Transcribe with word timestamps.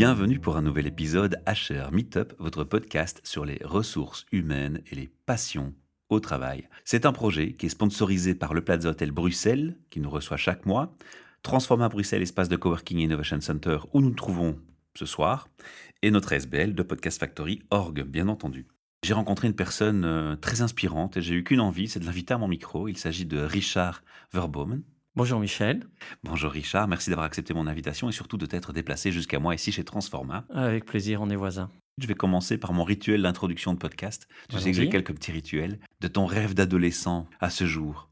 Bienvenue 0.00 0.38
pour 0.38 0.56
un 0.56 0.62
nouvel 0.62 0.86
épisode 0.86 1.42
HR 1.44 1.90
Meetup, 1.90 2.32
votre 2.38 2.62
podcast 2.62 3.20
sur 3.24 3.44
les 3.44 3.58
ressources 3.64 4.26
humaines 4.30 4.80
et 4.92 4.94
les 4.94 5.10
passions 5.26 5.74
au 6.08 6.20
travail. 6.20 6.68
C'est 6.84 7.04
un 7.04 7.10
projet 7.10 7.54
qui 7.54 7.66
est 7.66 7.70
sponsorisé 7.70 8.36
par 8.36 8.54
le 8.54 8.62
Plaza 8.62 8.90
Hotel 8.90 9.10
Bruxelles, 9.10 9.76
qui 9.90 9.98
nous 9.98 10.08
reçoit 10.08 10.36
chaque 10.36 10.66
mois, 10.66 10.94
Transforma 11.42 11.88
Bruxelles, 11.88 12.22
espace 12.22 12.48
de 12.48 12.54
coworking 12.54 13.00
Innovation 13.00 13.40
Center, 13.40 13.78
où 13.92 14.00
nous 14.00 14.10
nous 14.10 14.14
trouvons 14.14 14.60
ce 14.94 15.04
soir, 15.04 15.48
et 16.02 16.12
notre 16.12 16.32
SBL 16.32 16.76
de 16.76 16.82
Podcast 16.84 17.18
Factory 17.18 17.60
Org, 17.72 18.04
bien 18.04 18.28
entendu. 18.28 18.68
J'ai 19.02 19.14
rencontré 19.14 19.48
une 19.48 19.56
personne 19.56 20.04
euh, 20.04 20.36
très 20.36 20.62
inspirante 20.62 21.16
et 21.16 21.22
j'ai 21.22 21.34
eu 21.34 21.42
qu'une 21.42 21.60
envie, 21.60 21.88
c'est 21.88 21.98
de 21.98 22.06
l'inviter 22.06 22.34
à 22.34 22.38
mon 22.38 22.46
micro. 22.46 22.86
Il 22.86 22.98
s'agit 22.98 23.26
de 23.26 23.40
Richard 23.40 24.04
Verbomen. 24.32 24.84
Bonjour 25.18 25.40
Michel. 25.40 25.84
Bonjour 26.22 26.52
Richard, 26.52 26.86
merci 26.86 27.10
d'avoir 27.10 27.26
accepté 27.26 27.52
mon 27.52 27.66
invitation 27.66 28.08
et 28.08 28.12
surtout 28.12 28.36
de 28.36 28.46
t'être 28.46 28.72
déplacé 28.72 29.10
jusqu'à 29.10 29.40
moi 29.40 29.52
ici 29.52 29.72
chez 29.72 29.82
Transforma. 29.82 30.44
Avec 30.48 30.84
plaisir, 30.84 31.20
on 31.20 31.28
est 31.28 31.34
voisins. 31.34 31.72
Je 32.00 32.06
vais 32.06 32.14
commencer 32.14 32.56
par 32.56 32.72
mon 32.72 32.84
rituel 32.84 33.22
d'introduction 33.22 33.74
de 33.74 33.78
podcast. 33.78 34.28
Tu 34.48 34.60
sais 34.60 34.70
que 34.70 34.76
j'ai 34.76 34.88
quelques 34.88 35.12
petits 35.12 35.32
rituels. 35.32 35.80
De 36.00 36.06
ton 36.06 36.24
rêve 36.24 36.54
d'adolescent 36.54 37.26
à 37.40 37.50
ce 37.50 37.66
jour, 37.66 38.08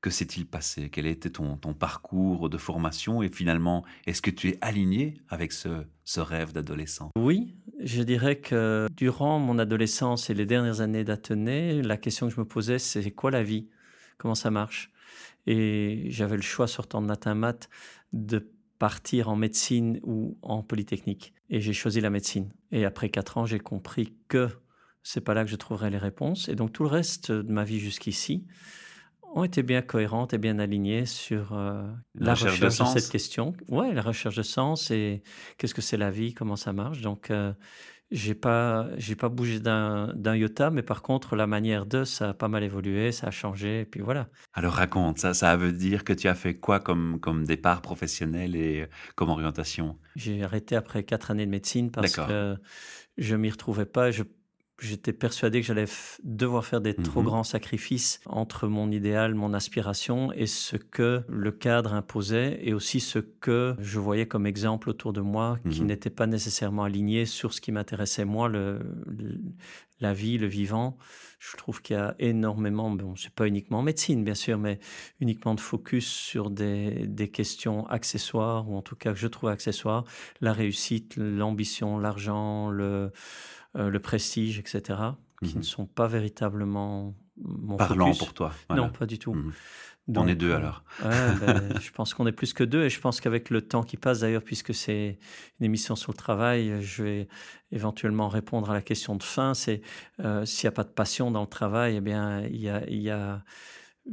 que 0.00 0.10
s'est-il 0.10 0.46
passé? 0.46 0.90
Quel 0.90 1.06
était 1.06 1.30
ton, 1.30 1.56
ton, 1.58 1.74
parcours 1.74 2.50
de 2.50 2.58
formation? 2.58 3.22
Et 3.22 3.28
finalement, 3.28 3.84
est-ce 4.08 4.20
que 4.20 4.32
tu 4.32 4.48
es 4.48 4.58
aligné 4.60 5.14
avec 5.28 5.52
ce, 5.52 5.84
ce 6.02 6.18
rêve 6.18 6.52
d'adolescent? 6.52 7.12
Oui, 7.16 7.54
je 7.78 8.02
dirais 8.02 8.40
que 8.40 8.88
durant 8.96 9.38
mon 9.38 9.60
adolescence 9.60 10.28
et 10.28 10.34
les 10.34 10.44
dernières 10.44 10.80
années 10.80 11.04
d'Athénée, 11.04 11.82
la 11.82 11.96
question 11.96 12.26
que 12.26 12.34
je 12.34 12.40
me 12.40 12.46
posais, 12.46 12.80
c'est 12.80 13.08
quoi 13.12 13.30
la 13.30 13.44
vie? 13.44 13.68
Comment 14.16 14.34
ça 14.34 14.50
marche? 14.50 14.90
Et 15.50 16.10
j'avais 16.10 16.36
le 16.36 16.42
choix, 16.42 16.68
sortant 16.68 17.00
de 17.00 17.06
matin 17.06 17.34
mat, 17.34 17.70
de 18.12 18.52
partir 18.78 19.30
en 19.30 19.36
médecine 19.36 19.98
ou 20.02 20.38
en 20.42 20.62
polytechnique. 20.62 21.32
Et 21.48 21.62
j'ai 21.62 21.72
choisi 21.72 22.02
la 22.02 22.10
médecine. 22.10 22.52
Et 22.70 22.84
après 22.84 23.08
quatre 23.08 23.38
ans, 23.38 23.46
j'ai 23.46 23.58
compris 23.58 24.12
que 24.28 24.48
c'est 25.02 25.22
pas 25.22 25.32
là 25.32 25.44
que 25.44 25.50
je 25.50 25.56
trouverais 25.56 25.88
les 25.88 25.96
réponses. 25.96 26.50
Et 26.50 26.54
donc 26.54 26.74
tout 26.74 26.82
le 26.82 26.90
reste 26.90 27.32
de 27.32 27.50
ma 27.50 27.64
vie 27.64 27.80
jusqu'ici 27.80 28.44
ont 29.34 29.42
été 29.42 29.62
bien 29.62 29.80
cohérentes 29.80 30.34
et 30.34 30.38
bien 30.38 30.58
alignées 30.58 31.06
sur 31.06 31.54
euh, 31.54 31.82
la, 32.14 32.34
recherche, 32.34 32.60
de, 32.60 32.68
cette 32.68 33.08
question. 33.08 33.54
Ouais, 33.68 33.94
la 33.94 34.02
recherche 34.02 34.36
de 34.36 34.42
sens 34.42 34.90
et 34.90 35.22
qu'est-ce 35.56 35.74
que 35.74 35.82
c'est 35.82 35.96
la 35.96 36.10
vie, 36.10 36.34
comment 36.34 36.56
ça 36.56 36.74
marche. 36.74 37.00
Donc 37.00 37.30
euh, 37.30 37.54
j'ai 38.10 38.34
pas, 38.34 38.88
j'ai 38.96 39.16
pas 39.16 39.28
bougé 39.28 39.60
d'un, 39.60 40.12
d'un 40.14 40.34
iota, 40.34 40.70
mais 40.70 40.82
par 40.82 41.02
contre, 41.02 41.36
la 41.36 41.46
manière 41.46 41.84
de, 41.84 42.04
ça 42.04 42.30
a 42.30 42.34
pas 42.34 42.48
mal 42.48 42.62
évolué, 42.62 43.12
ça 43.12 43.28
a 43.28 43.30
changé, 43.30 43.80
et 43.80 43.84
puis 43.84 44.00
voilà. 44.00 44.28
Alors 44.54 44.74
raconte, 44.74 45.18
ça, 45.18 45.34
ça 45.34 45.56
veut 45.56 45.72
dire 45.72 46.04
que 46.04 46.12
tu 46.12 46.28
as 46.28 46.34
fait 46.34 46.54
quoi 46.54 46.80
comme, 46.80 47.20
comme 47.20 47.44
départ 47.44 47.82
professionnel 47.82 48.56
et 48.56 48.86
comme 49.14 49.28
orientation? 49.28 49.98
J'ai 50.16 50.42
arrêté 50.42 50.74
après 50.74 51.02
quatre 51.02 51.30
années 51.30 51.46
de 51.46 51.50
médecine 51.50 51.90
parce 51.90 52.14
que 52.14 52.56
je 53.18 53.36
m'y 53.36 53.50
retrouvais 53.50 53.86
pas. 53.86 54.10
Je 54.10 54.22
J'étais 54.80 55.12
persuadé 55.12 55.60
que 55.60 55.66
j'allais 55.66 55.86
devoir 56.22 56.64
faire 56.64 56.80
des 56.80 56.94
trop 56.94 57.20
mmh 57.20 57.24
grands 57.24 57.44
sacrifices 57.44 58.20
entre 58.26 58.68
mon 58.68 58.92
idéal, 58.92 59.34
mon 59.34 59.52
aspiration 59.52 60.32
et 60.32 60.46
ce 60.46 60.76
que 60.76 61.24
le 61.28 61.50
cadre 61.50 61.94
imposait 61.94 62.60
et 62.62 62.72
aussi 62.74 63.00
ce 63.00 63.18
que 63.18 63.74
je 63.80 63.98
voyais 63.98 64.26
comme 64.26 64.46
exemple 64.46 64.88
autour 64.88 65.12
de 65.12 65.20
moi 65.20 65.58
qui 65.68 65.82
mmh 65.82 65.86
n'était 65.86 66.10
pas 66.10 66.28
nécessairement 66.28 66.84
aligné 66.84 67.26
sur 67.26 67.54
ce 67.54 67.60
qui 67.60 67.72
m'intéressait 67.72 68.24
moi, 68.24 68.48
le, 68.48 68.78
la 70.00 70.12
vie, 70.12 70.38
le 70.38 70.46
vivant. 70.46 70.96
Je 71.40 71.56
trouve 71.56 71.82
qu'il 71.82 71.96
y 71.96 71.98
a 71.98 72.14
énormément, 72.20 72.90
bon, 72.90 73.14
c'est 73.16 73.34
pas 73.34 73.48
uniquement 73.48 73.78
en 73.78 73.82
médecine 73.82 74.22
bien 74.22 74.34
sûr, 74.34 74.58
mais 74.58 74.78
uniquement 75.20 75.54
de 75.54 75.60
focus 75.60 76.06
sur 76.06 76.50
des, 76.50 77.06
des 77.06 77.28
questions 77.30 77.86
accessoires 77.88 78.70
ou 78.70 78.76
en 78.76 78.82
tout 78.82 78.96
cas 78.96 79.12
que 79.12 79.18
je 79.18 79.26
trouve 79.26 79.50
accessoires, 79.50 80.04
la 80.40 80.52
réussite, 80.52 81.16
l'ambition, 81.16 81.98
l'argent, 81.98 82.70
le 82.70 83.10
euh, 83.76 83.90
le 83.90 84.00
prestige, 84.00 84.58
etc., 84.58 85.00
qui 85.42 85.54
ne 85.54 85.58
mhm. 85.58 85.62
sont 85.62 85.86
pas 85.86 86.06
véritablement 86.06 87.14
mon 87.36 87.76
Parlant 87.76 88.12
pour 88.14 88.34
toi. 88.34 88.52
Non, 88.70 88.90
pas 88.90 89.06
du 89.06 89.18
tout. 89.18 89.34
Mhm. 89.34 89.52
on 90.16 90.26
est 90.26 90.34
deux 90.34 90.50
euh, 90.50 90.56
alors. 90.56 90.82
Ben, 91.02 91.78
je 91.80 91.90
pense 91.92 92.14
qu'on 92.14 92.26
est 92.26 92.32
plus 92.32 92.52
que 92.52 92.64
deux 92.64 92.82
et 92.82 92.90
je 92.90 93.00
pense 93.00 93.20
qu'avec 93.20 93.50
le 93.50 93.62
temps 93.62 93.82
qui 93.82 93.96
passe, 93.96 94.20
d'ailleurs, 94.20 94.42
puisque 94.42 94.74
c'est 94.74 95.18
une 95.60 95.66
émission 95.66 95.94
sur 95.94 96.12
le 96.12 96.16
travail, 96.16 96.82
je 96.82 97.02
vais 97.02 97.28
éventuellement 97.70 98.28
répondre 98.28 98.70
à 98.70 98.74
la 98.74 98.82
question 98.82 99.14
de 99.14 99.22
fin. 99.22 99.54
C'est 99.54 99.82
euh, 100.20 100.44
s'il 100.44 100.66
n'y 100.66 100.72
a 100.72 100.76
pas 100.76 100.84
de 100.84 100.90
passion 100.90 101.30
dans 101.30 101.42
le 101.42 101.46
travail, 101.46 101.96
eh 101.96 102.00
bien, 102.00 102.42
il 102.42 102.60
y 102.60 102.68
a, 102.68 102.88
y 102.90 103.10
a 103.10 103.44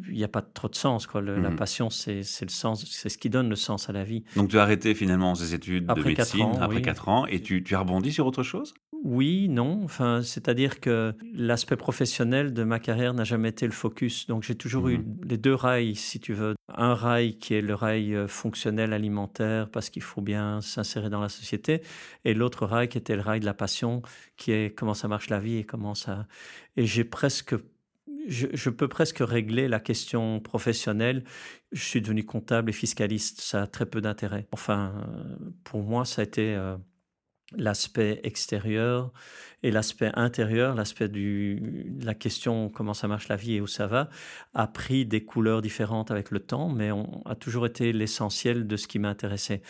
il 0.09 0.16
n'y 0.16 0.23
a 0.23 0.27
pas 0.27 0.41
trop 0.41 0.67
de 0.67 0.75
sens. 0.75 1.07
Quoi. 1.07 1.22
La 1.22 1.37
mmh 1.37 1.55
passion, 1.55 1.89
c'est 1.89 2.19
le 2.19 2.49
sens, 2.49 2.85
c'est 2.85 3.09
ce 3.09 3.17
qui 3.17 3.29
donne 3.29 3.49
le 3.49 3.55
sens 3.55 3.89
à 3.89 3.93
la 3.93 4.03
vie. 4.03 4.23
Donc 4.35 4.49
tu 4.49 4.59
as 4.59 4.63
arrêté 4.63 4.93
finalement 4.93 5.35
ces 5.35 5.53
études 5.53 5.85
de 5.85 6.03
médecine 6.03 6.57
après 6.59 6.81
4 6.81 7.09
ans 7.09 7.25
et 7.25 7.41
tu, 7.41 7.63
tu 7.63 7.75
as 7.75 7.79
rebondi 7.79 8.11
sur 8.11 8.25
autre 8.25 8.43
chose? 8.43 8.73
Oui, 9.05 9.49
non. 9.49 9.81
Enfin, 9.83 10.23
c'est-à-dire 10.23 10.79
que 10.79 11.13
l'aspect 11.31 11.75
professionnel 11.75 12.55
de 12.55 12.63
ma 12.63 12.79
carrière 12.79 13.13
n'a 13.13 13.23
jamais 13.23 13.49
été 13.49 13.67
le 13.67 13.71
focus. 13.71 14.25
Donc 14.25 14.41
j'ai 14.41 14.55
toujours 14.55 14.88
eu 14.88 14.97
mmh 14.97 15.05
les 15.25 15.38
deux 15.38 15.53
rails, 15.53 15.95
si 15.95 16.19
tu 16.19 16.33
veux. 16.33 16.55
Un 16.69 16.95
rail 16.95 17.38
qui 17.38 17.53
est 17.53 17.61
le 17.61 17.75
rail 17.75 18.16
euh, 18.16 18.27
fonctionnel 18.27 18.93
alimentaire 18.93 19.69
parce 19.69 19.91
qu'il 19.91 20.01
faut 20.01 20.21
bien 20.21 20.59
s'insérer 20.61 21.11
dans 21.11 21.21
la 21.21 21.29
société 21.29 21.81
et 22.23 22.33
l'autre 22.33 22.66
rail 22.66 22.89
qui 22.89 22.97
était 22.97 23.16
le 23.16 23.21
rail 23.21 23.39
de 23.39 23.45
la 23.45 23.53
passion 23.53 24.01
qui 24.38 24.51
est 24.51 24.75
comment 24.75 24.95
ça 24.95 25.07
marche 25.07 25.29
la 25.29 25.39
vie 25.39 25.57
et 25.57 25.63
comment 25.63 25.93
ça... 25.93 26.25
Et 26.75 26.87
j'ai 26.87 27.03
presque 27.03 27.55
je, 28.27 28.69
peux 28.72 28.87
presque 28.87 29.19
régler 29.19 29.67
la 29.67 29.79
question 29.79 30.39
professionnelle. 30.39 31.23
Je 31.72 31.83
suis 31.83 32.01
devenu 32.01 32.25
comptable 32.25 32.72
et 32.72 32.73
fiscaliste, 32.73 33.39
ça 33.39 33.61
a 33.61 33.67
très 33.67 33.85
peu 33.85 34.01
d'intérêt. 34.01 34.47
Enfin, 34.51 34.93
pour 35.63 35.83
moi, 35.83 36.05
ça 36.05 36.22
a 36.22 36.25
été 36.25 36.55
euh, 36.55 36.75
l'aspect 37.56 38.19
extérieur 38.23 39.11
et 39.63 39.72
l'aspect 39.72 40.11
intérieur, 40.13 40.75
l'aspect 40.75 41.07
de 41.07 41.57
la 42.03 42.13
question 42.13 42.69
comment 42.69 42.94
ça 42.94 43.07
marche 43.07 43.28
la 43.28 43.35
vie 43.35 43.56
et 43.56 43.61
où 43.61 43.67
ça 43.67 43.88
va, 43.88 44.09
a 44.53 44.67
pris 44.67 45.06
des 45.06 45.23
couleurs 45.23 45.61
différentes 45.61 46.11
avec 46.11 46.31
le 46.31 46.39
temps, 46.39 46.69
mais 46.69 46.91
on 46.91 47.22
a 47.25 47.35
toujours 47.35 47.66
été 47.66 47.91
l'essentiel 47.94 48.67
de 48.67 48.78
ce 48.78 48.88
qui 48.88 49.00
m'intéressait. 49.00 49.61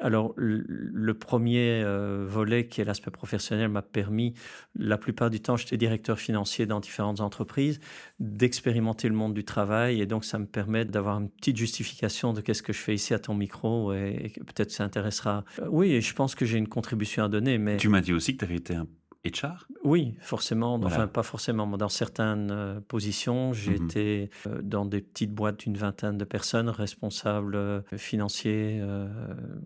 Alors, 0.00 0.32
le 0.36 1.14
premier 1.14 1.82
euh, 1.82 2.24
volet, 2.26 2.66
qui 2.66 2.80
est 2.80 2.84
l'aspect 2.84 3.10
professionnel, 3.10 3.68
m'a 3.68 3.82
permis, 3.82 4.34
la 4.76 4.96
plupart 4.96 5.30
du 5.30 5.40
temps, 5.40 5.56
j'étais 5.56 5.76
directeur 5.76 6.18
financier 6.18 6.66
dans 6.66 6.80
différentes 6.80 7.20
entreprises, 7.20 7.80
d'expérimenter 8.20 9.08
le 9.08 9.14
monde 9.14 9.34
du 9.34 9.44
travail. 9.44 10.00
Et 10.00 10.06
donc, 10.06 10.24
ça 10.24 10.38
me 10.38 10.46
permet 10.46 10.84
d'avoir 10.84 11.18
une 11.18 11.28
petite 11.28 11.56
justification 11.56 12.32
de 12.32 12.40
qu'est-ce 12.40 12.62
que 12.62 12.72
je 12.72 12.78
fais 12.78 12.94
ici 12.94 13.12
à 13.12 13.18
ton 13.18 13.34
micro. 13.34 13.92
Et, 13.92 14.32
peut-être 14.38 14.70
ça 14.70 14.84
intéressera. 14.84 15.44
Euh, 15.60 15.66
oui, 15.70 16.00
je 16.00 16.14
pense 16.14 16.34
que 16.34 16.44
j'ai 16.44 16.58
une 16.58 16.68
contribution 16.68 17.24
à 17.24 17.28
donner. 17.28 17.58
Mais... 17.58 17.76
Tu 17.76 17.88
m'as 17.88 18.00
dit 18.00 18.12
aussi 18.12 18.34
que 18.34 18.38
tu 18.38 18.44
avais 18.44 18.56
été 18.56 18.74
un 18.74 18.86
HR 19.24 19.66
Oui, 19.84 20.14
forcément. 20.20 20.74
Enfin, 20.74 21.06
pas 21.06 21.22
forcément. 21.22 21.66
Dans 21.76 21.88
certaines 21.88 22.50
euh, 22.50 22.80
positions, 22.80 23.52
j'ai 23.52 23.72
mmh 23.72 23.84
été 23.84 24.30
euh, 24.46 24.62
dans 24.62 24.84
des 24.84 25.00
petites 25.00 25.32
boîtes 25.32 25.60
d'une 25.60 25.76
vingtaine 25.76 26.18
de 26.18 26.24
personnes, 26.24 26.68
responsables 26.68 27.56
euh, 27.56 27.80
financiers, 27.96 28.82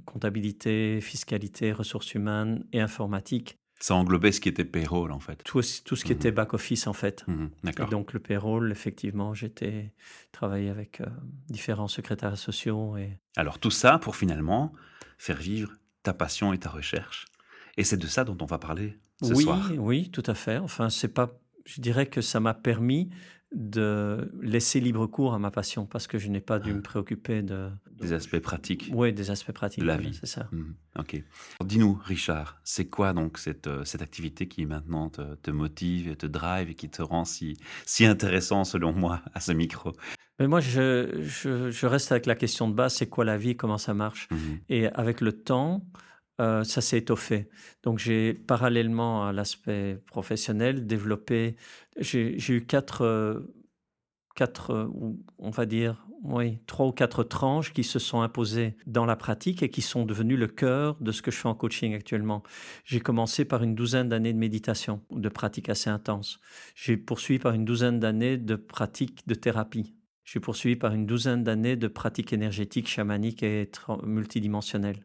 comptabilité, 0.05 1.01
fiscalité, 1.01 1.73
ressources 1.73 2.15
humaines 2.15 2.65
et 2.73 2.81
informatique. 2.81 3.59
Ça 3.79 3.97
englobait 3.97 4.31
ce 4.31 4.41
qui 4.41 4.49
était 4.49 4.65
payroll, 4.65 5.11
en 5.11 5.19
fait. 5.19 5.43
Tout, 5.45 5.61
tout 5.85 5.97
ce 5.97 6.05
qui 6.05 6.13
mmh 6.13 6.17
était 6.17 6.31
back-office, 6.31 6.87
en 6.87 6.93
fait. 6.93 7.25
Mmh 7.27 7.47
d'accord. 7.65 7.89
donc, 7.89 8.13
le 8.13 8.21
payroll, 8.21 8.71
effectivement, 8.71 9.35
j'étais 9.35 9.93
travaillé 10.31 10.71
avec 10.71 11.03
différents 11.49 11.89
secrétaires 11.89 12.39
sociaux. 12.39 12.97
Et... 12.97 13.19
Alors, 13.37 13.59
tout 13.59 13.71
ça 13.71 13.99
pour 13.99 14.17
finalement 14.17 14.73
faire 15.19 15.37
vivre 15.37 15.73
ta 16.03 16.15
passion 16.15 16.53
et 16.53 16.59
ta 16.59 16.71
recherche. 16.71 17.27
Et 17.77 17.85
c'est 17.85 17.97
de 17.97 18.07
ça 18.07 18.25
dont 18.25 18.37
on 18.41 18.47
va 18.47 18.59
parler 18.59 18.99
oui, 19.23 19.47
Oui, 19.79 20.11
tout 20.11 20.23
à 20.27 20.35
fait. 20.35 20.59
Enfin, 20.59 20.91
c'est 20.91 21.09
pas. 21.09 21.39
Je 21.65 21.81
dirais 21.81 22.07
que 22.07 22.21
ça 22.21 22.41
m'a 22.41 22.55
permis 22.55 23.11
de 23.55 24.33
laisser 24.41 24.81
libre 24.81 25.07
cours 25.07 25.35
à 25.35 25.39
ma 25.39 25.51
passion 25.51 25.87
parce 25.87 26.07
que 26.07 26.19
je 26.19 26.29
n'ai 26.29 26.41
pas 26.41 26.59
dû 26.59 26.71
ah. 26.71 26.75
me 26.75 26.83
préoccuper 26.83 27.43
de, 27.43 27.69
des 28.01 28.13
aspects 28.13 28.39
pratiques. 28.39 28.91
Oui, 28.93 29.13
des 29.13 29.31
aspects 29.31 29.53
pratiques 29.53 29.83
de 29.83 29.89
la 29.89 29.97
vie, 29.97 30.15
c'est 30.15 30.27
ça. 30.27 30.49
Mmh, 30.53 30.73
ok. 30.99 31.23
Dis-nous, 31.65 32.01
Richard, 32.05 32.61
c'est 32.65 32.87
quoi 32.87 33.13
donc 33.13 33.39
cette, 33.39 33.67
euh, 33.67 33.85
cette 33.85 34.03
activité 34.03 34.49
qui 34.49 34.67
maintenant 34.67 35.11
te, 35.11 35.35
te, 35.37 35.51
motive 35.51 36.09
et 36.09 36.17
te 36.17 36.27
drive 36.27 36.71
et 36.71 36.75
qui 36.75 36.89
te 36.89 37.03
rend 37.03 37.25
si, 37.25 37.57
si 37.85 38.07
intéressant 38.07 38.65
selon 38.65 38.93
moi 38.93 39.21
à 39.35 39.41
ce 39.41 39.53
micro? 39.53 39.93
Mais 40.39 40.49
moi, 40.49 40.61
je, 40.61 41.23
je, 41.23 41.71
je, 41.71 41.87
reste 41.87 42.11
avec 42.11 42.27
la 42.27 42.35
question 42.35 42.69
de 42.69 42.75
base, 42.75 42.95
c'est 42.95 43.09
quoi 43.09 43.25
la 43.25 43.37
vie, 43.37 43.55
comment 43.55 43.79
ça 43.79 43.95
marche? 43.95 44.29
Mmh 44.31 44.37
Et 44.71 44.87
avec 44.89 45.21
le 45.21 45.33
temps, 45.33 45.85
euh, 46.41 46.65
ça 46.65 46.81
s'est 46.81 46.99
étoffé. 46.99 47.49
Donc 47.83 47.99
j'ai 47.99 48.35
parallèlement 48.35 49.27
à 49.27 49.33
l'aspect 49.33 49.99
professionnel 50.07 50.87
développé, 50.87 51.57
j'ai 51.99 52.37
eu 52.49 52.65
quatre, 52.65 53.03
euh, 53.03 53.41
quatre, 54.35 54.71
euh, 54.71 54.89
on 55.39 55.51
va 55.51 55.67
dire, 55.67 56.07
trois 56.67 56.87
ou 56.87 56.93
quatre 56.93 57.25
tranches 57.25 57.73
qui 57.73 57.85
se 57.85 57.99
sont 57.99 58.23
imposées 58.23 58.77
dans 58.87 59.05
la 59.05 59.17
pratique 59.17 59.63
et 59.63 59.71
qui 59.71 59.83
sont 59.83 60.05
devenues 60.05 60.37
le 60.37 60.47
cœur 60.47 60.97
de 61.01 61.13
ce 61.13 61.21
que 61.21 61.31
je 61.31 61.37
fais 61.37 61.49
en 61.49 61.55
coaching 61.55 61.95
actuellement. 61.95 62.43
J'ai 62.85 63.01
commencé 63.01 63.45
par 63.45 63.63
une 63.63 63.75
douzaine 63.75 64.09
d'années 64.09 64.33
de 64.33 64.39
méditation, 64.39 65.03
de 65.11 65.29
pratique 65.29 65.69
assez 65.69 65.91
intense. 65.91 66.41
J'ai 66.75 66.97
poursuivi 66.97 67.39
par 67.41 67.55
une 67.55 67.65
douzaine 67.65 67.99
d'années 67.99 68.37
de 68.39 68.57
pratique 68.57 69.27
de 69.27 69.35
thérapie. 69.35 69.95
J'ai 70.25 70.41
poursuivi 70.41 70.77
par 70.77 70.95
une 70.95 71.07
douzaine 71.07 71.43
d'années 71.43 71.77
de 71.77 71.89
pratique 71.89 72.33
énergétique, 72.33 72.89
chamanique 72.89 73.43
et 73.43 73.71
multidimensionnelle. 74.05 75.05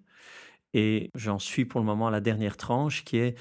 Et 0.74 1.10
j'en 1.16 1.40
suis 1.40 1.66
pour 1.66 1.80
le 1.80 1.86
moment 1.86 2.08
à 2.08 2.12
la 2.12 2.22
dernière 2.22 2.58
tranche 2.58 3.04
qui 3.04 3.18
est 3.18 3.38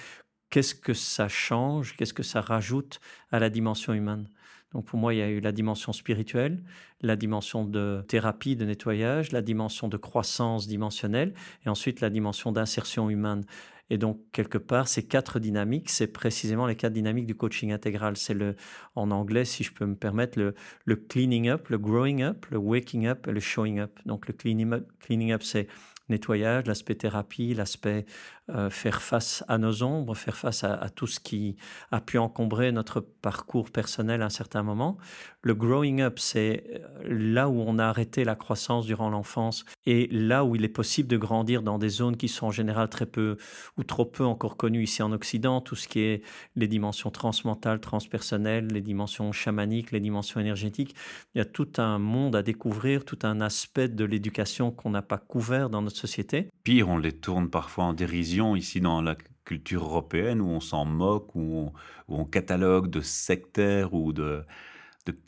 qu'est-ce 0.51 0.75
que 0.75 0.95
ça 0.95 1.29
change, 1.29 1.97
qu'est-ce 1.97 2.15
que 2.15 2.23
ça 2.23 2.41
rajoute 2.41 3.01
à 3.31 3.39
la 3.39 3.51
dimension 3.51 3.93
humaine? 3.93 4.29
Donc 4.73 4.87
pour 4.87 4.99
moi, 4.99 5.15
il 5.15 5.19
y 5.19 5.23
a 5.23 5.29
eu 5.29 5.41
la 5.41 5.53
dimension 5.53 5.93
spirituelle, 5.93 6.63
la 7.01 7.17
dimension 7.17 7.65
de 7.65 8.05
thérapie, 8.09 8.57
de 8.57 8.65
nettoyage, 8.65 9.33
la 9.33 9.43
dimension 9.43 9.89
de 9.89 9.97
croissance 9.97 10.67
dimensionnelle 10.67 11.35
et 11.65 11.69
ensuite 11.69 12.01
la 12.01 12.11
dimension 12.11 12.53
d'insertion 12.53 13.09
humaine. 13.09 13.45
Et 13.89 13.99
donc, 13.99 14.21
quelque 14.33 14.59
part, 14.59 14.89
ces 14.89 15.07
quatre 15.07 15.39
dynamiques, 15.39 15.91
c'est 15.91 16.09
précisément 16.09 16.67
les 16.67 16.75
quatre 16.75 16.93
dynamiques 16.93 17.27
du 17.27 17.37
coaching 17.37 17.73
intégral. 17.73 18.17
C'est 18.17 18.35
le, 18.35 18.57
en 18.97 19.13
anglais, 19.13 19.45
si 19.45 19.63
je 19.63 19.73
peux 19.73 19.87
me 19.87 19.95
permettre, 19.95 20.39
le, 20.41 20.55
le 20.85 20.97
cleaning 20.97 21.49
up, 21.49 21.69
le 21.69 21.79
growing 21.79 22.23
up, 22.23 22.47
le 22.51 22.59
waking 22.59 23.07
up 23.07 23.29
et 23.29 23.33
le 23.33 23.39
showing 23.39 23.79
up. 23.79 24.01
Donc, 24.05 24.27
le 24.27 24.35
cleaning 24.35 24.73
up, 24.73 24.91
cleaning 24.99 25.31
up 25.33 25.45
c'est 25.45 25.69
nettoyage, 26.09 26.67
l'aspect 26.67 26.95
thérapie, 26.95 27.55
l'aspect 27.55 28.07
euh, 28.49 28.71
faire 28.71 29.03
face 29.03 29.43
à 29.49 29.59
nos 29.59 29.83
ombres, 29.83 30.15
faire 30.15 30.37
face 30.37 30.63
à, 30.63 30.89
tout 30.89 31.09
ce 31.09 31.19
qui 31.19 31.57
a 31.91 32.01
pu 32.01 32.17
encombrer 32.17 32.71
notre 32.71 33.01
parcours 33.01 33.71
personnel 33.71 34.23
à 34.23 34.27
un 34.27 34.31
certain 34.31 34.63
moment. 34.63 34.99
Le 35.43 35.53
growing 35.53 36.01
up, 36.01 36.21
c'est 36.21 36.63
euh, 36.73 37.09
là 37.09 37.49
où 37.49 37.61
on 37.61 37.81
a 37.81 37.87
arrêté 37.87 38.23
la 38.23 38.37
croissance 38.37 38.87
durant 38.87 39.11
l'enfance 39.11 39.65
et 39.85 40.07
là 40.13 40.45
où 40.45 40.55
il 40.55 40.65
est 40.65 40.69
possible 40.69 41.09
de 41.09 41.17
grandir 41.17 41.63
dans 41.63 41.77
des 41.79 41.89
zones 41.89 42.17
qui 42.17 42.29
sont 42.29 42.47
en 42.47 42.51
général 42.53 42.89
très 42.89 43.07
peu 43.07 43.37
ou 43.79 43.83
trop 43.83 44.05
peu 44.05 44.25
encore 44.25 44.57
connues 44.57 44.85
ici 44.85 45.03
en 45.03 45.11
Occident, 45.11 45.61
tout 45.61 45.75
ce 45.75 45.89
qui 45.89 45.99
est 46.03 46.23
les 46.55 46.69
dimensions 46.69 47.11
transmentales, 47.11 47.81
transpersonnelles, 47.81 48.69
les 48.69 48.81
dimensions 48.81 49.33
chamaniques, 49.33 49.91
les 49.91 50.01
dimensions 50.01 50.39
énergétiques. 50.39 50.95
Il 51.35 51.39
y 51.39 51.41
a 51.41 51.47
tout 51.47 51.73
un 51.79 51.99
monde 51.99 52.37
à 52.37 52.45
découvrir, 52.45 53.05
tout 53.05 53.19
un 53.25 53.41
aspect 53.41 53.89
de 53.89 54.05
l'éducation 54.05 54.71
qu'on 54.71 54.91
n'a 54.91 55.03
pas 55.03 55.19
couvert 55.19 55.69
dans 55.69 55.83
notre 55.83 55.97
société. 55.97 56.49
Pire, 56.63 56.89
on 56.89 56.99
les 56.99 57.13
tourne 57.13 57.51
parfois 57.51 57.85
en 57.85 57.93
dérision 57.93 58.36
ici 58.57 58.81
dans 58.81 59.03
la 59.03 59.17
culture 59.45 59.85
européenne 59.85 60.41
où 60.41 60.49
on 60.49 60.61
s'en 60.61 60.85
moque, 60.85 61.35
où 61.35 61.73
on, 62.09 62.25
catalogue 62.25 62.89
de 62.89 63.01
sectaires 63.01 63.95
ou 63.95 64.13
de, 64.13 64.45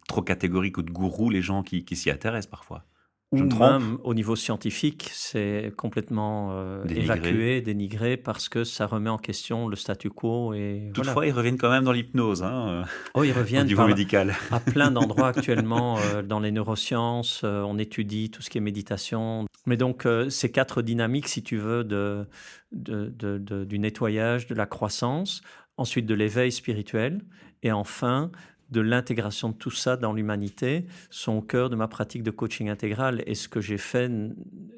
trop 0.09 0.23
catégoriques 0.23 0.79
ou 0.79 0.83
de 0.83 0.91
gourous 0.91 1.31
les 1.31 1.43
gens 1.43 1.63
qui 1.63 1.85
s'y 1.97 2.11
intéressent 2.11 2.51
parfois 2.51 2.85
ou 3.31 3.43
même 3.43 3.99
au 4.05 4.15
niveau 4.15 4.37
scientifique, 4.37 5.11
c'est 5.13 5.73
complètement 5.77 6.49
euh, 6.53 6.83
évacué, 6.87 7.61
dénigré, 7.61 8.17
parce 8.17 8.49
que 8.49 8.65
ça 8.65 8.87
remet 8.87 9.11
en 9.11 9.19
question 9.19 9.69
le 9.69 9.77
statu 9.77 10.09
quo. 10.09 10.55
Et 10.55 10.91
Toutefois, 10.95 11.27
ils 11.27 11.33
reviennent 11.33 11.59
quand 11.59 11.69
même 11.69 11.85
dans 11.85 11.93
l'hypnose. 11.93 12.43
Hein, 12.43 12.85
oh, 13.13 13.25
ils 13.25 13.33
reviennent 13.33 13.67
au 13.67 13.69
niveau 13.69 13.87
médical. 13.87 14.35
à 14.51 14.61
plein 14.61 14.91
d'endroits 14.91 15.29
actuellement. 15.37 15.99
Euh, 15.99 16.23
dans 16.23 16.41
les 16.41 16.51
neurosciences, 16.51 17.43
euh, 17.45 17.63
on 17.63 17.77
étudie 17.77 18.31
tout 18.31 18.41
ce 18.41 18.49
qui 18.49 18.57
est 18.57 18.63
méditation. 18.63 19.45
Mais 19.67 19.77
donc, 19.77 20.09
ces 20.31 20.51
quatre 20.51 20.81
dynamiques, 20.81 21.29
si 21.29 21.43
tu 21.43 21.59
veux, 21.59 21.85
de, 21.85 22.27
de, 22.73 23.11
de, 23.11 23.65
du 23.65 23.79
nettoyage, 23.79 24.47
de 24.47 24.55
la 24.55 24.65
croissance, 24.65 25.43
ensuite 25.77 26.07
de 26.07 26.15
l'éveil 26.15 26.51
spirituel, 26.51 27.21
et 27.63 27.73
enfin 27.73 28.31
de 28.71 28.81
l'intégration 28.81 29.49
de 29.49 29.55
tout 29.55 29.71
ça 29.71 29.97
dans 29.97 30.13
l'humanité 30.13 30.87
sont 31.11 31.33
au 31.33 31.43
cœur 31.43 31.71
de 31.71 31.77
ma 31.77 31.89
pratique 31.89 32.23
de 32.23 32.31
coaching 32.31 32.69
intégral. 32.69 33.23
Et 33.27 33.35
ce 33.35 33.49
que 33.49 33.61
j'ai 33.61 33.79
fait 33.79 34.11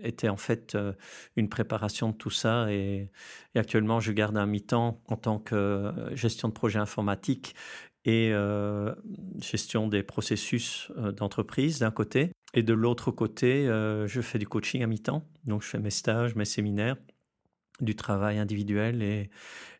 était 0.02 0.28
en 0.28 0.36
fait 0.36 0.74
euh, 0.74 0.92
une 1.36 1.48
préparation 1.48 2.10
de 2.10 2.14
tout 2.14 2.30
ça. 2.30 2.70
Et, 2.72 3.10
actuellement, 3.54 4.00
je 4.00 4.12
garde 4.12 4.36
un 4.36 4.46
mi-temps 4.46 5.02
en 5.08 5.16
tant 5.16 5.38
que 5.38 5.54
euh, 5.54 6.16
gestion 6.16 6.48
de 6.48 6.52
projet 6.52 6.78
informatique 6.78 7.54
et 8.04 8.30
euh, 8.32 8.94
gestion 9.40 9.88
des 9.88 10.02
processus 10.02 10.90
d'entreprise 11.16 11.80
d'un 11.80 11.90
côté. 11.90 12.32
Et 12.54 12.62
de 12.62 12.72
l'autre 12.72 13.10
côté, 13.10 13.66
je 13.66 14.20
fais 14.22 14.38
du 14.38 14.46
coaching 14.46 14.82
à 14.82 14.86
mi-temps. 14.86 15.24
Donc, 15.44 15.62
je 15.62 15.68
fais 15.68 15.78
mes 15.78 15.90
stages, 15.90 16.34
mes 16.34 16.44
séminaires, 16.44 16.96
du 17.80 17.94
travail 17.94 18.38
individuel 18.38 19.02
et, 19.02 19.30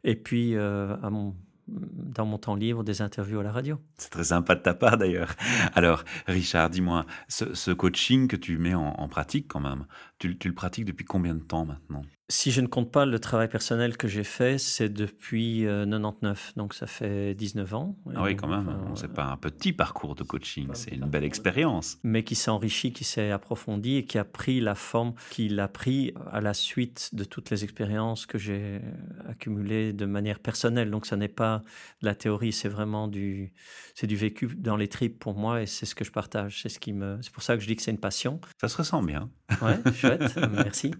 et 0.04 0.14
puis 0.14 0.56
à 0.56 1.10
mon 1.10 1.34
dans 1.70 2.26
mon 2.26 2.38
temps 2.38 2.54
libre 2.54 2.82
des 2.82 3.02
interviews 3.02 3.40
à 3.40 3.42
la 3.42 3.52
radio. 3.52 3.78
C'est 3.96 4.10
très 4.10 4.24
sympa 4.24 4.54
de 4.54 4.60
ta 4.60 4.74
part 4.74 4.98
d'ailleurs. 4.98 5.34
Alors, 5.74 6.04
Richard, 6.26 6.70
dis-moi, 6.70 7.06
ce, 7.28 7.70
coaching 7.70 8.28
que 8.28 8.36
tu 8.36 8.58
mets 8.58 8.74
en, 8.74 9.08
pratique 9.08 9.48
quand 9.48 9.60
même, 9.60 9.86
tu, 10.18 10.36
le 10.44 10.52
pratiques 10.52 10.84
depuis 10.84 11.04
combien 11.04 11.34
de 11.34 11.40
temps 11.40 11.64
maintenant? 11.64 12.02
Si 12.30 12.52
je 12.52 12.60
ne 12.60 12.68
compte 12.68 12.90
pas 12.90 13.04
le 13.04 13.18
travail 13.18 13.48
personnel 13.48 13.96
que 13.96 14.06
j'ai 14.06 14.24
fait, 14.24 14.56
c'est 14.56 14.88
depuis 14.88 15.62
99, 15.62 16.52
euh, 16.56 16.58
donc 16.58 16.74
ça 16.74 16.86
fait 16.86 17.34
19 17.34 17.74
ans. 17.74 17.96
Ah 18.14 18.22
oui, 18.22 18.36
quand 18.36 18.46
même. 18.46 18.68
Euh, 18.68 18.94
c'est 18.94 19.12
pas 19.12 19.24
un 19.24 19.36
petit 19.36 19.72
parcours 19.72 20.14
de 20.14 20.22
coaching, 20.22 20.68
c'est 20.74 20.92
une 20.92 21.06
belle 21.06 21.24
expérience. 21.24 21.98
Mais 22.04 22.22
qui 22.22 22.36
s'est 22.36 22.50
enrichi, 22.50 22.92
qui 22.92 23.04
s'est 23.04 23.32
approfondi 23.32 23.96
et 23.96 24.04
qui 24.04 24.16
a 24.16 24.24
pris 24.24 24.60
la 24.60 24.74
forme 24.74 25.14
qu'il 25.30 25.58
a 25.58 25.68
pris 25.68 26.14
à 26.30 26.40
la 26.40 26.54
suite 26.54 27.10
de 27.12 27.24
toutes 27.24 27.50
les 27.50 27.64
expériences 27.64 28.26
que 28.26 28.38
j'ai 28.38 28.80
accumulées 29.28 29.92
de 29.92 30.06
manière 30.06 30.38
personnelle. 30.38 30.90
Donc 30.90 31.06
ça 31.06 31.16
n'est 31.16 31.28
pas 31.28 31.62
de 32.00 32.06
la 32.06 32.14
théorie, 32.14 32.52
c'est 32.52 32.68
vraiment 32.68 33.08
du, 33.08 33.52
c'est 33.94 34.06
du 34.06 34.16
vécu 34.16 34.48
dans 34.56 34.76
les 34.76 34.88
tripes 34.88 35.18
pour 35.18 35.34
moi 35.34 35.62
et 35.62 35.66
c'est 35.66 35.86
ce 35.86 35.96
que 35.96 36.04
je 36.04 36.12
partage. 36.12 36.62
C'est 36.62 36.68
ce 36.68 36.78
qui 36.78 36.92
me, 36.92 37.18
c'est 37.22 37.32
pour 37.32 37.42
ça 37.42 37.56
que 37.56 37.62
je 37.62 37.66
dis 37.66 37.74
que 37.74 37.82
c'est 37.82 37.90
une 37.90 37.98
passion. 37.98 38.40
Ça 38.60 38.68
se 38.68 38.76
ressent 38.76 39.02
bien. 39.02 39.28
Ouais, 39.62 39.92
chouette, 39.94 40.36
merci. 40.52 40.92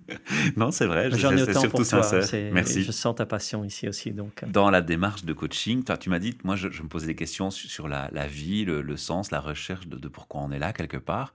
Non, 0.57 0.71
c'est 0.71 0.87
vrai. 0.87 1.11
J'en 1.11 1.37
ai 1.37 1.43
autant 1.43 1.69
pour 1.69 1.87
toi. 1.87 2.11
Merci. 2.53 2.83
Je 2.83 2.93
sens 2.93 3.15
ta 3.15 3.27
passion 3.27 3.65
ici 3.65 3.89
aussi. 3.89 4.13
Donc. 4.13 4.43
Euh. 4.43 4.47
Dans 4.47 4.71
la 4.71 4.83
démarche 4.83 5.25
de 5.25 5.33
coaching, 5.33 5.85
toi, 5.85 5.97
tu 5.97 6.11
m'as 6.11 6.19
dit, 6.19 6.37
moi, 6.45 6.57
je, 6.57 6.69
me 6.69 6.89
posais 6.89 7.07
des 7.07 7.15
questions 7.15 7.51
sur 7.51 7.89
la, 7.89 8.09
vie, 8.27 8.65
le, 8.65 8.97
sens, 8.97 9.31
la 9.31 9.41
recherche 9.41 9.87
de, 9.87 10.09
pourquoi 10.09 10.43
on 10.43 10.51
est 10.51 10.59
là 10.59 10.73
quelque 10.73 10.97
part. 10.97 11.35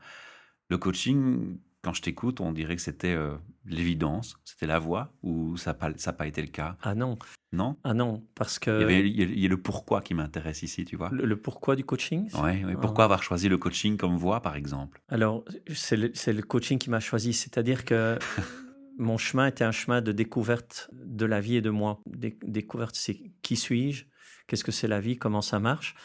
Le 0.69 0.77
coaching, 0.77 1.57
quand 1.85 1.93
je 1.93 2.01
t'écoute, 2.01 2.41
on 2.41 2.51
dirait 2.51 2.75
que 2.75 2.81
c'était 2.81 3.13
euh, 3.13 3.35
l'évidence, 3.63 4.37
c'était 4.43 4.65
la 4.65 4.79
voie, 4.79 5.13
ou 5.21 5.55
ça 5.55 5.77
n'a 5.77 6.13
pas, 6.13 6.25
été 6.25 6.41
le 6.41 6.47
cas? 6.47 6.77
Ah 6.81 6.95
non. 6.95 7.15
Non? 7.51 7.77
Ah 7.83 7.93
non, 7.93 8.25
parce 8.33 8.57
que... 8.57 8.89
Il 8.89 9.39
y, 9.39 9.45
a, 9.45 9.49
le 9.49 9.61
pourquoi 9.61 10.01
qui 10.01 10.15
m'intéresse 10.15 10.63
ici, 10.63 10.83
tu 10.83 10.95
vois. 10.95 11.11
Le, 11.11 11.39
pourquoi 11.39 11.75
du 11.75 11.85
coaching? 11.85 12.27
Oui, 12.41 12.75
pourquoi 12.81 13.03
avoir 13.03 13.21
choisi 13.21 13.49
le 13.49 13.59
coaching 13.59 13.97
comme 13.97 14.17
voie, 14.17 14.41
par 14.41 14.55
exemple? 14.55 14.99
Alors, 15.09 15.45
c'est 15.71 15.95
le, 15.95 16.07
le, 16.07 16.41
coaching 16.41 16.79
qui 16.79 16.89
m'a 16.89 16.99
choisi, 16.99 17.33
c'est-à-dire 17.33 17.85
que 17.85 18.17
mon 18.97 19.19
chemin 19.19 19.45
était 19.45 19.63
un 19.63 19.71
chemin 19.71 20.01
de 20.01 20.11
découverte 20.11 20.89
de 20.91 21.27
la 21.27 21.39
vie 21.39 21.57
et 21.57 21.61
de 21.61 21.69
moi. 21.69 22.01
découverte, 22.07 22.95
c'est 22.95 23.31
qui 23.43 23.55
suis-je? 23.55 24.05
Qu'est-ce 24.47 24.63
que 24.63 24.71
c'est 24.71 24.87
la 24.87 24.99
vie? 24.99 25.17
Comment 25.17 25.43
ça 25.43 25.59
marche? 25.59 25.95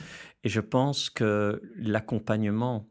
Et 0.45 0.51
je 0.51 0.61
pense 0.61 1.09
que 1.09 1.63
l'accompagnement 1.77 2.90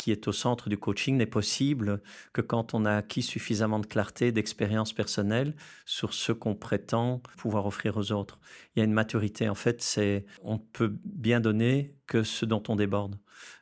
qui 0.00 0.12
est 0.12 0.28
au 0.28 0.32
centre 0.32 0.70
du 0.70 0.78
coaching 0.78 1.18
n'est 1.18 1.26
possible 1.26 2.00
que 2.32 2.40
quand 2.40 2.72
on 2.72 2.86
a 2.86 2.96
acquis 2.96 3.20
suffisamment 3.20 3.80
de 3.80 3.84
clarté, 3.84 4.32
d'expérience 4.32 4.94
personnelle 4.94 5.54
sur 5.84 6.14
ce 6.14 6.32
qu'on 6.32 6.54
prétend 6.54 7.20
pouvoir 7.36 7.66
offrir 7.66 7.98
aux 7.98 8.10
autres. 8.10 8.40
Il 8.74 8.78
y 8.78 8.82
a 8.82 8.86
une 8.86 8.94
maturité. 8.94 9.50
En 9.50 9.54
fait, 9.54 9.82
c'est 9.82 10.24
on 10.42 10.56
peut 10.56 10.96
bien 11.04 11.40
donner 11.40 11.94
que 12.06 12.22
ce 12.22 12.46
dont 12.46 12.62
on 12.68 12.76
déborde. 12.76 13.18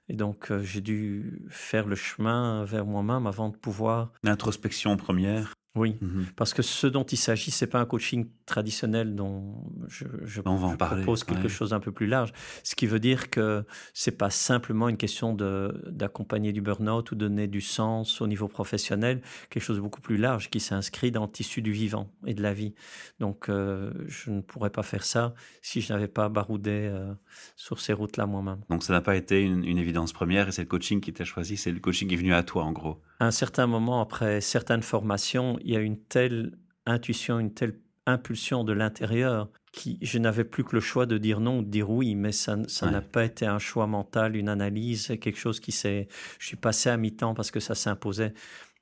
Et 0.08 0.14
donc, 0.14 0.52
euh, 0.52 0.62
j'ai 0.62 0.80
dû 0.80 1.42
faire 1.48 1.88
le 1.88 1.96
chemin 1.96 2.64
vers 2.64 2.86
moi-même 2.86 3.26
avant 3.26 3.48
de 3.48 3.56
pouvoir. 3.56 4.12
L'introspection 4.22 4.96
première. 4.96 5.54
Oui, 5.78 5.96
mmh 6.00 6.24
parce 6.36 6.54
que 6.54 6.62
ce 6.62 6.86
dont 6.86 7.04
il 7.04 7.16
s'agit, 7.16 7.50
c'est 7.50 7.66
pas 7.66 7.80
un 7.80 7.84
coaching 7.84 8.28
traditionnel 8.46 9.14
dont 9.14 9.54
je, 9.88 10.04
je, 10.24 10.40
propose 10.40 11.24
quelque 11.24 11.48
chose 11.48 11.70
d'un 11.70 11.80
peu 11.80 11.92
plus 11.92 12.06
large. 12.06 12.32
Ce 12.62 12.74
qui 12.74 12.86
veut 12.86 13.00
dire 13.00 13.30
que 13.30 13.64
c'est 13.94 14.16
pas 14.16 14.30
simplement 14.30 14.88
une 14.88 14.96
question 14.96 15.34
d'accompagner 15.34 16.52
du 16.52 16.60
burn-out 16.60 17.10
ou 17.12 17.14
donner 17.14 17.46
du 17.46 17.60
sens 17.60 18.20
au 18.20 18.26
niveau 18.26 18.48
professionnel, 18.48 19.20
quelque 19.50 19.62
chose 19.62 19.76
de 19.76 19.82
beaucoup 19.82 20.00
plus 20.00 20.16
large 20.16 20.50
qui 20.50 20.60
s'inscrit 20.60 21.10
dans 21.10 21.22
le 21.22 21.30
tissu 21.30 21.62
du 21.62 21.72
vivant 21.72 22.10
et 22.26 22.34
de 22.34 22.42
la 22.42 22.52
vie. 22.52 22.74
Donc, 23.20 23.48
euh, 23.48 23.92
je 24.06 24.30
ne 24.30 24.40
pourrais 24.40 24.70
pas 24.70 24.82
faire 24.82 25.04
ça 25.04 25.34
si 25.62 25.80
je 25.80 25.92
n'avais 25.92 26.08
pas 26.08 26.28
baroudé 26.28 26.88
euh, 26.90 27.12
sur 27.56 27.80
ces 27.80 27.92
routes-là 27.92 28.26
moi-même. 28.26 28.60
Donc, 28.70 28.82
ça 28.82 28.92
n'a 28.92 29.00
pas 29.00 29.16
été 29.16 29.42
une, 29.42 29.64
une 29.64 29.78
évidence 29.78 30.12
première 30.12 30.48
et 30.48 30.52
c'est 30.52 30.62
le 30.62 30.68
coaching 30.68 31.00
qui 31.00 31.12
t'a 31.12 31.24
choisi, 31.24 31.56
c'est 31.56 31.72
le 31.72 31.80
coaching 31.80 32.08
qui 32.08 32.14
est 32.14 32.18
venu 32.18 32.34
à 32.34 32.42
toi 32.42 32.64
en 32.64 32.72
gros 32.72 33.00
à 33.20 33.26
un 33.26 33.30
certain 33.30 33.66
moment, 33.66 34.00
après 34.00 34.40
certaines 34.40 34.82
formations, 34.82 35.58
il 35.62 35.72
y 35.72 35.76
a 35.76 35.80
une 35.80 35.98
telle 35.98 36.56
intuition, 36.86 37.38
une 37.38 37.52
telle 37.52 37.78
impulsion 38.06 38.64
de 38.64 38.72
l'intérieur 38.72 39.50
qui 39.72 39.98
je 40.00 40.18
n'avais 40.18 40.44
plus 40.44 40.64
que 40.64 40.74
le 40.74 40.80
choix 40.80 41.04
de 41.04 41.18
dire 41.18 41.40
non 41.40 41.58
ou 41.58 41.62
de 41.62 41.68
dire 41.68 41.90
oui, 41.90 42.14
mais 42.14 42.32
ça 42.32 42.56
n'a 42.56 43.02
pas 43.02 43.24
été 43.24 43.44
un 43.46 43.58
choix 43.58 43.86
mental, 43.86 44.34
une 44.34 44.48
analyse, 44.48 45.08
quelque 45.20 45.38
chose 45.38 45.60
qui 45.60 45.72
s'est... 45.72 46.08
Je 46.38 46.46
suis 46.46 46.56
passé 46.56 46.88
à 46.88 46.96
mi-temps 46.96 47.34
parce 47.34 47.50
que 47.50 47.60
ça 47.60 47.74
s'imposait. 47.74 48.32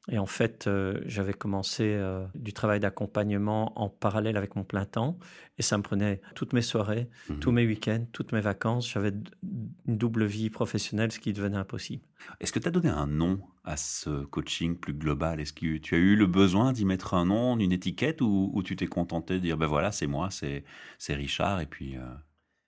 Et 0.08 0.18
en 0.18 0.26
fait, 0.26 0.66
euh, 0.66 1.00
j'avais 1.04 1.32
commencé 1.32 1.82
euh, 1.84 2.24
du 2.36 2.52
travail 2.52 2.78
d'accompagnement 2.78 3.72
en 3.80 3.88
parallèle 3.88 4.36
avec 4.36 4.54
mon 4.54 4.62
plein 4.62 4.84
temps. 4.84 5.18
Et 5.58 5.62
ça 5.62 5.76
me 5.78 5.82
prenait 5.82 6.20
toutes 6.36 6.52
mes 6.52 6.62
soirées, 6.62 7.08
mhm. 7.28 7.40
tous 7.40 7.50
mes 7.50 7.66
week-ends, 7.66 8.06
toutes 8.12 8.32
mes 8.32 8.40
vacances. 8.40 8.88
J'avais 8.88 9.12
une 9.86 9.98
double 9.98 10.24
vie 10.24 10.48
professionnelle, 10.48 11.10
ce 11.10 11.18
qui 11.18 11.32
devenait 11.32 11.56
impossible. 11.56 12.04
Est-ce 12.38 12.52
que 12.52 12.60
tu 12.60 12.68
as 12.68 12.70
donné 12.70 12.88
un 12.88 13.08
nom 13.08 13.40
à 13.64 13.76
ce 13.76 14.24
coaching 14.26 14.76
plus 14.76 14.94
global? 14.94 15.40
Est-ce 15.40 15.52
que 15.52 15.78
tu 15.78 15.94
as 15.96 15.98
eu 15.98 16.14
le 16.14 16.26
besoin 16.26 16.72
d'y 16.72 16.84
mettre 16.84 17.14
un 17.14 17.24
nom, 17.24 17.58
une 17.58 17.72
étiquette, 17.72 18.20
ou, 18.20 18.62
tu 18.64 18.76
t'es 18.76 18.86
contenté 18.86 19.34
de 19.34 19.38
dire, 19.40 19.56
ben 19.56 19.66
voilà, 19.66 19.90
c'est 19.90 20.06
moi, 20.06 20.28
c'est 20.30 20.64
Richard, 21.08 21.60
et 21.60 21.66
puis, 21.66 21.96
euh, 21.96 22.14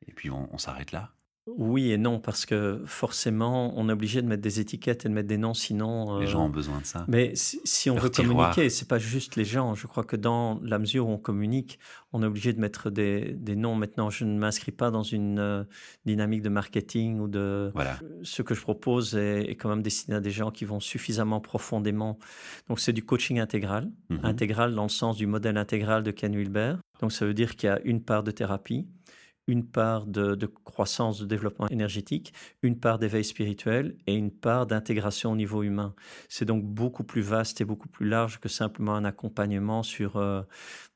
et 0.07 0.13
puis 0.13 0.31
on 0.31 0.59
s'arrête 0.59 0.91
là? 0.91 1.13
Oui 1.57 1.93
et 1.93 1.99
non, 1.99 2.21
parce 2.21 2.47
que 2.47 2.83
forcément, 2.85 3.73
on 3.77 3.89
est 3.89 3.93
obligé 3.93 4.23
de 4.23 4.27
mettre 4.27 4.43
des 4.43 4.61
étiquettes 4.61 5.07
et 5.07 5.09
de 5.09 5.15
mettre 5.15 5.29
des 5.29 5.39
noms, 5.39 5.55
sinon... 5.55 6.19
Les 6.19 6.27
gens 6.27 6.47
ont 6.47 6.51
besoin 6.51 6.81
de 6.81 6.85
ça. 6.85 7.05
Mais 7.09 7.33
si, 7.35 7.91
on 7.91 7.97
veut 7.97 8.11
communiquer, 8.11 8.69
c'est 8.69 8.89
pas 8.89 8.99
juste 8.99 9.37
les 9.37 9.45
gens. 9.45 9.75
Je 9.75 9.87
crois 9.87 10.05
que 10.05 10.17
dans 10.17 10.61
la 10.63 10.79
mesure 10.79 11.09
où 11.09 11.11
on 11.11 11.19
communique, 11.19 11.79
on 12.13 12.23
est 12.23 12.27
obligé 12.27 12.53
de 12.53 12.61
mettre 12.61 12.91
des, 12.91 13.37
noms. 13.57 13.75
Maintenant, 13.75 14.11
je 14.11 14.25
ne 14.25 14.39
m'inscris 14.39 14.73
pas 14.73 14.91
dans 14.91 15.03
une 15.03 15.67
dynamique 16.05 16.43
de 16.43 16.49
marketing 16.49 17.21
ou 17.21 17.29
de... 17.29 17.71
Voilà. 17.75 17.99
Ce 18.23 18.43
que 18.43 18.55
je 18.55 18.61
propose 18.61 19.17
est, 19.17 19.57
quand 19.59 19.69
même 19.69 19.83
destiné 19.83 20.17
à 20.17 20.21
des 20.21 20.31
gens 20.31 20.51
qui 20.51 20.65
vont 20.65 20.81
suffisamment 20.81 21.41
profondément. 21.41 22.19
Donc, 22.69 22.81
c'est 22.81 22.93
du 22.93 23.05
coaching 23.05 23.41
intégral. 23.41 23.91
Mhm. 24.11 24.21
Intégral 24.23 24.75
dans 24.75 24.85
le 24.85 24.89
sens 24.89 25.17
du 25.17 25.27
modèle 25.27 25.57
intégral 25.57 26.03
de 26.03 26.11
Ken 26.11 26.37
Wilber. 26.37 26.77
Donc, 27.01 27.13
ça 27.13 27.25
veut 27.25 27.35
dire 27.35 27.57
qu'il 27.57 27.69
y 27.69 27.73
a 27.73 27.81
une 27.85 28.03
part 28.03 28.23
de 28.23 28.31
thérapie, 28.31 28.89
une 29.49 29.65
part 29.65 30.07
de, 30.07 30.47
croissance, 30.65 31.19
de 31.19 31.27
développement 31.27 31.67
énergétique, 31.69 32.33
une 32.63 32.79
part 32.79 32.99
d'éveil 32.99 33.25
spirituel 33.25 33.97
et 34.07 34.15
une 34.15 34.31
part 34.31 34.67
d'intégration 34.67 35.33
au 35.33 35.37
niveau 35.37 35.63
humain. 35.63 35.95
C'est 36.29 36.45
donc 36.45 36.65
beaucoup 36.65 37.03
plus 37.03 37.23
vaste 37.23 37.61
et 37.61 37.65
beaucoup 37.65 37.89
plus 37.89 38.07
large 38.07 38.39
que 38.39 38.49
simplement 38.49 38.95
un 38.95 39.05
accompagnement 39.05 39.83
sur 39.83 40.17
euh, 40.17 40.43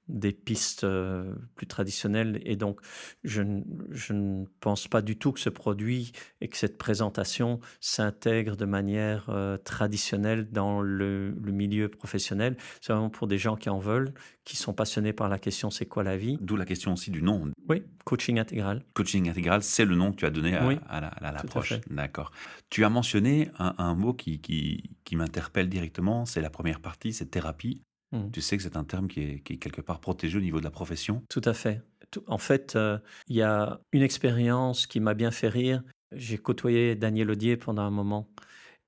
des 0.09 0.33
pistes 0.33 0.85
euh, 0.85 1.33
plus 1.55 1.67
traditionnelles. 1.67 2.41
Et 2.45 2.57
donc, 2.57 2.81
je, 3.25 3.43
ne 3.43 4.45
pense 4.61 4.89
pas 4.89 5.03
du 5.03 5.17
tout 5.17 5.33
que 5.33 5.41
ce 5.41 5.49
produit 5.49 6.13
et 6.41 6.49
que 6.49 6.57
cette 6.57 6.77
présentation 6.77 7.61
s'intègre 7.81 8.57
de 8.57 8.65
manière 8.65 9.27
euh, 9.29 9.57
traditionnelle 9.57 10.51
dans 10.51 10.81
le, 10.81 11.35
milieu 11.43 11.89
professionnel. 11.89 12.57
C'est 12.81 12.93
vraiment 12.93 13.11
pour 13.11 13.27
des 13.27 13.39
gens 13.39 13.57
qui 13.57 13.69
en 13.69 13.79
veulent, 13.79 14.13
qui 14.45 14.57
sont 14.57 14.73
passionnés 14.73 15.13
par 15.13 15.29
la 15.29 15.39
question 15.39 15.71
c'est 15.71 15.87
quoi 15.87 16.03
la 16.03 16.17
vie. 16.17 16.39
D'où 16.41 16.57
la 16.57 16.65
question 16.65 16.93
aussi 16.93 17.11
du 17.11 17.23
nom. 17.23 17.51
Oui, 17.69 17.83
coaching 18.05 18.39
intégral. 18.39 18.85
Coaching 18.95 19.29
intégral, 19.29 19.63
c'est 19.63 19.85
le 19.85 19.95
nom 19.95 20.13
que 20.13 20.17
tu 20.17 20.27
as 20.27 20.31
donné 20.31 20.55
à, 20.55 21.01
l'approche. 21.21 21.75
D'accord. 21.91 22.33
Tu 22.71 22.85
as 22.85 22.91
mentionné 22.91 23.51
un, 23.59 23.95
mot 23.95 24.15
qui, 24.15 24.41
qui, 24.41 24.91
qui 25.05 25.17
m'interpelle 25.17 25.69
directement, 25.69 26.25
c'est 26.25 26.41
la 26.41 26.51
première 26.51 26.81
partie, 26.81 27.13
c'est 27.13 27.27
thérapie. 27.27 27.83
Mmh. 28.13 28.31
Tu 28.31 28.41
sais 28.41 28.57
que 28.57 28.63
c'est 28.63 28.77
un 28.77 28.85
terme 28.85 29.09
qui 29.09 29.21
est, 29.21 29.39
quelque 29.39 29.81
part 29.81 30.01
protégé 30.01 30.39
au 30.39 30.43
niveau 30.43 30.59
de 30.59 30.65
la 30.65 30.71
profession 30.71 31.23
Tout 31.29 31.43
à 31.45 31.55
fait. 31.55 31.83
En 32.27 32.39
fait, 32.39 32.77
euh, 32.77 32.99
il 33.29 33.37
y 33.37 33.43
a 33.43 33.81
une 33.93 34.03
expérience 34.03 34.87
qui 34.87 35.01
m'a 35.01 35.15
bien 35.15 35.31
fait 35.31 35.49
rire. 35.49 35.83
J'ai 36.13 36.37
côtoyé 36.37 36.95
Daniel 36.95 37.31
Audier 37.31 37.57
pendant 37.57 37.83
un 37.83 37.91
moment. 37.91 38.29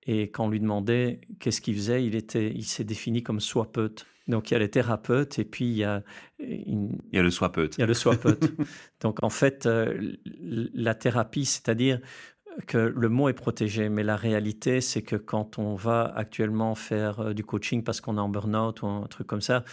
Et 0.06 0.30
quand 0.30 0.44
on 0.44 0.50
lui 0.50 0.60
demandait 0.60 1.22
qu'est-ce 1.40 1.62
qu'il 1.62 1.74
faisait, 1.74 2.04
il, 2.04 2.14
était, 2.14 2.52
il 2.54 2.64
s'est 2.64 2.84
défini 2.84 3.22
comme 3.22 3.40
swapeute. 3.40 4.06
Donc 4.28 4.50
il 4.50 4.54
y 4.54 4.56
a 4.56 4.60
les 4.60 4.70
thérapeutes 4.70 5.38
et 5.38 5.44
puis 5.44 5.64
il 5.64 5.76
y 5.76 5.84
a... 5.84 6.02
Il 6.38 6.98
y 7.12 7.18
a 7.18 7.22
le 7.22 7.30
swapeute. 7.30 7.76
Il 7.78 7.80
y 7.80 7.84
a 7.84 7.86
le 7.86 7.94
swapeute. 7.94 8.52
Donc 9.00 9.22
en 9.22 9.30
fait, 9.30 9.64
euh, 9.64 10.12
la 10.24 10.94
thérapie, 10.94 11.46
c'est-à-dire 11.46 12.00
que 12.66 12.78
le 12.78 13.08
mot 13.08 13.28
est 13.28 13.34
protégé, 13.34 13.88
mais 13.88 14.02
la 14.02 14.16
réalité, 14.16 14.80
c'est 14.80 15.02
que 15.02 15.16
quand 15.16 15.58
on 15.58 15.74
va 15.74 16.12
actuellement 16.14 16.74
faire 16.74 17.20
euh, 17.20 17.34
du 17.34 17.44
coaching 17.44 17.82
parce 17.82 18.00
qu'on 18.00 18.16
est 18.16 18.20
en 18.20 18.28
burn-out 18.28 18.82
ou 18.82 18.86
un 18.86 19.06
truc 19.06 19.26
comme 19.26 19.40
ça, 19.40 19.64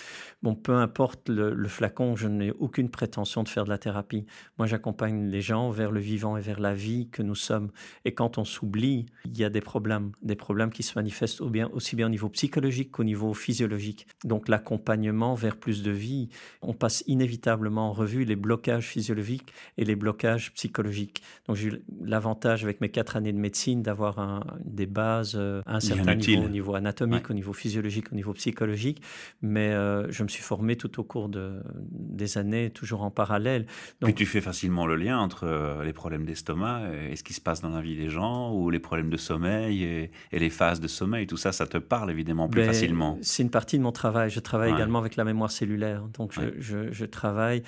bon, 0.41 0.55
peu 0.55 0.73
importe 0.73 1.29
le, 1.29 1.67
flacon, 1.67 2.15
je 2.15 2.27
n'ai 2.27 2.51
aucune 2.51 2.89
prétention 2.89 3.43
de 3.43 3.49
faire 3.49 3.65
de 3.65 3.69
la 3.69 3.77
thérapie. 3.77 4.25
Moi, 4.57 4.67
j'accompagne 4.67 5.29
les 5.29 5.41
gens 5.41 5.69
vers 5.69 5.91
le 5.91 5.99
vivant 5.99 6.37
et 6.37 6.41
vers 6.41 6.59
la 6.59 6.73
vie 6.73 7.07
que 7.09 7.21
nous 7.21 7.35
sommes. 7.35 7.71
Et 8.03 8.13
quand 8.13 8.37
on 8.37 8.45
s'oublie, 8.45 9.05
il 9.25 9.37
y 9.37 9.43
a 9.43 9.49
des 9.49 9.61
problèmes, 9.61 10.11
des 10.23 10.35
problèmes 10.35 10.71
qui 10.71 10.83
se 10.83 10.97
manifestent 10.97 11.41
aussi 11.41 11.95
bien 11.95 12.07
au 12.07 12.09
niveau 12.09 12.29
psychologique 12.29 12.91
qu'au 12.91 13.03
niveau 13.03 13.33
physiologique. 13.33 14.07
Donc, 14.23 14.47
l'accompagnement 14.47 15.35
vers 15.35 15.57
plus 15.57 15.83
de 15.83 15.91
vie, 15.91 16.29
on 16.61 16.73
passe 16.73 17.03
inévitablement 17.07 17.89
en 17.89 17.93
revue 17.93 18.25
les 18.25 18.35
blocages 18.35 18.87
physiologiques 18.87 19.53
et 19.77 19.85
les 19.85 19.95
blocages 19.95 20.51
psychologiques. 20.53 21.21
Donc, 21.47 21.57
j'ai 21.57 21.67
eu 21.67 21.81
l'avantage 22.01 22.65
avec 22.71 22.81
mes 22.81 22.89
quatre 22.89 23.17
années 23.17 23.33
de 23.33 23.37
médecine 23.37 23.81
d'avoir 23.83 24.45
des 24.63 24.85
bases 24.85 25.35
euh, 25.35 25.61
à 25.65 25.75
un 25.75 25.79
certain 25.81 26.15
niveau, 26.15 26.45
au 26.45 26.49
niveau 26.49 26.75
anatomique, 26.75 27.29
au 27.29 27.33
niveau 27.33 27.51
physiologique, 27.51 28.11
au 28.11 28.15
niveau 28.15 28.33
psychologique. 28.33 29.01
Mais 29.41 29.71
euh, 29.71 30.09
je 30.09 30.23
me 30.23 30.29
suis 30.29 30.41
formé 30.41 30.77
tout 30.77 30.99
au 30.99 31.03
cours 31.03 31.27
de, 31.27 31.61
des 31.89 32.37
années, 32.37 32.69
toujours 32.69 33.03
en 33.03 33.11
parallèle. 33.11 33.65
Donc, 33.99 34.07
Puis 34.07 34.13
tu 34.13 34.25
fais 34.25 34.39
facilement 34.39 34.85
le 34.85 34.95
lien 34.95 35.19
entre 35.19 35.45
euh, 35.45 35.83
les 35.83 35.91
problèmes 35.91 36.25
d'estomac 36.25 36.81
et 37.09 37.15
ce 37.17 37.23
qui 37.23 37.33
se 37.33 37.41
passe 37.41 37.61
dans 37.61 37.69
la 37.69 37.81
vie 37.81 37.97
des 37.97 38.09
gens, 38.09 38.53
ou 38.53 38.69
les 38.69 38.79
problèmes 38.79 39.09
de 39.09 39.17
sommeil 39.17 39.83
et, 39.83 40.11
les 40.31 40.49
phases 40.49 40.79
de 40.79 40.87
sommeil. 40.87 41.27
Tout 41.27 41.37
ça, 41.37 41.51
ça 41.51 41.67
te 41.67 41.77
parle 41.77 42.09
évidemment 42.09 42.47
plus 42.47 42.61
ben, 42.61 42.67
facilement. 42.67 43.17
C'est 43.21 43.43
une 43.43 43.49
partie 43.49 43.77
de 43.77 43.83
mon 43.83 43.91
travail. 43.91 44.29
Je 44.29 44.39
travaille 44.39 44.71
également 44.71 44.99
avec 44.99 45.17
la 45.17 45.23
mémoire 45.23 45.51
cellulaire. 45.51 46.03
Donc 46.17 46.33
je, 46.33 46.91
je, 46.91 47.05
travaille. 47.05 47.63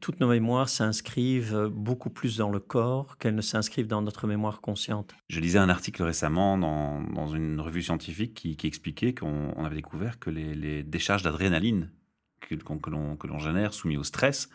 toutes 0.00 0.20
nos 0.20 0.28
mémoires 0.28 0.68
s'inscrivent 0.68 1.70
beaucoup 1.70 2.10
plus 2.10 2.38
dans 2.38 2.50
le 2.50 2.60
corps 2.60 3.18
qu'elles 3.18 3.34
ne 3.34 3.42
s'inscrivent 3.42 3.86
dans 3.86 4.02
notre 4.02 4.21
mémoire 4.26 4.60
consciente. 4.60 5.14
Je 5.28 5.40
lisais 5.40 5.58
un 5.58 5.68
article 5.68 6.02
récemment 6.02 6.58
dans, 6.58 7.00
dans 7.00 7.28
une 7.28 7.60
revue 7.60 7.82
scientifique 7.82 8.34
qui, 8.34 8.66
expliquait 8.66 9.14
qu'on 9.14 9.64
avait 9.64 9.76
découvert 9.76 10.18
que 10.18 10.30
les, 10.30 10.54
les 10.54 10.82
décharges 10.82 11.22
d'adrénaline 11.22 11.90
que, 12.40 12.54
que 12.54 13.26
l'on 13.26 13.38
génère 13.38 13.74
soumis 13.74 13.96
au 13.96 14.04
stress, 14.04 14.48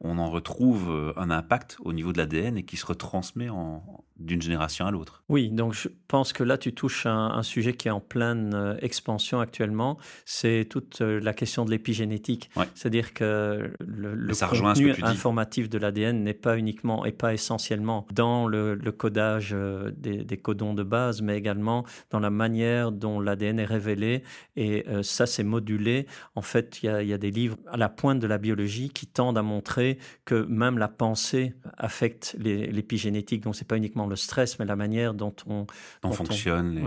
on 0.00 0.18
en 0.18 0.30
retrouve 0.30 0.90
euh, 0.90 1.12
un 1.16 1.30
impact 1.30 1.78
au 1.80 1.92
niveau 1.92 2.12
de 2.12 2.18
l'ADN 2.18 2.58
et 2.58 2.64
qui 2.64 2.76
se 2.76 2.86
retransmet 2.86 3.48
en, 3.48 4.04
d'une 4.18 4.40
génération 4.40 4.86
à 4.86 4.90
l'autre. 4.90 5.22
Oui, 5.28 5.50
donc 5.50 5.74
je 5.74 5.88
pense 6.08 6.32
que 6.32 6.42
là, 6.42 6.56
tu 6.56 6.72
touches 6.72 7.04
un, 7.06 7.32
un 7.32 7.42
sujet 7.42 7.74
qui 7.74 7.88
est 7.88 7.90
en 7.90 8.00
pleine 8.00 8.52
euh, 8.54 8.76
expansion 8.80 9.40
actuellement. 9.40 9.98
C'est 10.24 10.66
toute 10.70 11.00
euh, 11.02 11.20
la 11.20 11.34
question 11.34 11.64
de 11.64 11.70
l'épigénétique. 11.70 12.50
C'est-à-dire 12.74 13.12
que 13.12 13.70
le, 13.80 14.14
le 14.14 14.34
contenu 14.34 14.94
informatif 15.02 15.68
de 15.68 15.78
l'ADN 15.78 16.22
n'est 16.22 16.34
pas 16.34 16.56
uniquement 16.56 17.04
et 17.04 17.12
pas 17.12 17.34
essentiellement 17.34 18.06
dans 18.12 18.46
le, 18.46 18.76
codage 18.96 19.50
euh, 19.52 19.90
des, 19.96 20.36
codons 20.38 20.72
de 20.72 20.82
base, 20.82 21.20
mais 21.20 21.36
également 21.36 21.84
dans 22.10 22.20
la 22.20 22.30
manière 22.30 22.92
dont 22.92 23.20
l'ADN 23.20 23.58
est 23.58 23.64
révélé. 23.64 24.22
Et 24.56 24.86
ça, 25.02 25.26
c'est 25.26 25.44
modulé. 25.44 26.06
En 26.34 26.42
fait, 26.42 26.82
il 26.82 26.90
y, 27.02 27.06
y, 27.06 27.12
a 27.12 27.18
des 27.18 27.30
livres 27.30 27.56
à 27.66 27.76
la 27.76 27.88
pointe 27.88 28.18
de 28.18 28.26
la 28.26 28.38
biologie 28.38 28.90
qui 28.90 29.06
tendent 29.06 29.36
à 29.36 29.42
montrer 29.42 29.98
que 30.24 30.46
même 30.46 30.78
la 30.78 30.88
pensée 30.88 31.54
affecte 31.76 32.36
l'épigénétique. 32.38 33.42
Donc, 33.42 33.56
c'est 33.56 33.66
pas 33.66 33.76
uniquement 33.76 34.05
le 34.08 34.16
stress, 34.16 34.58
mais 34.58 34.64
la 34.64 34.76
manière 34.76 35.14
dont 35.14 35.34
on, 35.46 35.66
on 36.02 36.12
fonctionne, 36.12 36.80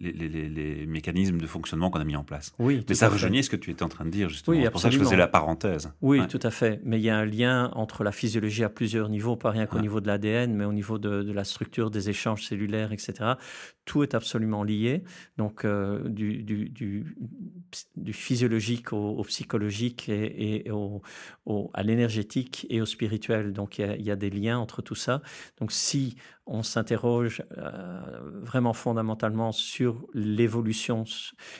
les, 0.00 0.12
les, 0.12 0.86
mécanismes 0.86 1.38
de 1.38 1.46
fonctionnement 1.46 1.90
qu'on 1.90 2.00
a 2.00 2.04
mis 2.04 2.16
en 2.16 2.24
place. 2.24 2.52
Oui, 2.58 2.84
mais 2.88 2.94
ça 2.94 3.08
rejoignait 3.08 3.42
ce 3.42 3.50
que 3.50 3.56
tu 3.56 3.70
étais 3.70 3.82
en 3.82 3.88
train 3.88 4.04
de 4.04 4.10
dire, 4.10 4.28
justement. 4.28 4.56
Oui, 4.56 4.64
c'est 4.64 4.70
pour 4.70 4.80
ça 4.80 4.88
que 4.88 4.94
je 4.94 5.00
faisais 5.00 5.16
la 5.16 5.28
parenthèse. 5.28 5.90
Oui, 6.00 6.26
tout 6.28 6.40
à 6.42 6.50
fait. 6.50 6.80
Mais 6.84 6.98
il 6.98 7.02
y 7.02 7.10
a 7.10 7.16
un 7.16 7.24
lien 7.24 7.70
entre 7.74 8.04
la 8.04 8.12
physiologie 8.12 8.64
à 8.64 8.68
plusieurs 8.68 9.08
niveaux, 9.08 9.36
pas 9.36 9.50
rien 9.50 9.66
qu'au 9.66 9.80
niveau 9.80 10.00
de 10.00 10.06
l'ADN, 10.06 10.54
mais 10.54 10.64
au 10.64 10.72
niveau 10.72 10.98
de, 10.98 11.32
la 11.32 11.44
structure 11.44 11.90
des 11.90 12.10
échanges 12.10 12.46
cellulaires, 12.46 12.92
etc. 12.92 13.32
Tout 13.84 14.02
est 14.02 14.14
absolument 14.14 14.62
lié. 14.62 15.02
Donc, 15.36 15.64
euh, 15.64 16.08
du, 16.08 17.04
physiologique 18.12 18.92
au, 18.92 19.22
psychologique 19.24 20.08
et, 20.08 20.70
au, 20.70 21.02
à 21.74 21.82
l'énergétique 21.82 22.66
et 22.70 22.80
au 22.80 22.86
spirituel. 22.86 23.52
Donc, 23.52 23.78
il 23.78 24.02
y, 24.02 24.10
a, 24.10 24.16
des 24.16 24.30
liens 24.30 24.58
entre 24.58 24.82
tout 24.82 24.94
ça. 24.94 25.22
Donc, 25.58 25.72
si 25.72 26.16
on 26.46 26.62
s'interroge 26.62 27.42
euh, 27.56 28.00
vraiment 28.42 28.72
fondamentalement 28.72 29.52
sur 29.52 30.06
l'évolution 30.12 31.04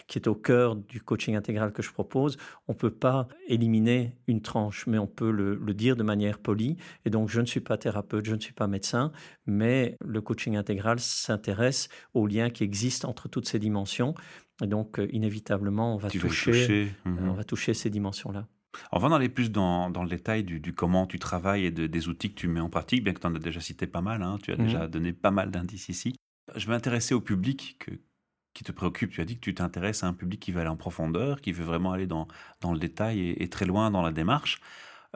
qui 0.08 0.18
est 0.18 0.26
au 0.26 0.34
cœur 0.34 0.74
du 0.74 1.00
coaching 1.00 1.36
intégral 1.36 1.72
que 1.72 1.82
je 1.82 1.92
propose. 1.92 2.36
On 2.66 2.72
ne 2.72 2.78
peut 2.78 2.92
pas 2.92 3.28
éliminer 3.46 4.16
une 4.26 4.42
tranche, 4.42 4.86
mais 4.86 4.98
on 4.98 5.06
peut 5.06 5.30
le, 5.30 5.56
dire 5.72 5.96
de 5.96 6.02
manière 6.02 6.38
polie. 6.38 6.76
Et 7.04 7.10
donc, 7.10 7.28
je 7.28 7.40
ne 7.40 7.46
suis 7.46 7.60
pas 7.60 7.78
thérapeute, 7.78 8.26
je 8.26 8.34
ne 8.34 8.40
suis 8.40 8.52
pas 8.52 8.66
médecin, 8.66 9.12
mais 9.46 9.96
le 10.00 10.20
coaching 10.20 10.56
intégral 10.56 10.98
s'intéresse 11.00 11.88
aux 12.14 12.26
liens 12.26 12.50
qui 12.50 12.64
existent 12.64 13.08
entre 13.08 13.28
toutes 13.28 13.46
ces 13.46 13.58
dimensions. 13.58 14.14
Et 14.62 14.66
donc, 14.66 14.98
euh, 14.98 15.08
inévitablement, 15.12 15.94
on 15.94 15.98
va, 15.98 16.10
toucher, 16.10 16.90
euh, 17.06 17.10
on 17.10 17.10
mhm. 17.10 17.34
va 17.34 17.44
toucher 17.44 17.74
ces 17.74 17.90
dimensions-là. 17.90 18.46
On 18.90 18.98
va 18.98 19.14
aller 19.14 19.28
plus 19.28 19.50
dans, 19.50 19.88
le 19.88 20.08
détail 20.08 20.44
du, 20.44 20.72
comment 20.72 21.06
tu 21.06 21.18
travailles 21.18 21.66
et 21.66 21.70
des 21.70 22.08
outils 22.08 22.30
que 22.30 22.40
tu 22.40 22.48
mets 22.48 22.60
en 22.60 22.70
pratique, 22.70 23.04
bien 23.04 23.12
que 23.12 23.20
tu 23.20 23.26
en 23.26 23.34
as 23.34 23.38
déjà 23.38 23.60
cité 23.60 23.86
pas 23.86 24.00
mal, 24.00 24.22
hein. 24.22 24.38
tu 24.42 24.50
as 24.50 24.56
déjà 24.56 24.84
mhm. 24.84 24.90
donné 24.90 25.12
pas 25.12 25.30
mal 25.30 25.50
d'indices 25.50 25.90
ici. 25.90 26.14
Je 26.54 26.66
vais 26.66 26.72
m'intéresser 26.72 27.14
au 27.14 27.20
public 27.20 27.76
qui 28.54 28.64
te 28.64 28.72
préoccupe. 28.72 29.10
Tu 29.10 29.20
as 29.20 29.24
dit 29.24 29.36
que 29.36 29.40
tu 29.40 29.54
t'intéresses 29.54 30.04
à 30.04 30.06
un 30.06 30.12
public 30.12 30.40
qui 30.40 30.52
veut 30.52 30.60
aller 30.60 30.70
en 30.70 30.76
profondeur, 30.76 31.40
qui 31.40 31.52
veut 31.52 31.64
vraiment 31.64 31.92
aller 31.92 32.06
dans, 32.06 32.26
le 32.62 32.78
détail 32.78 33.30
et, 33.30 33.48
très 33.48 33.64
loin 33.64 33.90
dans 33.90 34.02
la 34.02 34.12
démarche. 34.12 34.60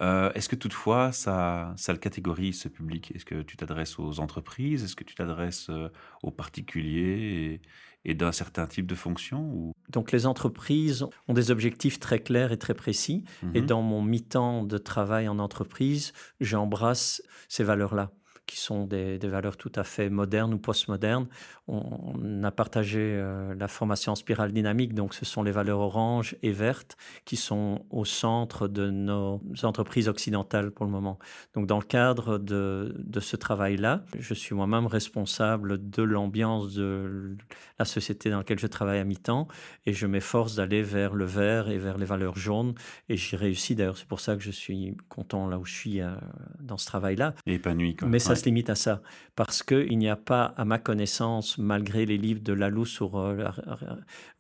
Euh, 0.00 0.30
est-ce 0.34 0.48
que 0.48 0.56
toutefois, 0.56 1.12
ça, 1.12 1.72
ça 1.76 1.92
le 1.92 1.98
catégorise, 1.98 2.60
ce 2.60 2.68
public? 2.68 3.12
Est-ce 3.14 3.24
que 3.24 3.42
tu 3.42 3.56
t'adresses 3.56 3.98
aux 3.98 4.20
entreprises? 4.20 4.84
Est-ce 4.84 4.96
que 4.96 5.04
tu 5.04 5.14
t'adresses 5.14 5.70
euh, 5.70 5.88
aux 6.22 6.30
particuliers 6.30 7.60
et, 8.04 8.14
d'un 8.14 8.30
certain 8.30 8.68
type 8.68 8.86
de 8.86 8.94
fonction 8.94 9.40
ou... 9.40 9.72
Donc 9.88 10.12
les 10.12 10.26
entreprises 10.26 11.04
ont 11.26 11.34
des 11.34 11.50
objectifs 11.50 11.98
très 11.98 12.20
clairs 12.20 12.52
et 12.52 12.56
très 12.56 12.74
précis. 12.74 13.24
Et 13.52 13.60
mhm. 13.62 13.66
dans 13.66 13.82
mon 13.82 14.00
mi-temps 14.00 14.62
de 14.62 14.78
travail 14.78 15.26
en 15.26 15.40
entreprise, 15.40 16.12
j'embrasse 16.40 17.20
ces 17.48 17.64
valeurs-là. 17.64 18.12
Qui 18.46 18.58
sont 18.58 18.86
des, 18.86 19.18
valeurs 19.18 19.56
tout 19.56 19.72
à 19.74 19.84
fait 19.84 20.08
modernes 20.08 20.54
ou 20.54 20.58
postmodernes. 20.58 21.26
On, 21.68 22.44
a 22.44 22.50
partagé 22.52 23.00
euh, 23.00 23.54
la 23.58 23.66
formation 23.66 24.12
en 24.12 24.14
spirale 24.14 24.52
dynamique, 24.52 24.94
donc 24.94 25.14
ce 25.14 25.24
sont 25.24 25.42
les 25.42 25.50
valeurs 25.50 25.80
orange 25.80 26.36
et 26.42 26.52
vertes 26.52 26.96
qui 27.24 27.36
sont 27.36 27.84
au 27.90 28.04
centre 28.04 28.68
de 28.68 28.88
nos 28.90 29.40
entreprises 29.64 30.08
occidentales 30.08 30.70
pour 30.70 30.86
le 30.86 30.92
moment. 30.92 31.18
Donc 31.54 31.66
dans 31.66 31.78
le 31.78 31.84
cadre 31.84 32.38
de, 32.38 32.94
de 32.98 33.20
ce 33.20 33.34
travail-là, 33.34 34.04
je 34.18 34.32
suis 34.32 34.54
moi-même 34.54 34.86
responsable 34.86 35.90
de 35.90 36.02
l'ambiance 36.02 36.74
de 36.74 37.36
la 37.80 37.84
société 37.84 38.30
dans 38.30 38.38
laquelle 38.38 38.60
je 38.60 38.68
travaille 38.68 39.00
à 39.00 39.04
mi-temps 39.04 39.48
et 39.86 39.92
je 39.92 40.06
m'efforce 40.06 40.54
d'aller 40.54 40.82
vers 40.82 41.14
le 41.14 41.24
vert 41.24 41.68
et 41.68 41.78
vers 41.78 41.98
les 41.98 42.06
valeurs 42.06 42.36
jaunes 42.36 42.74
et 43.08 43.16
j'y 43.16 43.34
réussis 43.34 43.74
d'ailleurs, 43.74 43.98
c'est 43.98 44.06
pour 44.06 44.20
ça 44.20 44.36
que 44.36 44.42
je 44.42 44.52
suis 44.52 44.96
content 45.08 45.48
là 45.48 45.58
où 45.58 45.64
je 45.64 45.74
suis 45.74 46.00
euh, 46.00 46.14
dans 46.60 46.76
ce 46.76 46.86
travail-là. 46.86 47.34
Épanoui. 47.46 47.96
Mais 48.06 48.20
ça 48.20 48.35
se 48.36 48.44
limite 48.44 48.70
à 48.70 48.74
ça 48.74 49.02
parce 49.34 49.62
qu'il 49.62 49.98
n'y 49.98 50.08
a 50.08 50.16
pas, 50.16 50.54
à 50.56 50.64
ma 50.64 50.78
connaissance, 50.78 51.58
malgré 51.58 52.06
les 52.06 52.16
livres 52.16 52.42
de 52.42 52.52
Lalou 52.52 52.84
sur 52.84 53.16
euh, 53.16 53.48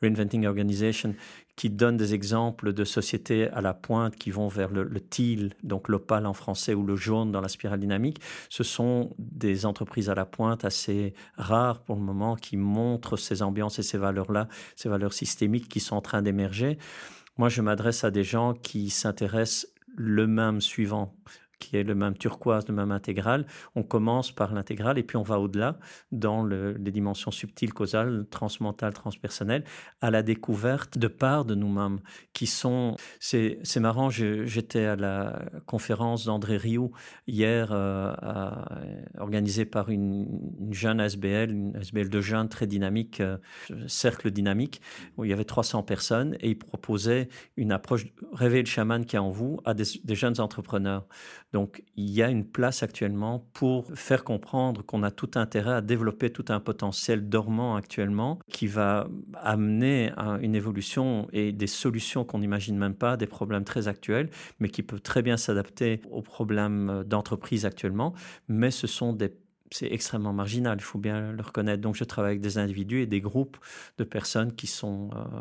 Reinventing 0.02 0.46
Organization, 0.46 1.14
qui 1.56 1.70
donnent 1.70 1.96
des 1.96 2.14
exemples 2.14 2.72
de 2.72 2.84
sociétés 2.84 3.48
à 3.48 3.60
la 3.60 3.74
pointe 3.74 4.16
qui 4.16 4.30
vont 4.30 4.48
vers 4.48 4.70
le, 4.70 4.84
le 4.84 5.00
teal, 5.00 5.54
donc 5.62 5.88
l'opale 5.88 6.26
en 6.26 6.34
français, 6.34 6.74
ou 6.74 6.84
le 6.84 6.96
jaune 6.96 7.32
dans 7.32 7.40
la 7.40 7.48
spirale 7.48 7.80
dynamique. 7.80 8.20
Ce 8.48 8.62
sont 8.62 9.14
des 9.18 9.66
entreprises 9.66 10.10
à 10.10 10.14
la 10.14 10.26
pointe 10.26 10.64
assez 10.64 11.14
rares 11.36 11.80
pour 11.80 11.96
le 11.96 12.02
moment 12.02 12.36
qui 12.36 12.56
montrent 12.56 13.16
ces 13.16 13.42
ambiances 13.42 13.78
et 13.78 13.82
ces 13.82 13.98
valeurs-là, 13.98 14.48
ces 14.76 14.88
valeurs 14.88 15.12
systémiques 15.12 15.68
qui 15.68 15.80
sont 15.80 15.96
en 15.96 16.02
train 16.02 16.22
d'émerger. 16.22 16.78
Moi, 17.38 17.48
je 17.50 17.60
m'adresse 17.60 18.04
à 18.04 18.10
des 18.10 18.24
gens 18.24 18.54
qui 18.54 18.88
s'intéressent 18.88 19.68
le 19.96 20.26
même 20.26 20.60
suivant 20.60 21.14
qui 21.58 21.76
est 21.76 21.82
le 21.82 21.94
même 21.94 22.16
turquoise, 22.16 22.68
le 22.68 22.74
même 22.74 22.92
intégral. 22.92 23.46
On 23.74 23.82
commence 23.82 24.32
par 24.32 24.52
l'intégral 24.52 24.98
et 24.98 25.02
puis 25.02 25.16
on 25.16 25.22
va 25.22 25.40
au-delà 25.40 25.78
dans 26.12 26.44
les 26.44 26.92
dimensions 26.92 27.30
subtiles, 27.30 27.72
causales, 27.72 28.26
transmentales, 28.30 28.92
transpersonnelles, 28.92 29.64
à 30.00 30.10
la 30.10 30.22
découverte 30.22 30.98
de 30.98 31.08
parts 31.08 31.44
de 31.44 31.54
nous-mêmes 31.54 32.00
qui 32.32 32.46
sont... 32.46 32.96
C'est 33.20 33.80
marrant, 33.80 34.10
j'étais 34.10 34.84
à 34.84 34.96
la 34.96 35.42
conférence 35.66 36.26
d'André 36.26 36.56
Rioux 36.56 36.92
hier, 37.26 37.68
euh, 37.72 38.14
organisée 39.18 39.64
par 39.64 39.90
une, 39.90 40.26
jeune 40.70 41.00
SBL, 41.00 41.50
une 41.50 41.76
SBL 41.76 42.08
de 42.08 42.20
jeunes 42.20 42.48
très 42.48 42.66
dynamique, 42.66 43.20
euh, 43.20 43.38
cercle 43.86 44.30
dynamique, 44.30 44.80
où 45.16 45.24
il 45.24 45.30
y 45.30 45.32
avait 45.32 45.44
300 45.44 45.82
personnes 45.82 46.36
et 46.40 46.50
il 46.50 46.58
proposait 46.58 47.28
une 47.56 47.72
approche, 47.72 48.06
réveiller 48.32 48.62
le 48.62 48.68
chaman 48.68 49.04
qui 49.04 49.16
est 49.16 49.20
en 49.20 49.30
vous 49.30 49.60
à 49.64 49.74
des 49.74 50.14
jeunes 50.14 50.40
entrepreneurs. 50.40 51.06
Donc 51.52 51.82
il 51.94 52.10
y 52.10 52.22
a 52.22 52.28
une 52.28 52.44
place 52.44 52.82
actuellement 52.82 53.48
pour 53.52 53.86
faire 53.94 54.24
comprendre 54.24 54.84
qu'on 54.84 55.02
a 55.02 55.10
tout 55.10 55.30
intérêt 55.36 55.74
à 55.74 55.80
développer 55.80 56.30
tout 56.30 56.44
un 56.48 56.60
potentiel 56.60 57.28
dormant 57.28 57.76
actuellement 57.76 58.38
qui 58.48 58.66
va 58.66 59.08
amener 59.34 60.12
à 60.16 60.38
une 60.40 60.54
évolution 60.54 61.28
et 61.32 61.52
des 61.52 61.66
solutions 61.66 62.24
qu'on 62.24 62.40
n'imagine 62.40 62.76
même 62.76 62.94
pas, 62.94 63.16
des 63.16 63.26
problèmes 63.26 63.64
très 63.64 63.88
actuels, 63.88 64.30
mais 64.58 64.68
qui 64.68 64.82
peuvent 64.82 65.00
très 65.00 65.22
bien 65.22 65.36
s'adapter 65.36 66.00
aux 66.10 66.22
problèmes 66.22 67.04
d'entreprise 67.06 67.64
actuellement. 67.64 68.14
Mais 68.48 68.70
ce 68.70 68.86
sont 68.86 69.12
des 69.12 69.32
c'est 69.72 69.92
extrêmement 69.92 70.32
marginal, 70.32 70.78
il 70.78 70.82
faut 70.82 70.98
bien 70.98 71.32
le 71.32 71.42
reconnaître. 71.42 71.80
Donc 71.80 71.96
je 71.96 72.04
travaille 72.04 72.32
avec 72.32 72.40
des 72.40 72.58
individus 72.58 73.02
et 73.02 73.06
des 73.06 73.20
groupes 73.20 73.56
de 73.98 74.04
personnes 74.04 74.54
qui 74.54 74.66
sont 74.66 75.10
euh, 75.14 75.40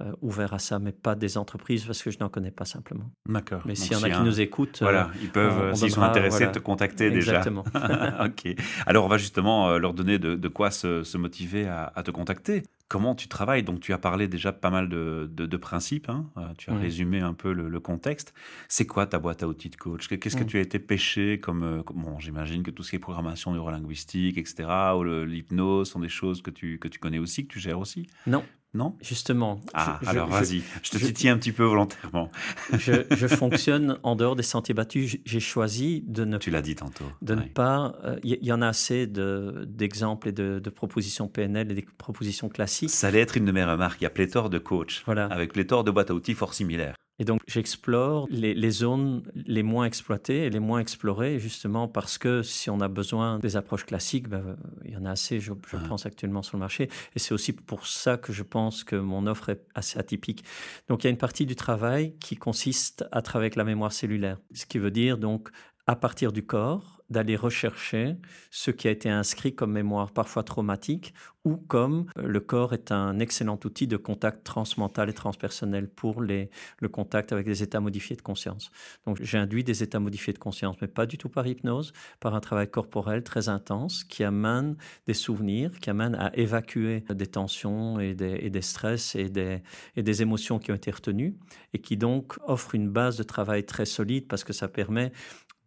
euh, 0.00 0.10
ouvert 0.22 0.54
à 0.54 0.58
ça, 0.58 0.78
mais 0.78 0.90
pas 0.90 1.14
des 1.14 1.36
entreprises 1.36 1.84
parce 1.84 2.02
que 2.02 2.10
je 2.10 2.18
n'en 2.18 2.30
connais 2.30 2.50
pas 2.50 2.64
simplement. 2.64 3.10
D'accord. 3.28 3.62
Mais 3.66 3.74
s'il 3.74 3.92
y 3.92 3.96
en 3.96 4.02
a 4.02 4.10
qui 4.10 4.22
nous 4.22 4.40
écoutent, 4.40 4.78
voilà, 4.80 5.10
ils 5.20 5.28
peuvent, 5.28 5.74
s'ils 5.74 5.90
sont 5.92 6.02
intéressés, 6.02 6.50
te 6.50 6.58
contacter 6.58 7.10
déjà. 7.10 7.38
Exactement. 7.38 7.62
ok. 8.24 8.56
Alors 8.86 9.04
on 9.04 9.08
va 9.08 9.18
justement 9.18 9.68
euh, 9.68 9.78
leur 9.78 9.92
donner 9.92 10.18
de, 10.18 10.48
quoi 10.48 10.70
se, 10.70 11.16
motiver 11.18 11.68
à, 11.68 12.02
te 12.04 12.10
contacter. 12.10 12.62
Comment 12.88 13.14
tu 13.14 13.28
travailles? 13.28 13.62
Donc 13.62 13.80
tu 13.80 13.92
as 13.92 13.98
parlé 13.98 14.28
déjà 14.28 14.52
pas 14.52 14.70
mal 14.70 14.88
de, 14.88 15.30
de, 15.30 15.56
principes. 15.56 16.08
Hein. 16.08 16.26
Euh, 16.38 16.48
tu 16.56 16.70
as 16.70 16.74
résumé 16.74 17.20
un 17.20 17.34
peu 17.34 17.52
le, 17.52 17.80
contexte. 17.80 18.32
C'est 18.68 18.86
quoi 18.86 19.06
ta 19.06 19.18
boîte 19.18 19.42
à 19.42 19.46
outils 19.46 19.70
de 19.70 19.76
coach? 19.76 20.08
Qu'est-ce 20.08 20.36
que 20.36 20.44
mm. 20.44 20.46
tu 20.46 20.56
as 20.56 20.62
été 20.62 20.78
pêché 20.78 21.38
comme, 21.38 21.84
bon, 21.94 22.18
j'imagine 22.18 22.62
que 22.62 22.70
tout 22.70 22.82
ce 22.82 22.90
qui 22.90 22.96
est 22.96 22.98
programmation 22.98 23.52
neurolinguistique, 23.52 24.38
etc. 24.38 24.68
ou 24.96 25.04
l'hypnose 25.04 25.90
sont 25.90 26.00
des 26.00 26.08
choses 26.08 26.40
que 26.40 26.50
tu 26.50 26.78
que 26.78 26.88
tu 26.88 26.98
connais 26.98 27.18
aussi, 27.18 27.46
que 27.46 27.52
tu 27.52 27.60
gères 27.60 27.78
aussi. 27.78 28.08
Non. 28.26 28.42
Non? 28.74 28.96
Justement. 29.02 29.60
Ah, 29.74 30.00
alors 30.06 30.28
vas-y, 30.28 30.62
je 30.82 30.90
te 30.90 30.96
titille 30.96 31.28
un 31.28 31.36
petit 31.36 31.52
peu 31.52 31.62
volontairement. 31.62 32.30
je, 32.72 33.26
fonctionne 33.26 33.98
en 34.02 34.16
dehors 34.16 34.34
des 34.34 34.42
sentiers 34.42 34.74
battus. 34.74 35.18
J'ai 35.26 35.40
choisi 35.40 36.04
de 36.06 36.24
ne 36.24 36.38
Tu 36.38 36.50
l'as 36.50 36.62
dit 36.62 36.74
tantôt. 36.74 37.04
De 37.20 37.34
ne 37.34 37.42
pas. 37.42 37.94
Il 38.24 38.32
euh, 38.32 38.38
y, 38.40 38.50
en 38.50 38.62
a 38.62 38.68
assez 38.68 39.06
d'exemples 39.06 40.28
et 40.28 40.32
de, 40.32 40.70
propositions 40.70 41.28
PNL 41.28 41.70
et 41.70 41.74
des 41.74 41.86
propositions 41.98 42.48
classiques. 42.48 42.88
Ça 42.88 43.08
allait 43.08 43.20
être 43.20 43.36
une 43.36 43.44
de 43.44 43.52
mes 43.52 43.64
remarques. 43.64 44.00
Il 44.00 44.04
y 44.04 44.06
a 44.06 44.10
pléthore 44.10 44.48
de 44.48 44.58
coachs 44.58 45.02
voilà. 45.04 45.26
avec 45.26 45.52
pléthore 45.52 45.84
de 45.84 45.90
boîtes 45.90 46.10
à 46.10 46.14
outils 46.14 46.34
fort 46.34 46.54
similaires. 46.54 46.94
Et 47.18 47.24
donc, 47.24 47.40
j'explore 47.46 48.26
les, 48.30 48.70
zones 48.70 49.22
les 49.34 49.62
moins 49.62 49.84
exploitées 49.84 50.44
et 50.44 50.50
les 50.50 50.58
moins 50.58 50.80
explorées, 50.80 51.38
justement 51.38 51.86
parce 51.86 52.18
que 52.18 52.42
si 52.42 52.70
on 52.70 52.80
a 52.80 52.88
besoin 52.88 53.38
des 53.38 53.56
approches 53.56 53.84
classiques, 53.84 54.28
ben, 54.28 54.56
il 54.84 54.92
y 54.92 54.96
en 54.96 55.04
a 55.04 55.10
assez, 55.10 55.38
je, 55.38 55.52
pense, 55.52 56.06
actuellement 56.06 56.42
sur 56.42 56.56
le 56.56 56.60
marché. 56.60 56.88
Et 57.14 57.18
c'est 57.18 57.34
aussi 57.34 57.52
pour 57.52 57.86
ça 57.86 58.16
que 58.16 58.32
je 58.32 58.42
pense 58.42 58.82
que 58.82 58.96
mon 58.96 59.26
offre 59.26 59.50
est 59.50 59.64
assez 59.74 59.98
atypique. 59.98 60.42
Donc, 60.88 61.04
il 61.04 61.06
y 61.06 61.08
a 61.08 61.10
une 61.10 61.18
partie 61.18 61.46
du 61.46 61.54
travail 61.54 62.16
qui 62.18 62.36
consiste 62.36 63.04
à 63.12 63.20
travailler 63.20 63.46
avec 63.46 63.56
la 63.56 63.64
mémoire 63.64 63.92
cellulaire. 63.92 64.38
Ce 64.54 64.64
qui 64.66 64.78
veut 64.78 64.90
dire, 64.90 65.18
donc, 65.18 65.50
à 65.86 65.96
partir 65.96 66.32
du 66.32 66.44
corps, 66.44 67.02
d'aller 67.12 67.36
rechercher 67.36 68.16
ce 68.50 68.70
qui 68.70 68.88
a 68.88 68.90
été 68.90 69.08
inscrit 69.08 69.54
comme 69.54 69.72
mémoire 69.72 70.10
parfois 70.12 70.42
traumatique 70.42 71.14
ou 71.44 71.56
comme 71.56 72.06
euh, 72.16 72.26
le 72.26 72.40
corps 72.40 72.72
est 72.72 72.92
un 72.92 73.18
excellent 73.18 73.58
outil 73.64 73.86
de 73.86 73.96
contact 73.96 74.44
transmental 74.44 75.10
et 75.10 75.12
transpersonnel 75.12 75.88
pour 75.88 76.20
le 76.20 76.48
contact 76.90 77.32
avec 77.32 77.46
des 77.46 77.62
états 77.62 77.80
modifiés 77.80 78.16
de 78.16 78.22
conscience. 78.22 78.70
Donc 79.06 79.18
j'ai 79.20 79.38
induit 79.38 79.64
des 79.64 79.82
états 79.82 79.98
modifiés 79.98 80.32
de 80.32 80.38
conscience, 80.38 80.76
mais 80.80 80.88
pas 80.88 81.04
du 81.04 81.18
tout 81.18 81.28
par 81.28 81.46
hypnose, 81.46 81.92
par 82.20 82.34
un 82.34 82.40
travail 82.40 82.70
corporel 82.70 83.22
très 83.22 83.48
intense 83.48 84.04
qui 84.04 84.24
amène 84.24 84.76
des 85.06 85.14
souvenirs, 85.14 85.72
qui 85.80 85.90
amène 85.90 86.14
à 86.14 86.34
évacuer 86.36 87.04
des 87.10 87.26
tensions 87.26 87.98
et 88.00 88.14
des, 88.14 88.62
stress 88.62 89.16
et 89.16 89.28
des 89.28 90.22
émotions 90.22 90.58
qui 90.58 90.70
ont 90.70 90.76
été 90.76 90.90
retenues 90.90 91.36
et 91.74 91.80
qui 91.80 91.96
donc 91.96 92.38
offre 92.46 92.74
une 92.74 92.88
base 92.88 93.16
de 93.16 93.24
travail 93.24 93.66
très 93.66 93.84
solide 93.84 94.28
parce 94.28 94.44
que 94.44 94.52
ça 94.52 94.68
permet 94.68 95.12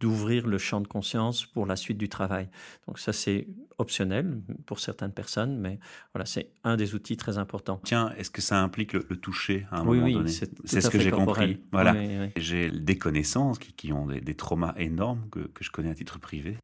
d'ouvrir 0.05 0.45
le 0.45 0.59
champ 0.59 0.81
de 0.81 0.87
conscience 0.87 1.47
pour 1.47 1.65
la 1.65 1.75
suite 1.75 1.97
du 1.97 2.09
travail. 2.09 2.47
Donc 2.85 2.99
ça, 2.99 3.11
c'est 3.11 3.47
optionnel 3.79 4.39
pour 4.67 4.79
certaines 4.79 5.11
personnes, 5.11 5.57
mais 5.57 5.79
voilà, 6.13 6.27
c'est 6.27 6.51
un 6.63 6.77
des 6.77 6.93
outils 6.93 7.17
très 7.17 7.39
importants. 7.39 7.81
Tiens, 7.83 8.13
est-ce 8.15 8.29
que 8.29 8.41
ça 8.41 8.61
implique 8.61 8.93
le, 8.93 9.03
toucher 9.17 9.65
à 9.71 9.79
un 9.79 9.83
moment 9.83 10.07
donné 10.07 10.29
C'est 10.29 10.81
ce 10.81 10.89
que 10.91 10.99
j'ai 10.99 11.09
compris. 11.09 11.59
Voilà. 11.71 11.93
Oui, 11.93 12.29
j'ai 12.37 12.69
des 12.69 12.99
connaissances 12.99 13.57
qui, 13.57 13.91
ont 13.93 14.05
des, 14.05 14.35
traumas 14.35 14.75
énormes 14.77 15.27
que, 15.31 15.39
que, 15.39 15.63
je 15.63 15.71
connais 15.71 15.89
à 15.89 15.95
titre 15.95 16.19
privé. 16.19 16.59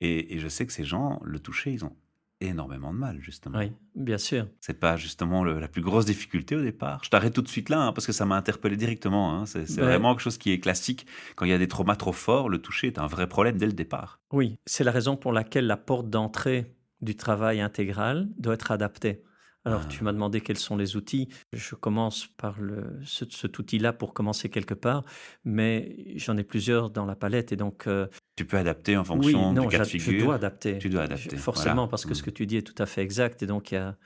Et, 0.00 0.34
et 0.34 0.40
je 0.40 0.48
sais 0.48 0.66
que 0.66 0.72
ces 0.72 0.84
gens, 0.84 1.20
le 1.22 1.38
toucher, 1.38 1.70
ils 1.70 1.84
ont 1.84 1.94
énormément 2.40 2.92
de 2.92 2.98
mal, 2.98 3.20
justement. 3.20 3.58
Oui, 3.58 3.72
bien 3.94 4.18
sûr. 4.18 4.46
C'est 4.60 4.78
pas 4.78 4.96
justement 4.96 5.44
la 5.44 5.68
plus 5.68 5.82
grosse 5.82 6.06
difficulté 6.06 6.56
au 6.56 6.62
départ. 6.62 7.00
Je 7.04 7.10
t'arrête 7.10 7.34
tout 7.34 7.42
de 7.42 7.48
suite 7.48 7.68
là, 7.68 7.80
hein, 7.80 7.92
parce 7.92 8.06
que 8.06 8.12
ça 8.12 8.24
m'a 8.24 8.36
interpellé 8.36 8.76
directement. 8.76 9.34
Hein. 9.34 9.46
C'est 9.46 9.80
vraiment 9.80 10.14
quelque 10.14 10.22
chose 10.22 10.38
qui 10.38 10.50
est 10.50 10.60
classique. 10.60 11.06
Quand 11.36 11.44
il 11.44 11.50
y 11.50 11.54
a 11.54 11.58
des 11.58 11.68
traumas 11.68 11.96
trop 11.96 12.12
forts, 12.12 12.48
le 12.48 12.58
toucher 12.58 12.88
est 12.88 12.98
un 12.98 13.06
vrai 13.06 13.28
problème 13.28 13.58
dès 13.58 13.66
le 13.66 13.72
départ. 13.72 14.20
Oui, 14.32 14.58
c'est 14.66 14.84
la 14.84 14.92
raison 14.92 15.16
pour 15.16 15.32
laquelle 15.32 15.66
la 15.66 15.76
porte 15.76 16.08
d'entrée 16.08 16.74
du 17.00 17.16
travail 17.16 17.60
intégral 17.60 18.28
doit 18.38 18.54
être 18.54 18.70
adaptée. 18.70 19.22
Alors, 19.66 19.86
tu 19.88 19.98
ah. 20.00 20.04
m'as 20.04 20.12
demandé 20.12 20.40
quels 20.40 20.58
sont 20.58 20.76
les 20.76 20.96
outils. 20.96 21.28
Je 21.52 21.74
commence 21.74 22.26
par 22.26 22.58
le, 22.60 22.98
cet 23.04 23.58
outil-là 23.58 23.92
pour 23.92 24.14
commencer 24.14 24.48
quelque 24.48 24.72
part, 24.72 25.04
mais 25.44 26.16
j'en 26.16 26.38
ai 26.38 26.44
plusieurs 26.44 26.90
dans 26.90 27.04
la 27.04 27.16
palette 27.16 27.52
et 27.52 27.56
donc. 27.56 27.86
Euh, 27.86 28.06
tu 28.40 28.46
peux 28.46 28.56
adapter 28.56 28.96
en 28.96 29.04
fonction 29.04 29.52
du 29.52 29.68
cas 29.68 29.80
de 29.80 29.84
figure. 29.84 30.20
Je 30.20 30.24
dois 30.24 30.34
adapter. 30.36 30.78
Tu 30.78 30.88
dois 30.88 31.02
adapter. 31.02 31.36
forcément, 31.36 31.88
parce 31.88 32.06
que 32.06 32.14
ce 32.14 32.22
mm. 32.22 32.24
que 32.24 32.30
tu 32.30 32.46
dis 32.46 32.56
est 32.56 32.62
tout 32.62 32.82
à 32.82 32.86
fait 32.86 33.02
exact 33.02 33.42
et 33.42 33.46
donc 33.46 33.70
il 33.70 33.74
y 33.74 33.78
a 33.78 33.96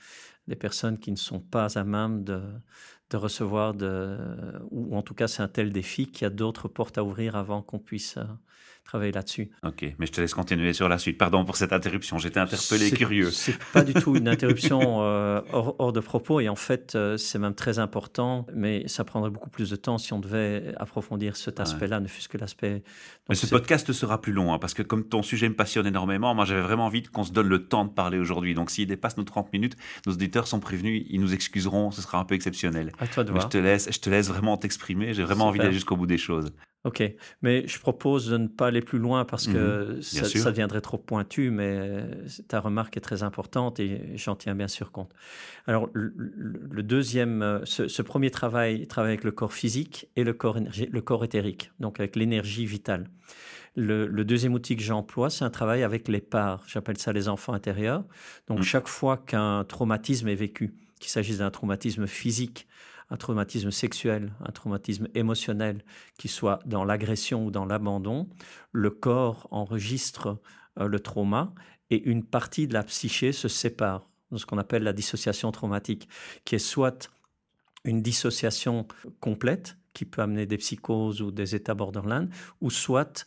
des 0.49 0.57
personnes 0.57 0.99
qui 0.99 1.09
ne 1.11 1.15
sont 1.15 1.39
pas 1.39 1.77
à 1.79 1.85
même 1.85 2.25
de, 2.25 2.41
de 3.11 3.17
recevoir 3.17 3.73
de, 3.73 4.17
ou 4.71 4.93
en 4.97 5.01
tout 5.03 5.13
cas 5.13 5.29
c'est 5.29 5.41
un 5.41 5.47
tel 5.47 5.71
défi 5.71 6.07
qu'il 6.07 6.23
y 6.23 6.27
a 6.27 6.29
d'autres 6.29 6.67
portes 6.67 6.97
à 6.97 7.05
ouvrir 7.05 7.37
avant 7.37 7.61
qu'on 7.61 7.79
puisse 7.79 8.17
euh, 8.17 8.25
travailler 8.85 9.11
là-dessus. 9.11 9.49
Ok, 9.63 9.85
mais 9.99 10.05
je 10.05 10.11
te 10.11 10.21
laisse 10.21 10.33
continuer 10.33 10.71
sur 10.73 10.87
la 10.87 10.97
suite. 10.97 11.17
Pardon 11.17 11.43
pour 11.43 11.57
cette 11.57 11.73
interruption, 11.73 12.17
j'étais 12.17 12.39
interpellé, 12.39 12.91
curieux. 12.91 13.31
C'est 13.31 13.57
pas 13.73 13.83
du 13.83 13.93
tout 13.93 14.15
une 14.15 14.27
interruption 14.35 15.01
euh, 15.01 15.41
hors, 15.51 15.91
de 15.91 15.99
propos, 15.99 16.39
et 16.39 16.49
en 16.49 16.55
fait, 16.55 16.93
euh, 16.95 17.17
c'est 17.17 17.39
même 17.39 17.55
très 17.55 17.79
important, 17.79 18.45
mais 18.53 18.87
ça 18.87 19.03
prendrait 19.03 19.31
beaucoup 19.31 19.49
plus 19.49 19.69
de 19.69 19.75
temps 19.75 19.97
si 19.97 20.13
on 20.13 20.19
devait 20.19 20.73
approfondir 20.77 21.35
cet 21.35 21.59
aspect-là, 21.59 21.99
ne 21.99 22.07
fût-ce 22.07 22.29
que 22.29 22.37
l'aspect. 22.37 22.83
Mais 23.27 23.35
ce 23.35 23.47
podcast 23.47 23.91
sera 23.91 24.21
plus 24.21 24.33
long, 24.33 24.53
hein, 24.53 24.59
parce 24.59 24.73
que 24.73 24.83
comme 24.83 25.03
ton 25.03 25.23
sujet 25.23 25.49
me 25.49 25.55
passionne 25.55 25.87
énormément, 25.87 26.33
moi 26.35 26.45
j'avais 26.45 26.61
vraiment 26.61 26.85
envie 26.85 27.03
qu'on 27.03 27.23
se 27.23 27.31
donne 27.31 27.47
le 27.47 27.67
temps 27.67 27.85
de 27.85 27.89
parler 27.89 28.19
aujourd'hui. 28.19 28.53
Donc 28.53 28.69
s'il 28.69 28.87
dépasse 28.87 29.17
nos 29.17 29.23
30 29.23 29.51
minutes, 29.51 29.75
nos 30.05 30.13
auditeurs 30.13 30.47
sont 30.47 30.59
prévenus, 30.59 31.05
ils 31.09 31.19
nous 31.19 31.33
excuseront, 31.33 31.91
ce 31.91 32.01
sera 32.01 32.19
un 32.19 32.25
peu 32.25 32.35
exceptionnel. 32.35 32.91
À 32.99 33.07
toi 33.07 33.23
de 33.23 33.31
voir. 33.31 33.43
Je 33.43 33.47
te 33.47 33.57
laisse, 33.57 33.89
je 33.91 33.99
te 33.99 34.09
laisse 34.09 34.27
vraiment 34.27 34.57
t'exprimer. 34.57 35.13
J'ai 35.13 35.23
vraiment 35.23 35.47
envie 35.47 35.59
d'aller 35.59 35.73
jusqu'au 35.73 35.95
bout 35.95 36.07
des 36.07 36.17
choses. 36.17 36.51
Ok, 36.85 37.01
mais 37.41 37.67
je 37.67 37.79
propose 37.79 38.29
de 38.29 38.37
ne 38.37 38.47
pas 38.47 38.67
aller 38.67 38.81
plus 38.81 38.99
loin 38.99 39.25
parce 39.25 39.47
que 39.47 39.95
mhm. 39.95 40.01
ça, 40.03 40.25
ça, 40.25 40.51
deviendrait 40.51 40.81
trop 40.81 40.99
pointu, 40.99 41.49
mais 41.49 42.03
ta 42.47 42.59
remarque 42.59 42.95
est 42.95 43.01
très 43.01 43.23
importante 43.23 43.79
et 43.79 44.15
j'en 44.17 44.35
tiens 44.35 44.53
bien 44.53 44.67
sûr 44.67 44.91
compte. 44.91 45.11
Alors, 45.65 45.89
le, 45.93 46.83
deuxième, 46.83 47.41
euh, 47.41 47.65
ce, 47.65 48.01
premier 48.03 48.29
travail, 48.29 48.85
travaille 48.85 49.13
avec 49.13 49.23
le 49.23 49.31
corps 49.31 49.51
physique 49.51 50.07
et 50.15 50.23
le 50.23 50.33
corps, 50.33 50.59
le 50.59 51.01
corps 51.01 51.25
éthérique, 51.25 51.71
donc 51.79 51.99
avec 51.99 52.15
l'énergie 52.15 52.67
vitale. 52.67 53.09
Le, 53.75 54.07
deuxième 54.23 54.53
outil 54.53 54.75
que 54.75 54.83
j'emploie, 54.83 55.31
c'est 55.31 55.43
un 55.43 55.49
travail 55.49 55.81
avec 55.81 56.07
les 56.07 56.21
parts. 56.21 56.63
J'appelle 56.67 56.99
ça 56.99 57.11
les 57.13 57.27
enfants 57.27 57.53
intérieurs. 57.53 58.03
Donc, 58.47 58.59
mhm. 58.59 58.63
chaque 58.63 58.87
fois 58.87 59.17
qu'un 59.17 59.63
traumatisme 59.63 60.27
est 60.27 60.35
vécu, 60.35 60.75
qu'il 60.99 61.09
s'agisse 61.09 61.39
d'un 61.39 61.49
traumatisme 61.49 62.05
physique, 62.05 62.67
un 63.09 63.17
traumatisme 63.17 63.71
sexuel, 63.71 64.33
un 64.43 64.51
traumatisme 64.51 65.07
émotionnel, 65.13 65.83
qui 66.17 66.27
soit 66.27 66.59
dans 66.65 66.83
l'agression 66.83 67.45
ou 67.45 67.51
dans 67.51 67.65
l'abandon, 67.65 68.27
le 68.71 68.89
corps 68.89 69.47
enregistre 69.51 70.39
euh, 70.79 70.87
le 70.87 70.99
trauma 70.99 71.53
et 71.89 72.03
une 72.09 72.23
partie 72.23 72.67
de 72.67 72.73
la 72.73 72.83
psyché 72.83 73.31
se 73.31 73.47
sépare, 73.47 74.09
dans 74.31 74.37
ce 74.37 74.45
qu'on 74.45 74.57
appelle 74.57 74.83
la 74.83 74.93
dissociation 74.93 75.51
traumatique, 75.51 76.09
qui 76.43 76.55
est 76.55 76.59
soit 76.59 77.11
une 77.83 78.01
dissociation 78.01 78.87
complète, 79.19 79.77
qui 79.93 80.05
peut 80.05 80.21
amener 80.21 80.45
des 80.45 80.57
psychoses 80.57 81.21
ou 81.21 81.31
des 81.31 81.55
états 81.55 81.75
borderline, 81.75 82.29
ou 82.59 82.69
soit 82.69 83.25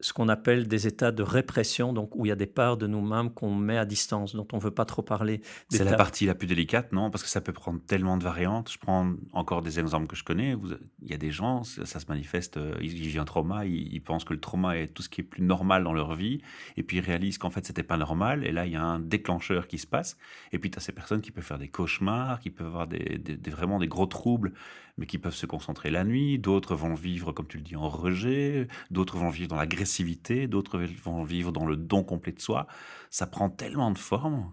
ce 0.00 0.12
qu'on 0.12 0.28
appelle 0.28 0.68
des 0.68 0.86
états 0.86 1.12
de 1.12 1.22
répression, 1.22 1.92
donc 1.92 2.14
où 2.16 2.26
il 2.26 2.28
y 2.28 2.32
a 2.32 2.36
des 2.36 2.46
parts 2.46 2.76
de 2.76 2.86
nous-mêmes 2.86 3.30
qu'on 3.30 3.54
met 3.54 3.78
à 3.78 3.84
distance, 3.84 4.34
dont 4.34 4.46
on 4.52 4.56
ne 4.56 4.62
veut 4.62 4.70
pas 4.70 4.84
trop 4.84 5.02
parler. 5.02 5.40
C'est 5.70 5.84
la 5.84 5.96
partie 5.96 6.26
la 6.26 6.34
plus 6.34 6.46
délicate, 6.46 6.92
non? 6.92 7.10
Parce 7.10 7.22
que 7.22 7.30
ça 7.30 7.40
peut 7.40 7.52
prendre 7.52 7.80
tellement 7.86 8.16
de 8.16 8.24
variantes. 8.24 8.70
Je 8.70 8.78
prends 8.78 9.14
encore 9.32 9.62
des 9.62 9.80
exemples 9.80 10.06
que 10.06 10.16
je 10.16 10.24
connais. 10.24 10.54
il 11.02 11.10
y 11.10 11.14
a 11.14 11.18
des 11.18 11.30
gens, 11.30 11.64
ça, 11.64 12.00
se 12.00 12.06
manifeste, 12.08 12.58
euh, 12.58 12.74
ils 12.80 12.92
vivent 12.92 13.20
un 13.20 13.24
trauma, 13.24 13.64
ils, 13.64 14.00
pensent 14.00 14.24
que 14.24 14.34
le 14.34 14.40
trauma 14.40 14.76
est 14.76 14.88
tout 14.88 15.02
ce 15.02 15.08
qui 15.08 15.22
est 15.22 15.24
plus 15.24 15.42
normal 15.42 15.82
dans 15.82 15.92
leur 15.92 16.14
vie, 16.14 16.40
et 16.76 16.82
puis 16.82 16.98
ils 16.98 17.04
réalisent 17.04 17.38
qu'en 17.38 17.50
fait, 17.50 17.64
c'était 17.66 17.82
pas 17.82 17.96
normal, 17.96 18.44
et 18.44 18.52
là, 18.52 18.66
il 18.66 18.72
y 18.72 18.76
a 18.76 18.82
un 18.82 19.00
déclencheur 19.00 19.66
qui 19.66 19.78
se 19.78 19.86
passe. 19.86 20.16
Et 20.52 20.58
puis, 20.58 20.70
tu 20.70 20.78
as 20.78 20.80
ces 20.80 20.92
personnes 20.92 21.20
qui 21.20 21.30
peuvent 21.30 21.44
faire 21.44 21.58
des 21.58 21.68
cauchemars, 21.68 22.40
qui 22.40 22.50
peuvent 22.50 22.66
avoir 22.66 22.86
des, 22.86 23.20
vraiment 23.46 23.78
des 23.78 23.88
gros 23.88 24.06
troubles, 24.06 24.52
mais 24.98 25.06
qui 25.06 25.18
peuvent 25.18 25.34
se 25.34 25.46
concentrer 25.46 25.90
la 25.90 26.04
nuit. 26.04 26.38
D'autres 26.38 26.74
vont 26.74 26.94
vivre, 26.94 27.32
comme 27.32 27.46
tu 27.46 27.58
le 27.58 27.62
dis, 27.62 27.76
en 27.76 27.88
rejet. 27.88 28.68
D'autres 28.90 29.16
vont 29.16 29.30
vivre 29.30 29.48
dans 29.48 29.56
l'agression 29.56 30.06
d'autres 30.48 30.78
vont 31.04 31.24
vivre 31.24 31.52
dans 31.52 31.64
le 31.64 31.76
don 31.76 32.02
complet 32.02 32.32
de 32.32 32.40
soi. 32.40 32.66
Ça 33.10 33.26
prend 33.26 33.48
tellement 33.48 33.90
de 33.90 33.98
formes. 33.98 34.52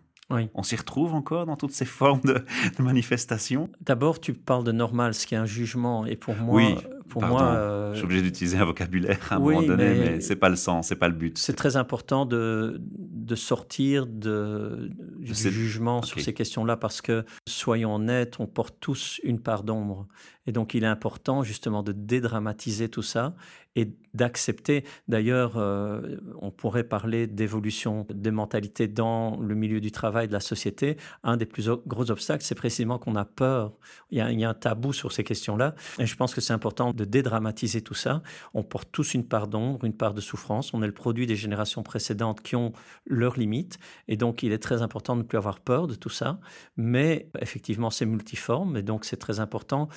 On 0.53 0.63
s'y 0.63 0.75
retrouve 0.75 1.13
encore 1.13 1.45
dans 1.45 1.55
toutes 1.55 1.73
ces 1.73 1.85
formes 1.85 2.21
de, 2.21 2.43
manifestation. 2.79 3.69
D'abord, 3.81 4.19
tu 4.19 4.33
parles 4.33 4.63
de 4.63 4.71
normal, 4.71 5.13
ce 5.13 5.27
qui 5.27 5.35
est 5.35 5.37
un 5.37 5.45
jugement. 5.45 6.05
Et 6.05 6.15
pour 6.15 6.35
moi, 6.35 6.55
oui, 6.55 6.75
pour 7.13 7.21
moi, 7.21 7.43
euh, 7.43 7.91
je 7.91 7.97
suis 7.97 8.05
obligé 8.05 8.23
d'utiliser 8.23 8.57
un 8.57 8.65
vocabulaire 8.65 9.19
à 9.29 9.35
un 9.35 9.39
moment 9.39 9.61
donné, 9.61 9.93
mais, 9.93 10.19
ce 10.19 10.29
c'est 10.29 10.35
pas 10.35 10.49
le 10.49 10.55
sens, 10.55 10.87
c'est 10.87 10.95
pas 10.95 11.07
le 11.07 11.13
but. 11.13 11.37
C'est 11.37 11.53
très 11.53 11.77
important 11.77 12.25
de, 12.25 12.81
de 12.81 13.35
sortir 13.35 14.07
de, 14.07 14.89
du 15.19 15.33
jugement 15.35 16.01
sur 16.01 16.19
ces 16.19 16.33
questions-là 16.33 16.75
parce 16.75 17.01
que, 17.01 17.23
soyons 17.47 17.95
honnêtes, 17.95 18.39
on 18.39 18.47
porte 18.47 18.77
tous 18.79 19.19
une 19.23 19.39
part 19.39 19.61
d'ombre. 19.61 20.07
Et 20.47 20.51
donc, 20.51 20.73
il 20.73 20.83
est 20.83 20.87
important 20.87 21.43
justement 21.43 21.83
de 21.83 21.91
dédramatiser 21.91 22.89
tout 22.89 23.03
ça 23.03 23.35
et 23.75 23.91
d'accepter. 24.13 24.83
D'ailleurs, 25.07 25.57
euh, 25.57 26.17
on 26.41 26.51
pourrait 26.51 26.83
parler 26.83 27.27
d'évolution 27.27 28.05
des 28.13 28.29
mentalités 28.29 28.87
dans 28.87 29.39
le 29.39 29.55
milieu 29.55 29.81
du 29.81 29.91
travail, 29.91 30.27
de 30.27 30.33
la 30.33 30.39
société. 30.39 30.97
Un 31.23 31.37
des 31.37 31.45
plus 31.45 31.69
gros 31.87 32.11
obstacles, 32.11 32.43
c'est 32.43 32.55
précisément 32.55 32.99
qu'on 32.99 33.15
a 33.15 33.25
peur. 33.25 33.73
Il 34.11 34.17
y 34.17 34.21
a, 34.21 34.31
il 34.31 34.39
y 34.39 34.45
a 34.45 34.49
un 34.49 34.53
tabou 34.53 34.93
sur 34.93 35.11
ces 35.11 35.23
questions-là. 35.23 35.75
Et 35.97 36.05
je 36.05 36.15
pense 36.15 36.35
que 36.35 36.41
c'est 36.41 36.53
important 36.53 36.93
de 36.93 37.02
dédramatiser 37.05 37.81
tout 37.81 37.93
ça. 37.93 38.21
On 38.53 38.63
porte 38.63 38.89
tous 38.91 39.13
une 39.13 39.27
part 39.27 39.47
d'ombre, 39.47 39.85
une 39.85 39.95
part 39.95 40.13
de 40.13 40.21
souffrance. 40.21 40.73
On 40.73 40.81
est 40.83 40.87
le 40.87 40.93
produit 40.93 41.27
des 41.27 41.35
générations 41.35 41.83
précédentes 41.83 42.41
qui 42.41 42.55
ont 42.55 42.73
leurs 43.05 43.37
limites. 43.37 43.79
Et 44.07 44.17
donc, 44.17 44.43
il 44.43 44.51
est 44.51 44.59
très 44.59 44.81
important 44.81 45.15
de 45.15 45.21
ne 45.21 45.27
plus 45.27 45.37
avoir 45.37 45.59
peur 45.59 45.87
de 45.87 45.95
tout 45.95 46.09
ça. 46.09 46.39
Mais 46.77 47.29
effectivement, 47.39 47.89
c'est 47.89 48.05
multiforme. 48.05 48.77
Et 48.77 48.83
donc, 48.83 49.05
c'est 49.05 49.17
très 49.17 49.39
important 49.39 49.87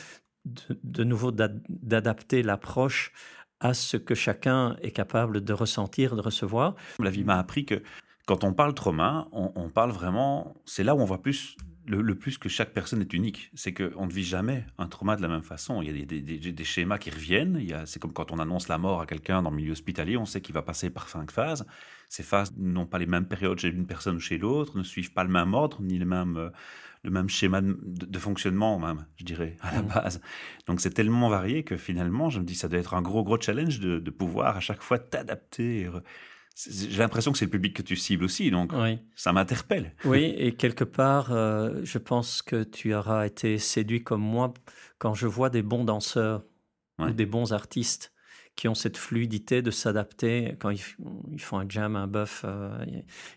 de, 0.45 1.05
nouveau 1.05 1.33
d'adapter 1.33 2.43
l'approche 2.43 3.13
à 3.61 3.75
ce 3.75 3.97
que 3.97 4.15
chacun 4.15 4.77
est 4.83 4.91
capable 4.91 5.43
de 5.43 5.53
ressentir, 5.53 6.15
de 6.15 6.21
recevoir. 6.21 6.75
La 6.99 7.11
vie 7.11 7.25
m'a 7.25 7.39
appris 7.39 7.65
que 7.65 7.83
quand 8.27 8.45
on 8.45 8.53
parle 8.53 8.75
trauma, 8.75 9.29
on, 9.33 9.53
on 9.55 9.71
parle 9.71 9.93
vraiment, 9.93 10.55
c'est 10.67 10.85
là 10.85 10.95
où 10.95 11.01
on 11.01 11.05
voit 11.05 11.23
plus 11.23 11.57
le, 11.87 12.15
plus 12.15 12.39
que 12.39 12.49
chaque 12.49 12.73
personne 12.73 13.01
est 13.01 13.13
unique. 13.13 13.51
C'est 13.55 13.73
qu'on 13.73 14.07
ne 14.07 14.13
vit 14.13 14.25
jamais 14.25 14.65
un 14.79 14.87
trauma 14.87 15.17
de 15.17 15.23
la 15.23 15.29
même 15.29 15.43
façon. 15.43 15.83
Il 15.83 15.97
y 15.97 16.03
a 16.03 16.53
des, 16.53 16.65
schémas 16.65 16.99
qui 16.99 17.11
reviennent. 17.11 17.61
C'est 17.87 18.01
comme 18.01 18.13
quand 18.13 18.33
on 18.33 18.39
annonce 18.39 18.69
la 18.69 18.79
mort 18.79 19.01
à 19.01 19.07
quelqu'un 19.07 19.43
dans 19.43 19.51
le 19.51 19.57
milieu 19.57 19.73
hospitalier, 19.73 20.17
on 20.17 20.27
sait 20.27 20.41
qu'il 20.41 20.55
va 20.55 20.63
passer 20.63 20.91
par 20.91 21.09
cinq 21.09 21.31
phases. 21.31 21.67
Ces 22.09 22.23
phases 22.23 22.53
n'ont 22.57 22.87
pas 22.87 22.99
les 22.99 23.07
mêmes 23.07 23.27
périodes 23.27 23.59
chez 23.59 23.69
une 23.69 23.87
personne 23.87 24.17
ou 24.17 24.21
chez 24.21 24.39
l'autre, 24.39 24.77
ne 24.79 24.83
suivent 24.83 25.13
pas 25.13 25.25
le 25.25 25.31
même 25.31 25.55
ordre, 25.55 25.81
ni 25.81 25.99
le 25.99 26.07
même, 26.07 26.37
euh, 26.37 26.51
le 27.03 27.11
même 27.11 27.29
schéma 27.29 27.61
de, 27.63 28.19
fonctionnement, 28.19 28.79
même, 28.79 29.07
je 29.17 29.25
dirais, 29.25 29.57
à 29.61 29.73
la 29.73 29.83
mmh. 29.83 29.89
base. 29.89 30.21
Donc 30.67 30.81
c'est 30.81 30.91
tellement 30.91 31.29
varié 31.29 31.65
que 31.65 31.77
finalement, 31.77 32.31
je 32.31 32.39
me 32.39 32.45
dis, 32.45 32.55
ça 32.55 32.69
doit 32.69 32.79
être 32.79 32.95
un 32.95 33.03
gros, 33.03 33.25
gros 33.25 33.41
challenge 33.41 33.81
de, 33.81 33.99
de 33.99 34.11
pouvoir 34.11 34.57
à 34.57 34.61
chaque 34.61 34.83
fois 34.83 34.99
t'adapter 34.99 35.89
j'ai 36.57 36.99
l'impression 36.99 37.33
que 37.33 37.39
c'est 37.39 37.45
le 37.45 37.51
public 37.51 37.75
que 37.75 37.83
tu 37.83 37.97
cibles 37.97 38.25
aussi, 38.25 38.51
donc 38.51 38.73
ça 39.15 39.33
m'interpelle. 39.33 39.95
Oui, 40.05 40.35
et 40.39 40.55
quelque 40.55 40.85
part, 40.85 41.33
euh, 41.33 41.81
je 41.85 41.99
pense 41.99 42.41
que 42.41 42.63
tu 42.65 42.95
auras 42.95 43.27
été 43.27 43.59
séduit 43.59 44.03
comme 44.03 44.23
moi 44.23 44.55
quand 44.99 45.13
je 45.15 45.27
vois 45.27 45.51
des 45.51 45.63
bons 45.63 45.85
danseurs 45.85 46.45
ou 46.99 47.11
des 47.11 47.27
bons 47.27 47.53
artistes 47.53 48.13
qui 48.57 48.69
ont 48.69 48.75
cette 48.75 48.97
fluidité 48.97 49.61
de 49.61 49.71
s'adapter. 49.71 50.57
Quand 50.59 50.71
ils, 50.71 51.41
font 51.41 51.59
un 51.59 51.69
jam, 51.69 51.95
un 51.95 52.07
buff, 52.07 52.43
euh, 52.45 52.85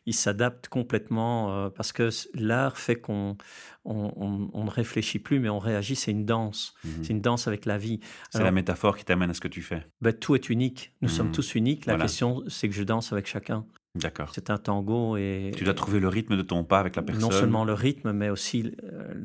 ils 0.06 0.14
s'adaptent 0.14 0.70
complètement 0.70 1.54
euh, 1.54 1.70
parce 1.70 1.92
que 1.92 2.10
l'art 2.34 2.78
fait 2.78 2.96
qu'on 2.96 3.36
on, 3.84 4.64
ne 4.64 4.70
réfléchit 4.70 5.20
plus, 5.20 5.40
mais 5.40 5.50
on 5.50 5.60
réagit. 5.60 5.96
C'est 5.96 6.12
une 6.12 6.26
danse. 6.26 6.74
Mhm. 6.86 7.04
C'est 7.04 7.14
une 7.14 7.22
danse 7.22 7.48
avec 7.48 7.66
la 7.66 7.78
vie. 7.78 8.00
C'est 8.30 8.44
la 8.44 8.52
métaphore 8.52 8.98
qui 8.98 9.04
t'amène 9.04 9.30
à 9.30 9.34
ce 9.34 9.42
que 9.42 9.50
tu 9.50 9.62
fais. 9.62 9.86
Ben, 10.02 10.14
tout 10.14 10.36
est 10.36 10.50
unique. 10.50 10.94
Nous 11.02 11.10
sommes 11.10 11.28
mhm. 11.28 11.34
tous 11.34 11.56
uniques. 11.56 11.86
La 11.86 11.98
question, 11.98 12.42
c'est 12.48 12.70
que 12.70 12.76
je 12.76 12.84
danse 12.84 13.12
avec 13.12 13.28
chacun. 13.28 13.66
D'accord. 13.96 14.32
C'est 14.34 14.52
un 14.52 14.58
tango 14.58 15.18
et... 15.18 15.52
Tu 15.56 15.64
dois 15.64 15.74
trouver 15.74 16.00
le 16.00 16.08
rythme 16.08 16.38
de 16.38 16.44
ton 16.44 16.64
pas 16.64 16.80
avec 16.80 16.96
la 16.96 17.02
personne. 17.02 17.24
Non 17.24 17.32
seulement 17.32 17.66
le 17.66 17.74
rythme, 17.74 18.12
mais 18.14 18.30
aussi 18.30 18.72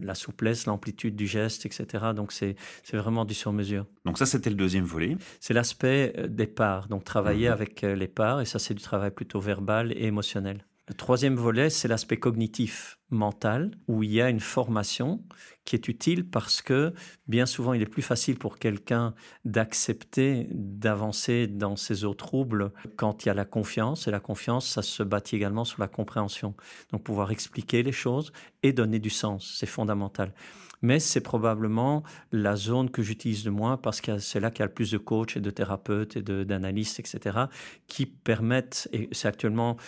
la 0.04 0.14
souplesse, 0.14 0.66
l'amplitude 0.66 1.16
du 1.16 1.26
geste, 1.26 1.66
etc. 1.66 2.06
Donc 2.14 2.32
c'est 2.32 2.56
vraiment 2.92 3.24
du 3.24 3.34
sur-mesure. 3.34 3.86
Donc 4.04 4.18
ça, 4.18 4.26
c'était 4.26 4.50
le 4.50 4.56
deuxième 4.56 4.84
volet. 4.84 5.16
C'est 5.40 5.54
l'aspect 5.54 6.12
euh, 6.18 6.26
des 6.28 6.46
parts, 6.46 6.88
donc 6.88 7.04
travailler 7.04 7.46
mhm. 7.46 7.52
avec 7.52 7.84
euh, 7.84 7.94
les 7.94 8.08
parts, 8.08 8.40
et 8.40 8.44
ça 8.44 8.58
c'est 8.58 8.74
du 8.74 8.82
travail 8.82 9.10
plutôt 9.10 9.40
verbal 9.40 9.92
et 9.92 10.04
émotionnel. 10.04 10.64
Le 10.86 10.94
troisième 10.94 11.36
volet, 11.36 11.70
c'est 11.70 11.88
l'aspect 11.88 12.18
cognitif, 12.18 12.98
mental, 13.08 13.70
où 13.88 14.02
il 14.02 14.12
y 14.12 14.20
a 14.20 14.28
une 14.28 14.40
formation 14.40 15.24
qui 15.64 15.76
est 15.76 15.88
utile 15.88 16.28
parce 16.28 16.60
que 16.60 16.92
bien 17.26 17.46
souvent, 17.46 17.72
il 17.72 17.80
est 17.80 17.86
plus 17.86 18.02
facile 18.02 18.38
pour 18.38 18.58
quelqu'un 18.58 19.14
d'accepter 19.46 20.46
d'avancer 20.50 21.46
dans 21.46 21.76
ses 21.76 22.04
eaux 22.04 22.12
troubles 22.12 22.70
quand 22.96 23.24
il 23.24 23.28
y 23.28 23.30
a 23.30 23.34
la 23.34 23.46
confiance. 23.46 24.06
Et 24.08 24.10
la 24.10 24.20
confiance, 24.20 24.68
ça 24.68 24.82
se 24.82 25.02
bâtit 25.02 25.36
également 25.36 25.64
sur 25.64 25.80
la 25.80 25.88
compréhension. 25.88 26.54
Donc 26.92 27.02
pouvoir 27.02 27.30
expliquer 27.30 27.82
les 27.82 27.92
choses 27.92 28.30
et 28.62 28.74
donner 28.74 28.98
du 28.98 29.10
sens, 29.10 29.56
c'est 29.58 29.64
fondamental. 29.64 30.34
Mais 30.82 31.00
c'est 31.00 31.22
probablement 31.22 32.02
la 32.30 32.56
zone 32.56 32.90
que 32.90 33.00
j'utilise 33.00 33.46
le 33.46 33.50
moins 33.50 33.78
parce 33.78 34.02
que 34.02 34.18
c'est 34.18 34.38
là 34.38 34.50
qu'il 34.50 34.60
y 34.60 34.64
a 34.64 34.66
le 34.66 34.74
plus 34.74 34.90
de 34.90 34.98
coachs 34.98 35.34
et 35.34 35.40
de 35.40 35.48
thérapeutes 35.48 36.18
et 36.18 36.22
d'analystes, 36.22 37.00
etc., 37.00 37.46
qui 37.86 38.04
permettent, 38.04 38.86
et 38.92 39.08
c'est 39.12 39.28
actuellement 39.28 39.78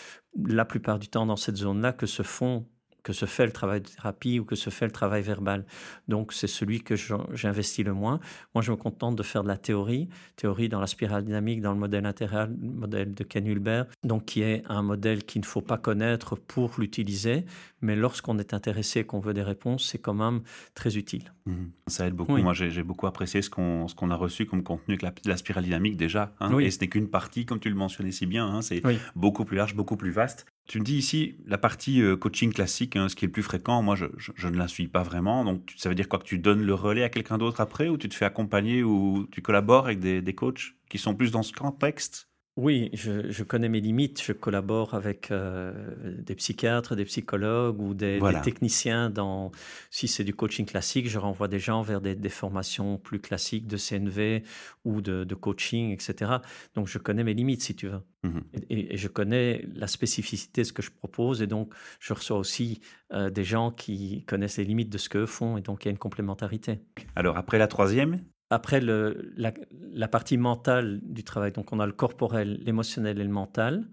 la 0.44 0.64
plupart 0.64 0.98
du 0.98 1.08
temps 1.08 1.26
dans 1.26 1.36
cette 1.36 1.56
zone-là 1.56 1.92
que 1.92 2.06
se 2.06 2.22
font 2.22 2.66
que 3.06 3.12
se 3.12 3.24
fait 3.24 3.46
le 3.46 3.52
travail 3.52 3.82
de 3.82 3.86
thérapie 3.86 4.40
ou 4.40 4.44
que 4.44 4.56
se 4.56 4.68
fait 4.68 4.84
le 4.84 4.90
travail 4.90 5.22
verbal. 5.22 5.64
Donc 6.08 6.32
c'est 6.32 6.48
celui 6.48 6.80
que 6.82 6.96
j'investis 6.96 7.84
le 7.84 7.94
moins. 7.94 8.18
Moi, 8.52 8.62
je 8.62 8.72
me 8.72 8.76
contente 8.76 9.14
de 9.14 9.22
faire 9.22 9.44
de 9.44 9.48
la 9.48 9.56
théorie, 9.56 10.08
théorie 10.34 10.68
dans 10.68 10.80
la 10.80 10.88
spirale 10.88 11.22
dynamique, 11.22 11.60
dans 11.60 11.72
le 11.72 11.78
modèle 11.78 12.04
intérieur, 12.04 12.48
le 12.48 12.56
modèle 12.56 13.14
de 13.14 13.22
Ken 13.22 13.46
Hulbert, 13.46 13.86
donc 14.02 14.24
qui 14.24 14.42
est 14.42 14.64
un 14.68 14.82
modèle 14.82 15.22
qu'il 15.22 15.40
ne 15.42 15.46
faut 15.46 15.60
pas 15.60 15.78
connaître 15.78 16.34
pour 16.34 16.72
l'utiliser, 16.78 17.44
mais 17.80 17.94
lorsqu'on 17.94 18.40
est 18.40 18.52
intéressé 18.54 19.00
et 19.00 19.04
qu'on 19.04 19.20
veut 19.20 19.34
des 19.34 19.44
réponses, 19.44 19.86
c'est 19.88 19.98
quand 19.98 20.14
même 20.14 20.40
très 20.74 20.96
utile. 20.96 21.32
Mhm. 21.46 21.70
Ça 21.86 22.08
aide 22.08 22.14
beaucoup. 22.14 22.36
Moi, 22.36 22.54
j'ai 22.54 22.82
beaucoup 22.82 23.06
apprécié 23.06 23.40
ce 23.40 23.50
qu'on 23.50 23.86
qu'on 23.96 24.10
a 24.10 24.16
reçu 24.16 24.46
comme 24.46 24.64
contenu 24.64 24.98
avec 25.00 25.24
la, 25.24 25.36
spirale 25.36 25.62
dynamique 25.62 25.96
déjà. 25.96 26.34
Hein. 26.40 26.58
Et 26.58 26.72
ce 26.72 26.80
n'est 26.80 26.88
qu'une 26.88 27.08
partie, 27.08 27.46
comme 27.46 27.60
tu 27.60 27.68
le 27.68 27.76
mentionnais 27.76 28.10
si 28.10 28.26
bien. 28.26 28.48
Hein. 28.48 28.62
C'est 28.62 28.82
beaucoup 29.14 29.44
plus 29.44 29.56
large, 29.56 29.76
beaucoup 29.76 29.96
plus 29.96 30.10
vaste. 30.10 30.44
Tu 30.66 30.80
me 30.80 30.84
dis 30.84 30.96
ici, 30.96 31.36
la 31.46 31.58
partie 31.58 32.02
euh, 32.02 32.16
coaching 32.16 32.52
classique, 32.52 32.96
hein, 32.96 33.08
ce 33.08 33.14
qui 33.14 33.24
est 33.24 33.28
le 33.28 33.32
plus 33.32 33.44
fréquent, 33.44 33.82
moi 33.82 33.94
je, 33.94 34.06
ne 34.48 34.56
la 34.56 34.66
suis 34.66 34.88
pas 34.88 35.04
vraiment. 35.04 35.44
Donc 35.44 35.72
ça 35.76 35.88
veut 35.88 35.94
dire 35.94 36.08
quoi? 36.08 36.18
Que 36.18 36.24
tu 36.24 36.38
donnes 36.38 36.62
le 36.62 36.74
relais 36.74 37.04
à 37.04 37.08
quelqu'un 37.08 37.38
d'autre 37.38 37.60
après 37.60 37.88
ou 37.88 37.96
tu 37.96 38.08
te 38.08 38.14
fais 38.14 38.24
accompagner 38.24 38.82
ou 38.82 39.28
tu 39.30 39.42
collabores 39.42 39.86
avec 39.86 40.00
des, 40.00 40.20
des, 40.22 40.34
coachs 40.34 40.74
qui 40.88 40.98
sont 40.98 41.14
plus 41.14 41.30
dans 41.30 41.44
ce 41.44 41.52
contexte? 41.52 42.28
Oui, 42.56 42.88
je, 42.94 43.42
connais 43.42 43.68
mes 43.68 43.80
limites. 43.80 44.22
Je 44.22 44.32
collabore 44.32 44.94
avec 44.94 45.30
euh, 45.30 45.72
des 46.18 46.34
psychiatres, 46.34 46.96
des 46.96 47.04
psychologues 47.04 47.78
ou 47.82 47.92
des, 47.92 48.18
techniciens. 48.42 49.10
Dans, 49.10 49.52
si 49.90 50.08
c'est 50.08 50.24
du 50.24 50.34
coaching 50.34 50.64
classique, 50.64 51.06
je 51.06 51.18
renvoie 51.18 51.48
des 51.48 51.58
gens 51.58 51.82
vers 51.82 52.00
des, 52.00 52.16
formations 52.30 52.96
plus 52.96 53.20
classiques 53.20 53.66
de 53.66 53.76
CNV 53.76 54.42
ou 54.86 55.02
de, 55.02 55.34
coaching, 55.34 55.92
etc. 55.92 56.36
Donc, 56.74 56.88
je 56.88 56.96
connais 56.96 57.24
mes 57.24 57.34
limites, 57.34 57.62
si 57.62 57.76
tu 57.76 57.88
veux. 57.88 58.00
Mmh 58.22 58.40
et, 58.70 58.96
je 58.96 59.08
connais 59.08 59.66
la 59.74 59.86
spécificité 59.86 60.62
de 60.62 60.66
ce 60.66 60.72
que 60.72 60.80
je 60.80 60.90
propose. 60.90 61.42
Et 61.42 61.46
donc, 61.46 61.74
je 62.00 62.14
reçois 62.14 62.38
aussi 62.38 62.80
euh, 63.12 63.28
des 63.28 63.44
gens 63.44 63.70
qui 63.70 64.24
connaissent 64.24 64.56
les 64.56 64.64
limites 64.64 64.88
de 64.88 64.96
ce 64.96 65.10
qu'eux 65.10 65.26
font. 65.26 65.58
Et 65.58 65.60
donc, 65.60 65.84
il 65.84 65.88
y 65.88 65.90
a 65.90 65.92
une 65.92 65.98
complémentarité. 65.98 66.80
Alors, 67.16 67.36
après 67.36 67.58
la 67.58 67.66
troisième 67.66 68.22
après 68.50 68.80
le, 68.80 69.32
la, 69.36 70.08
partie 70.08 70.36
mentale 70.36 71.00
du 71.02 71.24
travail, 71.24 71.52
donc 71.52 71.72
on 71.72 71.80
a 71.80 71.86
le 71.86 71.92
corporel, 71.92 72.60
l'émotionnel 72.62 73.20
et 73.20 73.24
le 73.24 73.30
mental, 73.30 73.88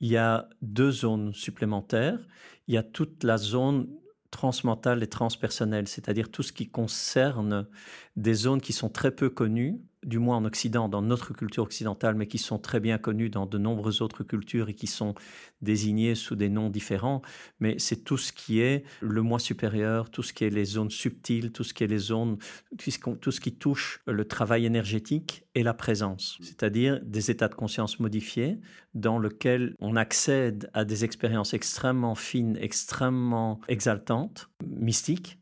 il 0.00 0.08
y 0.08 0.16
a 0.16 0.48
deux 0.62 0.90
zones 0.90 1.32
supplémentaires. 1.32 2.18
Il 2.66 2.74
y 2.74 2.78
a 2.78 2.82
toute 2.82 3.22
la 3.22 3.36
zone 3.36 3.88
transmentale 4.30 5.02
et 5.02 5.06
transpersonnelle, 5.06 5.86
c'est-à-dire 5.86 6.30
tout 6.30 6.42
ce 6.42 6.52
qui 6.52 6.68
concerne 6.68 7.68
des 8.16 8.34
zones 8.34 8.60
qui 8.60 8.72
sont 8.72 8.88
très 8.88 9.10
peu 9.10 9.28
connues, 9.28 9.80
du 10.04 10.18
moins 10.18 10.36
en 10.36 10.44
Occident, 10.44 10.88
dans 10.88 11.02
notre 11.02 11.32
culture 11.32 11.64
occidentale, 11.64 12.14
mais 12.14 12.26
qui 12.26 12.38
sont 12.38 12.58
très 12.58 12.78
bien 12.78 12.98
connues 12.98 13.30
dans 13.30 13.46
de 13.46 13.56
nombreuses 13.58 14.02
autres 14.02 14.22
cultures 14.22 14.68
et 14.68 14.74
qui 14.74 14.86
sont 14.86 15.14
désignées 15.62 16.14
sous 16.14 16.36
des 16.36 16.50
noms 16.50 16.68
différents. 16.68 17.22
Mais 17.58 17.78
c'est 17.78 18.04
tout 18.04 18.18
ce 18.18 18.32
qui 18.32 18.60
est 18.60 18.84
le 19.00 19.22
moi 19.22 19.38
supérieur, 19.38 20.10
tout 20.10 20.22
ce 20.22 20.32
qui 20.32 20.44
est 20.44 20.50
les 20.50 20.66
zones 20.66 20.90
subtiles, 20.90 21.52
tout 21.52 21.64
ce 21.64 21.72
qui 21.72 21.84
est 21.84 21.88
les 21.88 21.98
zones, 21.98 22.36
tout 22.78 23.32
ce 23.32 23.40
qui 23.40 23.56
touche 23.56 24.00
le 24.06 24.26
travail 24.26 24.66
énergétique 24.66 25.46
et 25.54 25.62
la 25.62 25.74
présence, 25.74 26.36
c'est-à-dire 26.42 27.00
des 27.02 27.30
états 27.30 27.48
de 27.48 27.54
conscience 27.54 27.98
modifiés 27.98 28.60
dans 28.92 29.18
lesquels 29.18 29.74
on 29.80 29.96
accède 29.96 30.70
à 30.74 30.84
des 30.84 31.04
expériences 31.04 31.54
extrêmement 31.54 32.14
fines, 32.14 32.58
extrêmement 32.60 33.60
exaltantes, 33.68 34.50
mystiques. 34.66 35.38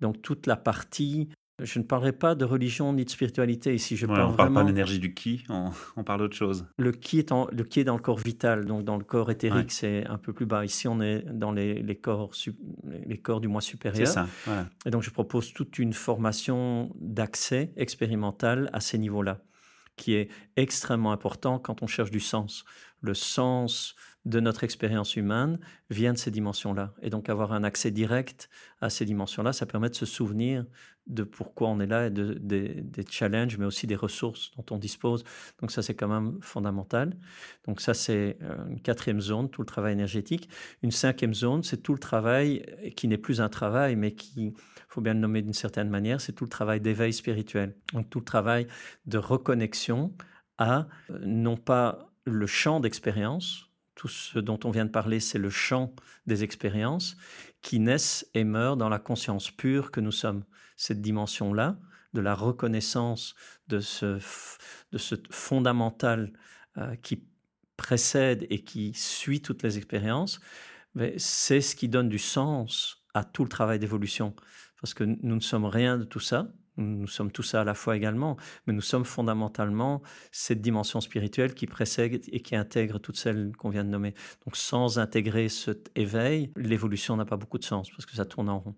Donc 0.00 0.20
toute 0.20 0.46
la 0.46 0.56
partie 0.56 1.28
je 1.64 1.78
ne 1.78 1.84
parlerai 1.84 2.12
pas 2.12 2.34
de 2.34 2.44
religion 2.44 2.92
ni 2.92 3.04
de 3.04 3.10
spiritualité 3.10 3.74
ici. 3.74 3.96
Je 3.96 4.06
on 4.06 4.12
ne 4.12 4.36
parle 4.36 4.52
pas 4.52 4.64
d'énergie 4.64 4.98
du 4.98 5.14
qui, 5.14 5.44
on, 5.48 6.04
parle 6.04 6.20
d'autre 6.20 6.36
chose. 6.36 6.66
Le 6.78 6.92
qui, 6.92 7.18
est 7.18 7.30
le 7.30 7.64
qui 7.64 7.80
est 7.80 7.84
dans 7.84 7.96
le 7.96 8.02
corps 8.02 8.18
vital, 8.18 8.64
donc 8.64 8.84
dans 8.84 8.96
le 8.96 9.04
corps 9.04 9.30
éthérique, 9.30 9.72
c'est 9.72 10.06
un 10.06 10.18
peu 10.18 10.32
plus 10.32 10.46
bas. 10.46 10.64
Ici, 10.64 10.88
on 10.88 11.00
est 11.00 11.22
dans 11.22 11.52
les, 11.52 11.82
les 11.82 11.96
corps, 11.96 12.32
les 13.06 13.18
corps 13.18 13.40
du 13.40 13.48
moi 13.48 13.60
supérieur. 13.60 14.06
C'est 14.06 14.12
ça. 14.12 14.26
Et 14.86 14.90
donc, 14.90 15.02
je 15.02 15.10
propose 15.10 15.52
toute 15.52 15.78
une 15.78 15.92
formation 15.92 16.90
d'accès 17.00 17.72
expérimental 17.76 18.70
à 18.72 18.80
ces 18.80 18.98
niveaux-là, 18.98 19.40
qui 19.96 20.14
est 20.14 20.28
extrêmement 20.56 21.12
important 21.12 21.58
quand 21.58 21.82
on 21.82 21.86
cherche 21.86 22.10
du 22.10 22.20
sens. 22.20 22.64
Le 23.00 23.14
sens 23.14 23.96
de 24.24 24.40
notre 24.40 24.64
expérience 24.64 25.16
humaine 25.16 25.58
vient 25.90 26.12
de 26.12 26.18
ces 26.18 26.30
dimensions-là. 26.30 26.94
Et 27.02 27.10
donc 27.10 27.28
avoir 27.28 27.52
un 27.52 27.64
accès 27.64 27.90
direct 27.90 28.48
à 28.80 28.90
ces 28.90 29.04
dimensions-là, 29.04 29.52
ça 29.52 29.66
permet 29.66 29.88
de 29.88 29.94
se 29.94 30.06
souvenir 30.06 30.64
de 31.06 31.24
pourquoi 31.24 31.68
on 31.68 31.80
est 31.80 31.86
là 31.86 32.06
et 32.06 32.10
de, 32.10 32.34
des 32.34 33.04
challenges, 33.08 33.58
mais 33.58 33.64
aussi 33.64 33.86
des 33.86 33.96
ressources 33.96 34.52
dont 34.56 34.64
on 34.70 34.78
dispose. 34.78 35.24
Donc 35.60 35.70
ça, 35.70 35.82
c'est 35.82 35.94
quand 35.94 36.08
même 36.08 36.38
fondamental. 36.40 37.16
Donc 37.66 37.80
ça, 37.80 37.94
c'est 37.94 38.38
euh, 38.42 38.68
une 38.68 38.80
quatrième 38.80 39.20
zone, 39.20 39.50
tout 39.50 39.62
le 39.62 39.66
travail 39.66 39.92
énergétique. 39.92 40.48
Une 40.82 40.92
cinquième 40.92 41.34
zone, 41.34 41.62
c'est 41.62 41.78
tout 41.78 41.92
le 41.92 41.98
travail 41.98 42.64
qui 42.96 43.08
n'est 43.08 43.18
plus 43.18 43.40
un 43.40 43.48
travail, 43.48 43.96
mais 43.96 44.12
qui, 44.12 44.54
faut 44.88 45.00
bien 45.00 45.14
le 45.14 45.20
nommer 45.20 45.42
d'une 45.42 45.54
certaine 45.54 45.88
manière, 45.88 46.20
c'est 46.20 46.32
tout 46.32 46.44
le 46.44 46.50
travail 46.50 46.80
d'éveil 46.80 47.12
spirituel. 47.12 47.74
Donc 47.92 48.10
tout 48.10 48.18
le 48.20 48.24
travail 48.24 48.66
de 49.06 49.18
reconnexion 49.18 50.14
à 50.58 50.86
euh, 51.10 51.18
non 51.24 51.56
pas 51.56 52.10
le 52.24 52.46
champ 52.46 52.78
d'expérience, 52.78 53.70
tout 53.94 54.08
ce 54.08 54.38
dont 54.38 54.58
on 54.64 54.70
vient 54.70 54.84
de 54.84 54.90
parler, 54.90 55.18
c'est 55.20 55.38
le 55.38 55.50
champ 55.50 55.94
des 56.26 56.44
expériences 56.44 57.16
qui 57.62 57.78
naissent 57.78 58.26
et 58.34 58.44
meurent 58.44 58.76
dans 58.76 58.88
la 58.88 58.98
conscience 58.98 59.50
pure 59.50 59.90
que 59.90 60.00
nous 60.00 60.12
sommes. 60.12 60.44
Cette 60.82 61.00
dimension-là, 61.00 61.78
de 62.12 62.20
la 62.20 62.34
reconnaissance 62.34 63.36
de 63.68 63.78
ce, 63.78 64.18
fondamental 65.30 66.32
euh, 66.76 66.96
qui 66.96 67.22
précède 67.76 68.48
et 68.50 68.64
qui 68.64 68.92
suit 68.92 69.40
toutes 69.40 69.62
les 69.62 69.78
expériences, 69.78 70.40
c'est 71.18 71.60
ce 71.60 71.76
qui 71.76 71.88
donne 71.88 72.08
du 72.08 72.18
sens 72.18 73.04
à 73.14 73.22
tout 73.22 73.44
le 73.44 73.48
travail 73.48 73.78
d'évolution. 73.78 74.34
Parce 74.80 74.92
que 74.92 75.04
nous 75.04 75.36
ne 75.36 75.40
sommes 75.40 75.66
rien 75.66 75.98
de 75.98 76.04
tout 76.04 76.18
ça, 76.18 76.48
nous 76.76 77.06
sommes 77.06 77.30
tous 77.30 77.42
ça 77.42 77.60
à 77.60 77.64
la 77.64 77.74
fois 77.74 77.96
également, 77.96 78.36
mais 78.66 78.72
nous 78.72 78.80
sommes 78.80 79.04
fondamentalement 79.04 80.02
cette 80.30 80.60
dimension 80.60 81.00
spirituelle 81.00 81.54
qui 81.54 81.66
précède 81.66 82.22
et 82.28 82.40
qui 82.40 82.56
intègre 82.56 82.98
toutes 82.98 83.16
celles 83.16 83.52
qu'on 83.56 83.70
vient 83.70 83.84
de 83.84 83.90
nommer. 83.90 84.14
Donc 84.44 84.56
sans 84.56 84.98
intégrer 84.98 85.48
cet 85.48 85.90
éveil, 85.94 86.50
l'évolution 86.56 87.16
n'a 87.16 87.24
pas 87.24 87.36
beaucoup 87.36 87.58
de 87.58 87.64
sens 87.64 87.90
parce 87.90 88.06
que 88.06 88.14
ça 88.14 88.24
tourne 88.24 88.48
en 88.48 88.60
rond. 88.60 88.74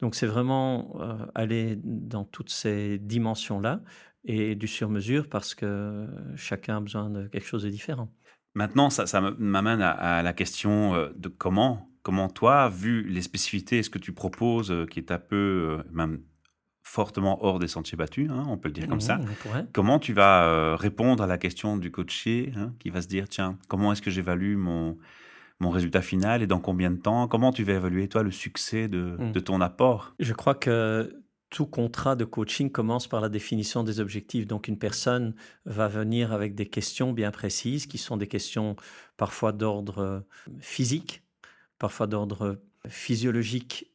Donc 0.00 0.14
c'est 0.14 0.26
vraiment 0.26 0.96
euh, 1.00 1.26
aller 1.34 1.78
dans 1.82 2.24
toutes 2.24 2.50
ces 2.50 2.98
dimensions-là 2.98 3.82
et 4.24 4.54
du 4.54 4.66
sur-mesure 4.66 5.28
parce 5.28 5.54
que 5.54 6.06
chacun 6.36 6.78
a 6.78 6.80
besoin 6.80 7.10
de 7.10 7.26
quelque 7.28 7.46
chose 7.46 7.64
de 7.64 7.70
différent. 7.70 8.08
Maintenant, 8.54 8.88
ça, 8.88 9.20
m'amène 9.20 9.82
à, 9.82 10.22
la 10.22 10.32
question 10.32 10.94
euh, 10.94 11.08
de 11.16 11.28
comment, 11.28 11.90
comment 12.02 12.28
toi, 12.28 12.68
vu 12.68 13.02
les 13.02 13.20
spécificités, 13.20 13.82
ce 13.82 13.90
que 13.90 13.98
tu 13.98 14.12
proposes, 14.12 14.70
euh, 14.70 14.86
qui 14.86 15.00
est 15.00 15.10
un 15.10 15.18
peu, 15.18 15.82
même 15.90 16.20
fortement 16.84 17.42
hors 17.42 17.58
des 17.58 17.66
sentiers 17.66 17.96
battus, 17.96 18.30
hein, 18.30 18.44
on 18.48 18.58
peut 18.58 18.68
le 18.68 18.74
dire 18.74 18.86
comme 18.86 19.00
ça. 19.00 19.18
Comment 19.72 19.98
tu 19.98 20.12
vas 20.12 20.46
euh, 20.46 20.76
répondre 20.76 21.22
à 21.22 21.26
la 21.26 21.38
question 21.38 21.78
du 21.78 21.90
coaché 21.90 22.52
hein, 22.56 22.74
qui 22.78 22.90
va 22.90 23.00
se 23.00 23.08
dire, 23.08 23.26
tiens, 23.28 23.58
comment 23.68 23.90
est-ce 23.92 24.02
que 24.02 24.10
j'évalue 24.10 24.56
mon, 24.56 24.98
mon 25.60 25.70
résultat 25.70 26.02
final 26.02 26.42
et 26.42 26.46
dans 26.46 26.60
combien 26.60 26.90
de 26.90 26.98
temps? 26.98 27.26
Comment 27.26 27.52
tu 27.52 27.64
vas 27.64 27.72
évaluer, 27.72 28.06
toi, 28.06 28.22
le 28.22 28.30
succès 28.30 28.86
de, 28.86 29.16
mmh. 29.18 29.32
de 29.32 29.40
ton 29.40 29.62
apport? 29.62 30.14
Je 30.20 30.34
crois 30.34 30.54
que 30.54 31.10
tout 31.48 31.66
contrat 31.66 32.16
de 32.16 32.26
coaching 32.26 32.70
commence 32.70 33.08
par 33.08 33.22
la 33.22 33.30
définition 33.30 33.82
des 33.82 33.98
objectifs. 33.98 34.46
Donc 34.46 34.68
une 34.68 34.78
personne 34.78 35.34
va 35.64 35.88
venir 35.88 36.32
avec 36.32 36.54
des 36.54 36.66
questions 36.66 37.12
bien 37.12 37.30
précises, 37.30 37.86
qui 37.86 37.96
sont 37.96 38.18
des 38.18 38.28
questions 38.28 38.76
parfois 39.16 39.52
d'ordre 39.52 39.98
euh, 39.98 40.20
physique, 40.60 41.22
parfois 41.78 42.06
d'ordre 42.06 42.60
physiologique, 42.86 43.90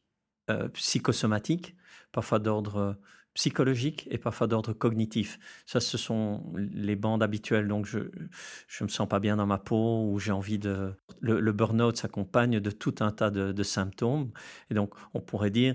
euh, 0.50 0.68
psychosomatique, 0.70 1.76
parfois 2.12 2.38
d'ordre 2.38 2.96
psychologique 3.34 4.08
et 4.10 4.18
parfois 4.18 4.46
d'ordre 4.46 4.72
cognitif. 4.72 5.38
Ça, 5.66 5.80
ce 5.80 5.96
sont 5.96 6.42
les 6.56 6.96
bandes 6.96 7.22
habituelles. 7.22 7.68
Donc, 7.68 7.86
je 7.86 7.98
ne 7.98 8.82
me 8.82 8.88
sens 8.88 9.08
pas 9.08 9.20
bien 9.20 9.36
dans 9.36 9.46
ma 9.46 9.58
peau 9.58 10.04
ou 10.10 10.18
j'ai 10.18 10.32
envie 10.32 10.58
de... 10.58 10.92
Le, 11.20 11.52
burn-out 11.52 11.96
s'accompagne 11.96 12.60
de 12.60 12.70
tout 12.70 12.94
un 13.00 13.12
tas 13.12 13.30
de, 13.30 13.62
symptômes. 13.62 14.30
Et 14.70 14.74
donc, 14.74 14.94
on 15.14 15.20
pourrait 15.20 15.50
dire 15.50 15.74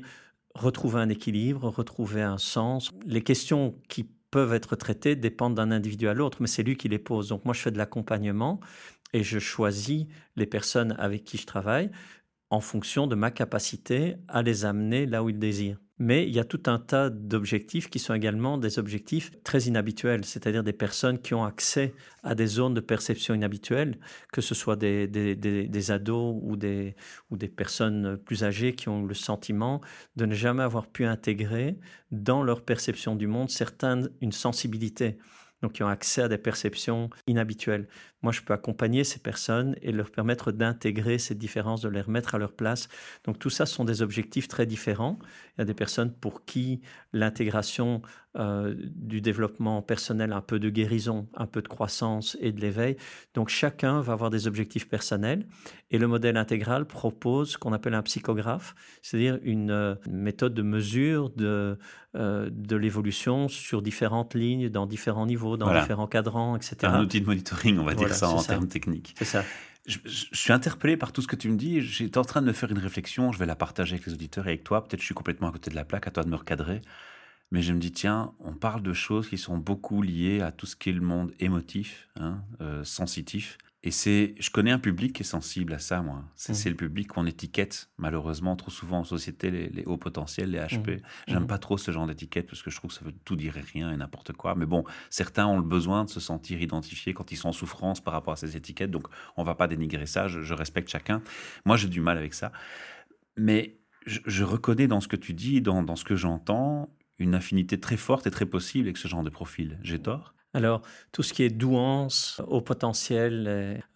retrouver 0.53 0.99
un 0.99 1.09
équilibre, 1.09 1.69
retrouver 1.69 2.21
un 2.21 2.37
sens. 2.37 2.91
Les 3.05 3.21
questions 3.21 3.75
qui 3.89 4.09
peuvent 4.31 4.53
être 4.53 4.75
traitées 4.75 5.15
dépendent 5.15 5.55
d'un 5.55 5.71
individu 5.71 6.07
à 6.07 6.13
l'autre, 6.13 6.37
mais 6.41 6.47
c'est 6.47 6.63
lui 6.63 6.75
qui 6.75 6.89
les 6.89 6.99
pose. 6.99 7.29
Donc, 7.29 7.45
moi, 7.45 7.53
je 7.53 7.61
fais 7.61 7.71
de 7.71 7.77
l'accompagnement 7.77 8.59
et 9.13 9.23
je 9.23 9.39
choisis 9.39 10.07
les 10.35 10.45
personnes 10.45 10.95
avec 10.99 11.23
qui 11.23 11.37
je 11.37 11.45
travaille 11.45 11.89
en 12.55 12.61
fonction 12.61 13.05
de 13.05 13.15
ma 13.15 13.31
capacité 13.31 14.15
à 14.29 14.41
les 14.41 14.63
amener 14.65 15.05
là 15.05 15.23
où 15.23 15.29
ils 15.29 15.39
désirent. 15.39 15.77
Mais 15.97 16.27
il 16.27 16.35
y 16.35 16.39
a 16.39 16.43
tout 16.43 16.63
un 16.65 16.77
tas 16.77 17.09
d'objectifs 17.09 17.89
qui 17.89 17.99
sont 17.99 18.13
également 18.13 18.57
des 18.57 18.79
objectifs 18.79 19.31
très 19.43 19.63
inhabituels, 19.63 20.25
c'est-à-dire 20.25 20.61
des 20.61 20.73
personnes 20.73 21.19
qui 21.19 21.33
ont 21.33 21.45
accès 21.45 21.93
à 22.23 22.35
des 22.35 22.47
zones 22.47 22.73
de 22.73 22.81
perception 22.81 23.33
inhabituelles, 23.33 23.97
que 24.33 24.41
ce 24.41 24.55
soit 24.55 24.75
des, 24.75 25.07
des, 25.07 25.91
ados 25.91 26.37
ou 26.41 26.57
des, 26.57 26.95
ou 27.29 27.37
des 27.37 27.47
personnes 27.47 28.17
plus 28.17 28.43
âgées 28.43 28.73
qui 28.73 28.89
ont 28.89 29.05
le 29.05 29.13
sentiment 29.13 29.79
de 30.17 30.25
ne 30.25 30.33
jamais 30.33 30.63
avoir 30.63 30.87
pu 30.87 31.05
intégrer 31.05 31.77
dans 32.11 32.43
leur 32.43 32.61
perception 32.61 33.15
du 33.15 33.27
monde 33.27 33.49
certaines, 33.49 34.09
une 34.19 34.33
sensibilité 34.33 35.17
qui 35.69 35.83
ont 35.83 35.87
accès 35.87 36.23
à 36.23 36.27
des 36.27 36.37
perceptions 36.37 37.09
inhabituelles. 37.27 37.87
Moi, 38.21 38.31
je 38.31 38.41
peux 38.41 38.53
accompagner 38.53 39.03
ces 39.03 39.19
personnes 39.19 39.75
et 39.81 39.91
leur 39.91 40.09
permettre 40.11 40.51
d'intégrer 40.51 41.19
ces 41.19 41.35
différences, 41.35 41.81
de 41.81 41.89
les 41.89 42.01
remettre 42.01 42.35
à 42.35 42.37
leur 42.37 42.53
place. 42.53 42.87
Donc 43.23 43.39
tout 43.39 43.49
ça 43.49 43.65
sont 43.65 43.85
des 43.85 44.01
objectifs 44.01 44.47
très 44.47 44.65
différents. 44.65 45.19
Il 45.57 45.61
y 45.61 45.63
a 45.63 45.65
des 45.65 45.73
personnes 45.73 46.11
pour 46.11 46.45
qui 46.45 46.81
l'intégration 47.13 48.01
euh, 48.37 48.75
du 48.77 49.21
développement 49.21 49.81
personnel, 49.81 50.33
un 50.33 50.41
peu 50.41 50.59
de 50.59 50.69
guérison, 50.69 51.29
un 51.35 51.45
peu 51.45 51.61
de 51.61 51.69
croissance 51.69 52.35
et 52.41 52.51
de 52.51 52.59
l'éveil. 52.59 52.97
Donc 53.33 53.47
chacun 53.47 54.01
va 54.01 54.11
avoir 54.11 54.29
des 54.29 54.47
objectifs 54.47 54.89
personnels 54.89 55.47
et 55.89 55.97
le 55.97 56.07
modèle 56.07 56.35
intégral 56.35 56.85
propose 56.85 57.51
ce 57.51 57.57
qu'on 57.57 57.71
appelle 57.71 57.93
un 57.93 58.01
psychographe, 58.01 58.75
c'est-à-dire 59.01 59.39
une, 59.43 59.71
euh, 59.71 59.95
méthode 60.09 60.53
de 60.53 60.63
mesure 60.63 61.29
de, 61.29 61.79
euh, 62.15 62.49
de 62.51 62.75
l'évolution 62.75 63.47
sur 63.47 63.81
différentes 63.81 64.35
lignes, 64.35 64.67
dans 64.67 64.85
différents 64.85 65.25
niveaux, 65.25 65.55
dans 65.55 65.73
différents 65.73 66.07
cadrans, 66.07 66.57
etc. 66.57 66.75
Un 66.83 67.03
outil 67.03 67.21
de 67.21 67.25
monitoring, 67.25 67.79
on 67.79 67.85
va 67.85 67.93
dire 67.93 68.13
ça 68.13 68.29
en 68.29 68.43
termes 68.43 68.67
techniques. 68.67 69.15
C'est 69.17 69.23
ça. 69.23 69.45
Je, 69.85 69.99
suis 70.05 70.51
interpellé 70.51 70.97
par 70.97 71.11
tout 71.11 71.21
ce 71.21 71.27
que 71.27 71.35
tu 71.35 71.49
me 71.49 71.57
dis. 71.57 71.81
J'étais 71.81 72.17
en 72.17 72.23
train 72.23 72.41
de 72.41 72.47
me 72.47 72.53
faire 72.53 72.71
une 72.71 72.79
réflexion. 72.79 73.31
Je 73.31 73.39
vais 73.39 73.45
la 73.45 73.55
partager 73.55 73.95
avec 73.95 74.05
les 74.05 74.13
auditeurs 74.13 74.47
et 74.47 74.51
avec 74.51 74.63
toi. 74.63 74.83
Peut-être 74.83 74.99
je 74.99 75.05
suis 75.05 75.15
complètement 75.15 75.49
à 75.49 75.51
côté 75.51 75.69
de 75.69 75.75
la 75.75 75.85
plaque. 75.85 76.07
À 76.07 76.11
toi 76.11 76.23
de 76.23 76.29
me 76.29 76.35
recadrer. 76.35 76.81
mais 77.51 77.61
je 77.61 77.73
me 77.73 77.79
dis, 77.79 77.91
tiens, 77.91 78.33
on 78.39 78.53
parle 78.53 78.81
de 78.81 78.93
choses 78.93 79.29
qui 79.29 79.37
sont 79.37 79.57
beaucoup 79.57 80.01
liées 80.01 80.41
à 80.41 80.51
tout 80.51 80.65
ce 80.65 80.75
qui 80.75 80.89
est 80.89 80.93
le 80.93 81.01
monde 81.01 81.33
émotif, 81.39 82.09
hein, 82.15 82.41
euh, 82.61 82.83
sensitif. 82.83 83.57
Et 83.85 83.91
c'est, 83.91 84.33
je 84.39 84.49
connais 84.49 84.71
un 84.71 84.79
public 84.79 85.13
qui 85.13 85.21
est 85.21 85.25
sensible 85.25 85.71
à 85.71 85.77
ça, 85.77 86.01
moi. 86.01 86.23
C'est 86.33 86.53
mmh. 86.53 86.69
le 86.69 86.75
public 86.75 87.07
qu'on 87.07 87.27
étiquette, 87.27 87.91
malheureusement, 87.99 88.55
trop 88.55 88.71
souvent 88.71 89.01
en 89.01 89.03
société, 89.03 89.51
les, 89.51 89.85
hauts 89.85 89.97
potentiels, 89.97 90.49
les 90.49 90.57
HP. 90.57 90.97
Mmh. 90.97 91.01
J'aime 91.27 91.43
mmh. 91.43 91.47
pas 91.47 91.59
trop 91.59 91.77
ce 91.77 91.91
genre 91.91 92.07
d'étiquette 92.07 92.47
parce 92.47 92.63
que 92.63 92.71
je 92.71 92.77
trouve 92.77 92.89
que 92.89 92.97
ça 92.97 93.05
veut 93.05 93.13
tout 93.25 93.35
dire 93.35 93.57
et 93.57 93.61
rien 93.61 93.91
et 93.91 93.95
n'importe 93.97 94.33
quoi. 94.33 94.55
Mais 94.55 94.65
bon, 94.65 94.85
certains 95.11 95.45
ont 95.45 95.57
le 95.57 95.63
besoin 95.63 96.03
de 96.03 96.09
se 96.09 96.19
sentir 96.19 96.59
identifiés 96.59 97.13
quand 97.13 97.31
ils 97.31 97.35
sont 97.35 97.49
en 97.49 97.53
souffrance 97.53 98.01
par 98.01 98.15
rapport 98.15 98.33
à 98.33 98.37
ces 98.37 98.57
étiquettes. 98.57 98.89
Donc, 98.89 99.07
on 99.37 99.43
va 99.43 99.53
pas 99.53 99.67
dénigrer 99.67 100.07
ça. 100.07 100.27
Je, 100.27 100.53
respecte 100.55 100.89
chacun. 100.89 101.21
Moi, 101.63 101.77
j'ai 101.77 101.87
du 101.87 102.01
mal 102.01 102.17
avec 102.17 102.33
ça. 102.33 102.51
Mais 103.37 103.77
je, 104.07 104.43
reconnais 104.43 104.87
dans 104.87 104.99
ce 104.99 105.07
que 105.07 105.15
tu 105.15 105.33
dis, 105.33 105.61
dans, 105.61 105.83
dans 105.83 105.95
ce 105.95 106.05
que 106.05 106.15
j'entends, 106.15 106.89
une 107.19 107.35
affinité 107.35 107.79
très 107.79 107.97
forte 107.97 108.25
et 108.25 108.31
très 108.31 108.47
possible 108.47 108.87
avec 108.87 108.97
ce 108.97 109.07
genre 109.07 109.23
de 109.23 109.29
profil. 109.29 109.77
J'ai 109.83 109.99
tort? 109.99 110.34
Alors, 110.55 110.81
tout 111.11 111.21
ce 111.21 111.33
qui 111.33 111.43
est 111.43 111.49
douance, 111.49 112.41
au 112.47 112.61
potentiel, 112.61 113.43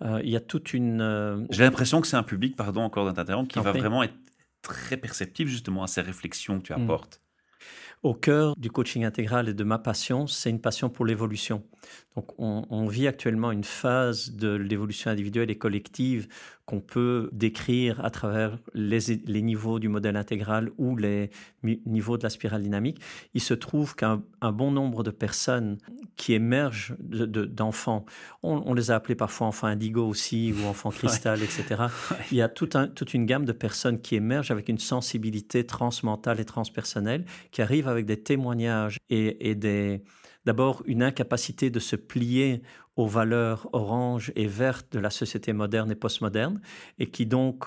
euh, 0.01 0.21
il 0.21 0.29
y 0.29 0.35
a 0.35 0.41
toute 0.41 0.73
une... 0.73 0.99
Euh, 0.99 1.45
J'ai 1.51 1.63
l'impression 1.63 2.01
que 2.01 2.07
c'est 2.07 2.17
un 2.17 2.23
public, 2.23 2.57
pardon 2.57 2.81
encore 2.81 3.11
d'interrompre, 3.13 3.49
qui 3.49 3.59
va 3.59 3.71
vraiment 3.71 4.03
être 4.03 4.13
très 4.61 4.97
perceptif 4.97 5.47
justement 5.47 5.83
à 5.83 5.87
ces 5.87 6.01
réflexions 6.01 6.59
que 6.59 6.65
tu 6.65 6.73
mm. 6.73 6.83
apportes. 6.83 7.21
Au 8.03 8.13
cœur 8.13 8.55
du 8.57 8.69
coaching 8.69 9.05
intégral 9.05 9.47
et 9.47 9.53
de 9.53 9.63
ma 9.63 9.79
passion, 9.79 10.27
c'est 10.27 10.49
une 10.49 10.59
passion 10.59 10.89
pour 10.89 11.05
l'évolution. 11.05 11.63
Donc, 12.19 12.33
on, 12.37 12.85
vit 12.85 13.07
actuellement 13.07 13.49
une 13.49 13.63
phase 13.63 14.31
de 14.31 14.49
l'évolution 14.49 15.09
individuelle 15.09 15.49
et 15.49 15.57
collective 15.57 16.27
qu'on 16.65 16.81
peut 16.81 17.29
décrire 17.31 18.03
à 18.03 18.09
travers 18.09 18.59
les, 18.73 18.99
niveaux 19.41 19.79
du 19.79 19.87
modèle 19.87 20.17
intégral 20.17 20.69
ou 20.77 20.97
les 20.97 21.29
niveaux 21.63 22.17
de 22.17 22.23
la 22.23 22.29
spirale 22.29 22.61
dynamique. 22.61 22.99
Il 23.33 23.39
se 23.39 23.53
trouve 23.53 23.95
qu'un 23.95 24.21
bon 24.41 24.71
nombre 24.71 25.01
de 25.03 25.11
personnes 25.11 25.77
qui 26.17 26.33
émergent 26.33 26.93
d'enfants, 26.99 28.05
on, 28.43 28.73
les 28.73 28.91
a 28.91 28.95
appelés 28.95 29.15
parfois 29.15 29.47
enfants 29.47 29.67
indigo 29.67 30.05
aussi 30.05 30.53
ou 30.53 30.67
enfants 30.67 30.89
cristal, 30.91 31.41
etc. 31.41 31.83
Il 32.31 32.37
y 32.37 32.41
a 32.41 32.49
toute 32.49 33.13
une 33.13 33.25
gamme 33.25 33.45
de 33.45 33.53
personnes 33.53 34.01
qui 34.01 34.15
émergent 34.15 34.51
avec 34.51 34.67
une 34.67 34.79
sensibilité 34.79 35.65
transmentale 35.65 36.41
et 36.41 36.45
transpersonnelle, 36.45 37.23
qui 37.51 37.61
arrivent 37.61 37.87
avec 37.87 38.05
des 38.05 38.21
témoignages 38.21 38.97
et 39.09 39.55
des 39.55 40.03
D'abord, 40.45 40.83
une 40.85 41.03
incapacité 41.03 41.69
de 41.69 41.79
se 41.79 41.95
plier 41.95 42.61
aux 42.95 43.07
valeurs 43.07 43.69
orange 43.73 44.31
et 44.35 44.47
vertes 44.47 44.91
de 44.91 44.99
la 44.99 45.09
société 45.09 45.53
moderne 45.53 45.91
et 45.91 45.95
postmoderne, 45.95 46.61
et 46.97 47.09
qui 47.09 47.25
donc 47.25 47.65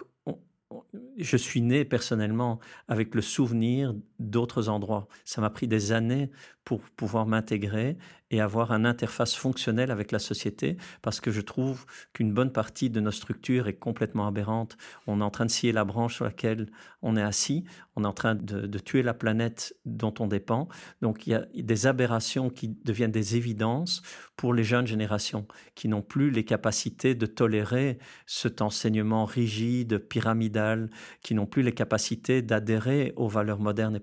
je 1.18 1.36
suis 1.36 1.60
né 1.60 1.84
personnellement 1.84 2.58
avec 2.88 3.14
le 3.14 3.22
souvenir 3.22 3.94
d'autres 4.30 4.68
endroits. 4.68 5.08
Ça 5.24 5.40
m'a 5.40 5.50
pris 5.50 5.68
des 5.68 5.92
années 5.92 6.30
pour 6.64 6.80
pouvoir 6.96 7.26
m'intégrer 7.26 7.96
et 8.30 8.40
avoir 8.40 8.72
une 8.72 8.86
interface 8.86 9.34
fonctionnelle 9.34 9.90
avec 9.90 10.10
la 10.10 10.18
société, 10.18 10.78
parce 11.02 11.20
que 11.20 11.30
je 11.30 11.42
trouve 11.42 11.84
qu'une 12.14 12.32
bonne 12.32 12.50
partie 12.50 12.88
de 12.88 12.98
nos 12.98 13.10
structures 13.10 13.68
est 13.68 13.74
complètement 13.74 14.26
aberrante. 14.26 14.78
On 15.06 15.20
est 15.20 15.24
en 15.24 15.30
train 15.30 15.44
de 15.44 15.50
scier 15.50 15.70
la 15.70 15.84
branche 15.84 16.14
sur 16.14 16.24
laquelle 16.24 16.70
on 17.02 17.16
est 17.16 17.22
assis, 17.22 17.64
on 17.94 18.04
est 18.04 18.06
en 18.06 18.14
train 18.14 18.34
de, 18.34 18.78
tuer 18.78 19.02
la 19.02 19.12
planète 19.12 19.74
dont 19.84 20.14
on 20.18 20.26
dépend. 20.26 20.68
Donc 21.02 21.26
il 21.26 21.30
y 21.30 21.34
a 21.34 21.44
des 21.54 21.86
aberrations 21.86 22.48
qui 22.48 22.68
deviennent 22.68 23.10
des 23.10 23.36
évidences 23.36 24.00
pour 24.36 24.54
les 24.54 24.64
jeunes 24.64 24.86
générations, 24.86 25.46
qui 25.74 25.88
n'ont 25.88 26.00
plus 26.00 26.30
les 26.30 26.44
capacités 26.44 27.14
de 27.14 27.26
tolérer 27.26 27.98
cet 28.24 28.62
enseignement 28.62 29.26
rigide, 29.26 29.98
pyramidal, 29.98 30.88
qui 31.22 31.34
n'ont 31.34 31.46
plus 31.46 31.62
les 31.62 31.72
capacités 31.72 32.40
d'adhérer 32.40 33.12
aux 33.16 33.28
valeurs 33.28 33.58
modernes 33.58 33.96
et. 33.96 34.00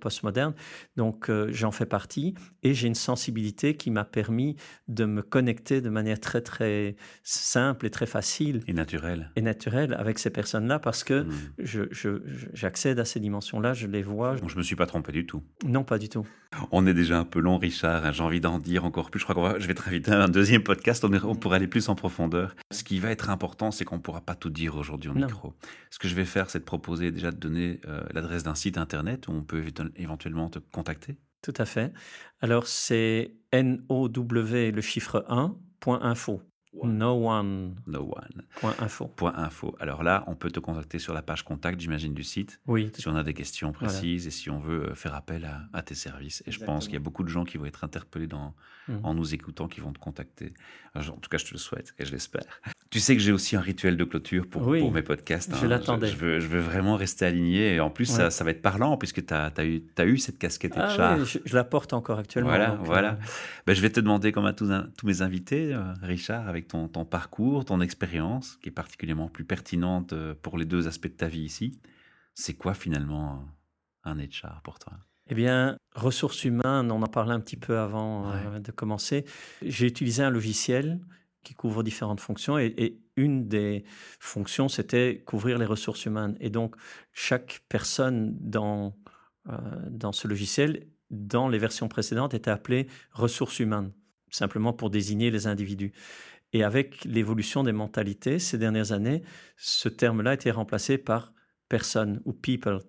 Donc 0.95 1.29
euh, 1.29 1.49
j'en 1.51 1.71
fais 1.71 1.85
partie 1.85 2.33
et 2.63 2.73
j'ai 2.73 2.87
une 2.87 2.95
sensibilité 2.95 3.75
qui 3.75 3.91
m'a 3.91 4.03
permis 4.03 4.55
de 4.87 5.05
me 5.05 5.21
connecter 5.21 5.81
de 5.81 5.89
manière 5.89 6.19
très 6.19 6.41
très 6.41 6.95
simple 7.23 7.85
et 7.85 7.89
très 7.89 8.05
facile. 8.05 8.61
Et 8.67 8.73
naturelle. 8.73 9.31
Et 9.35 9.41
naturelle 9.41 9.93
avec 9.93 10.19
ces 10.19 10.29
personnes-là 10.29 10.79
parce 10.79 11.03
que 11.03 11.23
mmh. 11.23 11.31
je, 11.59 12.21
j'accède 12.53 12.99
à 12.99 13.05
ces 13.05 13.19
dimensions-là, 13.19 13.73
je 13.73 13.87
les 13.87 14.03
vois. 14.03 14.35
je 14.35 14.53
ne 14.53 14.57
me 14.57 14.63
suis 14.63 14.75
pas 14.75 14.85
trompé 14.85 15.11
du 15.11 15.25
tout. 15.25 15.43
Non, 15.65 15.83
pas 15.83 15.97
du 15.97 16.09
tout. 16.09 16.25
On 16.71 16.87
est 16.87 16.93
déjà 16.93 17.19
un 17.19 17.25
peu 17.25 17.39
long, 17.39 17.57
Richard. 17.57 18.05
Hein, 18.05 18.11
j'ai 18.11 18.23
envie 18.23 18.41
d'en 18.41 18.57
dire 18.57 18.83
encore 18.83 19.11
plus. 19.11 19.19
Je 19.19 19.25
crois 19.25 19.53
que 19.53 19.59
je 19.59 19.67
vais 19.67 19.75
te 19.75 19.87
inviter 19.87 20.11
à 20.11 20.23
un 20.23 20.29
deuxième 20.29 20.63
podcast. 20.63 21.03
On, 21.03 21.13
on 21.13 21.35
pourra 21.35 21.57
aller 21.57 21.67
plus 21.67 21.89
en 21.89 21.95
profondeur. 21.95 22.55
Ce 22.71 22.83
qui 22.83 22.99
va 22.99 23.11
être 23.11 23.29
important, 23.29 23.71
c'est 23.71 23.85
qu'on 23.85 23.97
ne 23.97 24.01
pourra 24.01 24.21
pas 24.21 24.35
tout 24.35 24.49
dire 24.49 24.75
aujourd'hui 24.75 25.09
au 25.09 25.13
micro. 25.13 25.53
Ce 25.91 25.99
que 25.99 26.07
je 26.07 26.15
vais 26.15 26.25
faire, 26.25 26.49
c'est 26.49 26.59
de 26.59 26.63
proposer 26.63 27.11
déjà 27.11 27.31
de 27.31 27.37
donner 27.37 27.79
euh, 27.87 28.01
l'adresse 28.13 28.43
d'un 28.43 28.55
site 28.55 28.77
internet 28.77 29.27
où 29.27 29.31
on 29.31 29.43
peut 29.43 29.63
éventuellement 29.99 30.49
te 30.49 30.59
contacter. 30.59 31.17
Tout 31.41 31.53
à 31.57 31.65
fait. 31.65 31.93
Alors, 32.41 32.67
c'est 32.67 33.35
N-O-W, 33.51 34.71
le 34.71 34.81
chiffre 34.81 35.25
1, 35.29 35.57
point 35.79 36.01
info. 36.01 36.41
No 36.73 37.13
one. 37.13 37.75
No 37.87 38.01
one. 38.01 38.43
Point 38.59 38.75
info. 38.79 39.07
Point 39.07 39.33
info. 39.35 39.75
Alors 39.79 40.03
là, 40.03 40.23
on 40.27 40.35
peut 40.35 40.51
te 40.51 40.59
contacter 40.59 40.99
sur 40.99 41.13
la 41.13 41.21
page 41.21 41.43
contact, 41.43 41.79
j'imagine, 41.79 42.13
du 42.13 42.23
site. 42.23 42.59
Oui. 42.67 42.91
Si 42.93 43.07
on 43.07 43.15
a 43.15 43.23
des 43.23 43.33
questions 43.33 43.71
précises 43.71 44.27
et 44.27 44.31
si 44.31 44.49
on 44.49 44.59
veut 44.59 44.89
euh, 44.89 44.95
faire 44.95 45.15
appel 45.15 45.49
à, 45.73 45.81
tes 45.81 45.95
services. 45.95 46.43
Et 46.45 46.51
je 46.51 46.63
pense 46.63 46.85
qu'il 46.85 46.93
y 46.93 46.97
a 46.97 47.01
beaucoup 47.01 47.23
de 47.23 47.29
gens 47.29 47.43
qui 47.43 47.57
vont 47.57 47.65
être 47.65 47.83
interpellés 47.83 48.27
dans, 48.27 48.53
mmh. 48.87 48.97
en 49.03 49.13
nous 49.13 49.33
écoutant, 49.33 49.67
qui 49.67 49.81
vont 49.81 49.93
te 49.93 49.99
contacter. 49.99 50.53
en 50.95 51.01
tout 51.01 51.29
cas, 51.29 51.37
je 51.37 51.45
te 51.45 51.53
le 51.53 51.57
souhaite 51.57 51.95
et 51.97 52.05
je 52.05 52.11
l'espère. 52.11 52.43
Tu 52.91 52.99
sais 52.99 53.15
que 53.15 53.21
j'ai 53.21 53.31
aussi 53.31 53.55
un 53.55 53.61
rituel 53.61 53.97
de 53.97 54.03
clôture 54.03 54.47
pour, 54.47 54.63
pour 54.63 54.91
mes 54.91 55.03
podcasts. 55.03 55.55
Je 55.55 55.65
hein. 55.65 55.69
l'attendais. 55.69 56.07
Je, 56.07 56.15
veux, 56.15 56.39
je, 56.39 56.47
veux, 56.47 56.59
vraiment 56.59 56.95
rester 56.95 57.25
aligné. 57.25 57.75
Et 57.75 57.79
en 57.79 57.91
plus, 57.91 58.05
ça, 58.05 58.31
ça, 58.31 58.43
va 58.43 58.49
être 58.49 58.63
parlant 58.63 58.97
puisque 58.97 59.23
tu 59.23 59.33
as, 59.33 59.51
as, 59.55 59.63
eu, 59.63 59.83
as 59.95 60.05
eu 60.05 60.17
cette 60.17 60.39
casquette 60.39 60.75
de 60.75 60.81
ah, 60.81 61.17
Oui, 61.19 61.25
je, 61.45 61.55
la 61.55 61.63
porte 61.63 61.93
encore 61.93 62.17
actuellement. 62.17 62.49
Voilà, 62.49 62.79
voilà. 62.81 63.11
Euh, 63.11 63.25
ben, 63.67 63.75
je 63.75 63.81
vais 63.81 63.91
te 63.91 63.99
demander, 63.99 64.31
comme 64.31 64.47
à 64.47 64.53
tous, 64.53 64.71
tous 64.97 65.05
mes 65.05 65.21
invités, 65.21 65.71
euh, 65.71 65.81
Richard, 66.01 66.47
avec 66.47 66.58
ton, 66.67 66.87
ton 66.87 67.05
parcours 67.05 67.65
ton 67.65 67.81
expérience, 67.81 68.57
qui 68.57 68.69
est 68.69 68.73
particulièrement 68.73 69.29
plus 69.29 69.45
pertinente 69.45 70.13
euh, 70.13 70.35
pour 70.41 70.57
les 70.57 70.65
deux 70.65 70.87
aspects 70.87 71.07
de 71.07 71.13
ta 71.13 71.27
vie 71.27 71.41
ici, 71.41 71.79
c'est 72.33 72.53
quoi 72.53 72.73
finalement 72.73 73.45
un 74.03 74.17
HR 74.17 74.61
pour 74.63 74.79
toi? 74.79 74.93
Eh 75.27 75.35
bien, 75.35 75.77
ressources 75.93 76.43
humaines, 76.43 76.91
on 76.91 77.01
en 77.01 77.07
parlait 77.07 77.33
un 77.33 77.39
petit 77.39 77.57
peu 77.57 77.77
avant 77.77 78.31
euh, 78.31 78.59
de 78.59 78.71
commencer. 78.71 79.25
J'ai 79.61 79.85
utilisé 79.85 80.23
un 80.23 80.31
logiciel 80.31 80.99
qui 81.43 81.53
couvre 81.53 81.83
différentes 81.83 82.19
fonctions 82.19 82.57
et, 82.57 82.99
une 83.15 83.49
des 83.49 83.83
fonctions, 84.21 84.69
c'était 84.69 85.21
couvrir 85.25 85.57
les 85.57 85.65
ressources 85.65 86.05
humaines. 86.05 86.37
Et 86.39 86.49
donc, 86.49 86.77
chaque 87.11 87.63
personne 87.67 88.37
dans, 88.39 88.95
euh, 89.49 89.57
dans 89.89 90.13
ce 90.13 90.25
logiciel, 90.25 90.87
dans 91.11 91.49
les 91.49 91.57
versions 91.57 91.89
précédentes, 91.89 92.33
était 92.33 92.49
appelée 92.49 92.87
ressources 93.11 93.59
humaines, 93.59 93.91
simplement 94.29 94.71
pour 94.71 94.89
désigner 94.89 95.31
les 95.31 95.47
individus. 95.47 95.91
Et 96.53 96.63
avec 96.63 97.03
l'évolution 97.05 97.63
des 97.63 97.71
mentalités 97.71 98.39
ces 98.39 98.57
dernières 98.57 98.91
années, 98.91 99.23
ce 99.57 99.89
terme-là 99.89 100.31
a 100.31 100.33
été 100.33 100.51
remplacé 100.51 100.97
par 100.97 101.33
personne 101.67 102.21
ou 102.25 102.33
people 102.33 102.79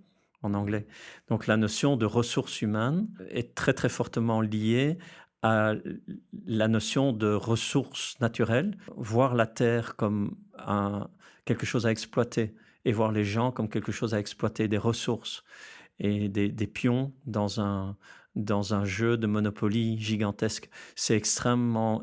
en 0.42 0.54
anglais. 0.54 0.86
Donc 1.28 1.46
la 1.46 1.56
notion 1.56 1.96
de 1.96 2.06
ressources 2.06 2.62
humaines 2.62 3.08
est 3.28 3.54
très 3.54 3.74
très 3.74 3.90
fortement 3.90 4.40
liée 4.40 4.98
à 5.42 5.74
la 6.46 6.68
notion 6.68 7.12
de 7.12 7.32
ressources 7.32 8.18
naturelles, 8.20 8.76
voir 8.96 9.34
la 9.34 9.46
Terre 9.46 9.96
comme 9.96 10.36
quelque 11.44 11.66
chose 11.66 11.86
à 11.86 11.90
exploiter 11.90 12.54
et 12.84 12.92
voir 12.92 13.12
les 13.12 13.24
gens 13.24 13.50
comme 13.50 13.68
quelque 13.68 13.92
chose 13.92 14.14
à 14.14 14.18
exploiter, 14.18 14.68
des 14.68 14.78
ressources 14.78 15.44
et 15.98 16.28
des, 16.28 16.48
des 16.48 16.66
pions 16.66 17.12
dans 17.26 17.60
un, 17.60 17.96
dans 18.36 18.74
un 18.74 18.84
jeu 18.84 19.16
de 19.16 19.26
Monopoly 19.26 19.98
gigantesque. 19.98 20.70
C'est 20.94 21.16
extrêmement 21.16 22.02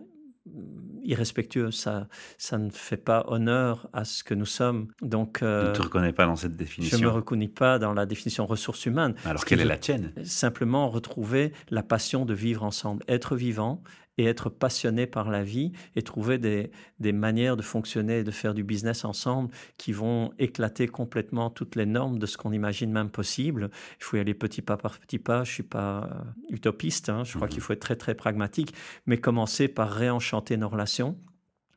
irrespectueux, 1.04 1.72
ça, 1.72 2.08
ça 2.38 2.58
ne 2.58 2.70
fait 2.70 2.98
pas 2.98 3.26
honneur 3.28 3.90
à 3.94 4.04
ce 4.04 4.24
que 4.24 4.34
nous 4.34 4.46
sommes. 4.46 4.90
Donc, 5.02 5.42
euh, 5.42 5.64
tu 5.64 5.70
ne 5.70 5.76
te 5.76 5.82
reconnais 5.82 6.14
pas 6.14 6.26
dans 6.26 6.36
cette 6.36 6.56
définition. 6.56 6.98
Je 6.98 7.04
ne 7.04 7.10
me 7.10 7.14
reconnais 7.14 7.48
pas 7.48 7.80
dans 7.80 7.94
la 7.94 8.06
définition 8.06 8.46
ressources 8.46 8.86
humaines. 8.86 9.16
Alors 9.26 9.46
quelle 9.46 9.62
est 9.62 9.66
la 9.66 9.78
tienne? 9.78 10.12
Simplement 10.24 10.90
retrouver 10.90 11.54
la 11.70 11.82
passion 11.82 12.26
de 12.26 12.34
vivre 12.34 12.64
ensemble, 12.64 13.04
être 13.08 13.36
vivant 13.36 13.82
et 14.18 14.26
être 14.26 14.50
passionné 14.50 15.08
par 15.08 15.30
la 15.30 15.44
vie 15.44 15.72
et 15.96 16.02
trouver 16.02 16.38
des, 16.38 16.72
des 17.00 17.12
manières 17.12 17.58
de 17.58 17.62
fonctionner 17.62 18.20
et 18.20 18.24
de 18.24 18.32
faire 18.32 18.54
du 18.54 18.64
business 18.64 19.06
ensemble 19.06 19.52
qui 19.78 19.92
vont 19.92 20.32
éclater 20.40 20.88
complètement 20.88 21.50
toutes 21.50 21.76
les 21.76 21.86
normes 21.86 22.20
de 22.20 22.26
ce 22.26 22.38
qu'on 22.38 22.52
imagine 22.52 22.92
même 22.92 23.10
possible. 23.10 23.70
Il 24.00 24.04
faut 24.04 24.18
y 24.18 24.20
aller 24.20 24.34
petit 24.34 24.62
pas 24.62 24.78
par 24.78 24.98
petit 25.00 25.20
pas. 25.20 25.44
Je 25.44 25.52
suis 25.52 25.64
pas 25.64 26.10
euh, 26.12 26.54
utopiste. 26.54 27.10
Hein. 27.10 27.24
Je 27.24 27.36
crois 27.36 27.48
qu'il 27.48 27.60
mhm. 27.60 27.64
faut 27.64 27.74
être 27.74 27.80
très 27.80 27.96
très 27.96 28.16
pragmatique, 28.16 28.74
mais 29.06 29.18
commencer 29.18 29.68
par 29.68 29.92
réenchanter 29.92 30.58
nos 30.58 30.70
relations 30.70 31.18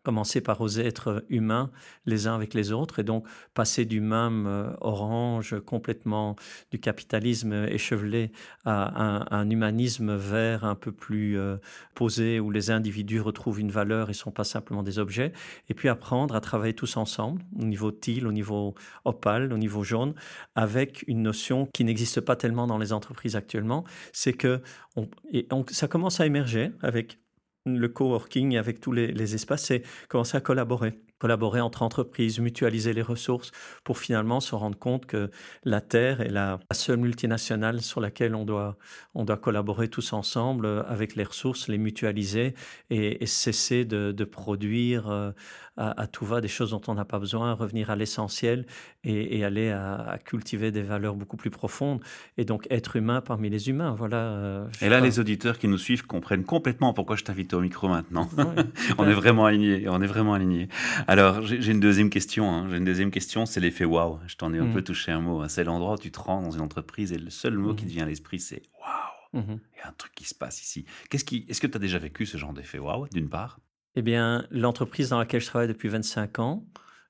commencer 0.02 0.40
par 0.40 0.60
oser 0.60 0.86
être 0.86 1.24
humains 1.28 1.70
les 2.06 2.26
uns 2.26 2.34
avec 2.34 2.54
les 2.54 2.72
autres 2.72 2.98
et 2.98 3.04
donc 3.04 3.26
passer 3.54 3.84
du 3.84 4.00
même 4.00 4.46
euh, 4.46 4.70
orange 4.80 5.56
complètement 5.66 6.36
du 6.70 6.78
capitalisme 6.78 7.66
échevelé 7.68 8.32
à 8.64 9.36
un, 9.36 9.50
humanisme 9.50 10.14
vert 10.14 10.64
un 10.64 10.74
peu 10.74 10.92
plus 10.92 11.38
euh, 11.38 11.56
posé 11.94 12.40
où 12.40 12.50
les 12.50 12.70
individus 12.70 13.20
retrouvent 13.20 13.60
une 13.60 13.70
valeur 13.70 14.10
et 14.10 14.14
sont 14.14 14.31
pas 14.31 14.44
simplement 14.44 14.83
des 14.83 14.98
objets 14.98 15.33
et 15.68 15.75
puis 15.75 15.88
apprendre 15.88 16.35
à 16.35 16.40
travailler 16.40 16.75
tous 16.75 16.96
ensemble 16.96 17.42
au 17.58 17.64
niveau 17.64 17.90
teal, 17.90 18.27
au 18.27 18.33
niveau 18.33 18.75
opale, 19.04 19.52
au 19.52 19.58
niveau 19.58 19.83
jaune 19.83 20.14
avec 20.54 21.04
une 21.08 21.22
notion 21.22 21.68
qui 21.72 21.85
n'existe 21.85 22.20
pas 22.20 22.37
tellement 22.37 22.66
dans 22.66 22.79
les 22.79 22.92
entreprises 22.92 23.37
actuellement, 23.37 23.85
c'est 24.12 24.33
que 24.33 24.62
ça 25.70 25.88
commence 25.88 26.20
à 26.20 26.27
émerger 26.27 26.72
avec 26.83 27.18
le 27.67 27.88
coworking 27.88 28.56
avec 28.56 28.81
tous 28.81 28.92
les, 28.92 29.35
espaces, 29.35 29.65
c'est 29.65 29.83
commencer 30.08 30.37
à 30.37 30.40
collaborer. 30.40 30.98
Collaborer 31.19 31.61
entre 31.61 31.83
entreprises, 31.83 32.38
mutualiser 32.40 32.94
les 32.94 33.02
ressources 33.02 33.52
pour 33.85 33.98
finalement 33.98 34.40
se 34.40 34.54
rendre 34.54 34.79
compte 34.79 35.04
que 35.04 35.31
la 35.65 35.83
Terre 35.83 36.23
est 36.23 36.31
la 36.31 36.58
seule 36.73 36.96
multinationale 36.96 37.83
sur 37.83 38.00
laquelle 38.00 38.35
on 38.35 38.46
doit, 38.46 38.79
on 39.15 39.27
doit 39.27 39.37
collaborer 39.37 39.88
tous 39.88 40.15
ensemble 40.15 40.65
euh, 40.65 40.83
avec 40.85 41.17
les 41.17 41.25
ressources, 41.25 41.69
les 41.69 41.77
mutualiser 41.77 42.54
et, 42.88 43.27
cesser 43.27 43.85
de, 43.85 44.25
produire 44.25 45.11
euh, 45.11 45.33
à, 45.81 46.06
tout 46.06 46.26
va 46.26 46.40
des 46.40 46.48
choses 46.48 46.70
dont 46.70 46.81
on 46.88 46.94
n'a 46.94 47.04
pas 47.04 47.18
besoin, 47.18 47.54
revenir 47.54 47.90
à 47.90 47.96
l'essentiel 47.96 48.66
et, 49.02 49.44
aller 49.44 49.70
à, 49.70 50.18
cultiver 50.24 50.70
des 50.70 50.83
valeurs 50.83 51.14
beaucoup 51.14 51.37
plus 51.37 51.50
profondes 51.50 52.00
et 52.37 52.44
donc 52.44 52.66
être 52.70 52.96
humain 52.96 53.20
parmi 53.20 53.48
les 53.48 53.68
humains. 53.68 53.94
Voilà. 53.94 54.16
Euh, 54.18 54.66
et 54.83 54.88
là, 54.88 55.00
les 55.00 55.18
auditeurs 55.18 55.58
qui 55.58 55.68
nous 55.68 55.78
suivent 55.78 56.06
comprennent 56.06 56.44
complètement 56.44 56.92
pourquoi 56.92 57.16
je 57.16 57.24
t'invite 57.24 57.54
au 57.54 57.60
micro 57.60 57.88
maintenant. 57.88 58.28
on 58.98 59.08
est 59.08 59.14
vraiment 59.14 59.46
alignés. 59.46 59.88
On 59.88 60.02
est 60.02 60.06
vraiment 60.06 60.35
alignés. 60.35 60.68
Alors, 61.08 61.42
j'ai 61.42 61.72
une 61.72 61.81
deuxième 61.81 62.10
question. 62.10 62.52
Hein. 62.52 62.66
J'ai 62.70 62.76
une 62.76 62.85
deuxième 62.85 63.10
question, 63.10 63.46
c'est 63.46 63.60
l'effet 63.60 63.87
waouh. 63.87 64.18
Je 64.26 64.37
t'en 64.37 64.52
ai 64.52 64.58
un 64.58 64.66
mm. 64.66 64.72
peu 64.72 64.83
touché 64.83 65.12
un 65.12 65.20
mot. 65.20 65.40
Hein. 65.40 65.48
C'est 65.48 65.64
l'endroit 65.64 65.94
où 65.94 65.98
tu 65.98 66.10
te 66.10 66.20
rends 66.20 66.42
dans 66.42 66.50
une 66.50 66.60
entreprise 66.60 67.12
et 67.12 67.18
le 67.18 67.31
seul 67.31 67.56
mot 67.56 67.74
qui 67.74 67.87
te 67.87 67.90
vient 67.90 68.04
à 68.04 68.08
l'esprit, 68.08 68.38
c'est 68.38 68.62
waouh. 68.78 69.42
Mm-hmm. 69.42 69.58
Il 69.74 69.78
y 69.78 69.81
a 69.83 69.88
un 69.88 69.94
truc 69.96 70.12
qui 70.14 70.24
se 70.24 70.35
passe 70.35 70.62
ici. 70.62 70.85
Qu'est-ce 71.08 71.24
qui, 71.24 71.46
est-ce 71.48 71.60
que 71.60 71.66
tu 71.66 71.76
as 71.76 71.81
déjà 71.81 71.98
vécu 71.98 72.26
ce 72.26 72.37
genre 72.37 72.52
d'effet 72.52 72.78
waouh, 72.78 73.08
d'une 73.08 73.28
part? 73.28 73.60
Eh 73.96 74.02
bien, 74.02 74.46
l'entreprise 74.50 75.08
dans 75.10 75.18
laquelle 75.18 75.40
je 75.40 75.46
travaille 75.46 75.68
depuis 75.68 75.88
25 75.88 76.38
ans, 76.38 76.66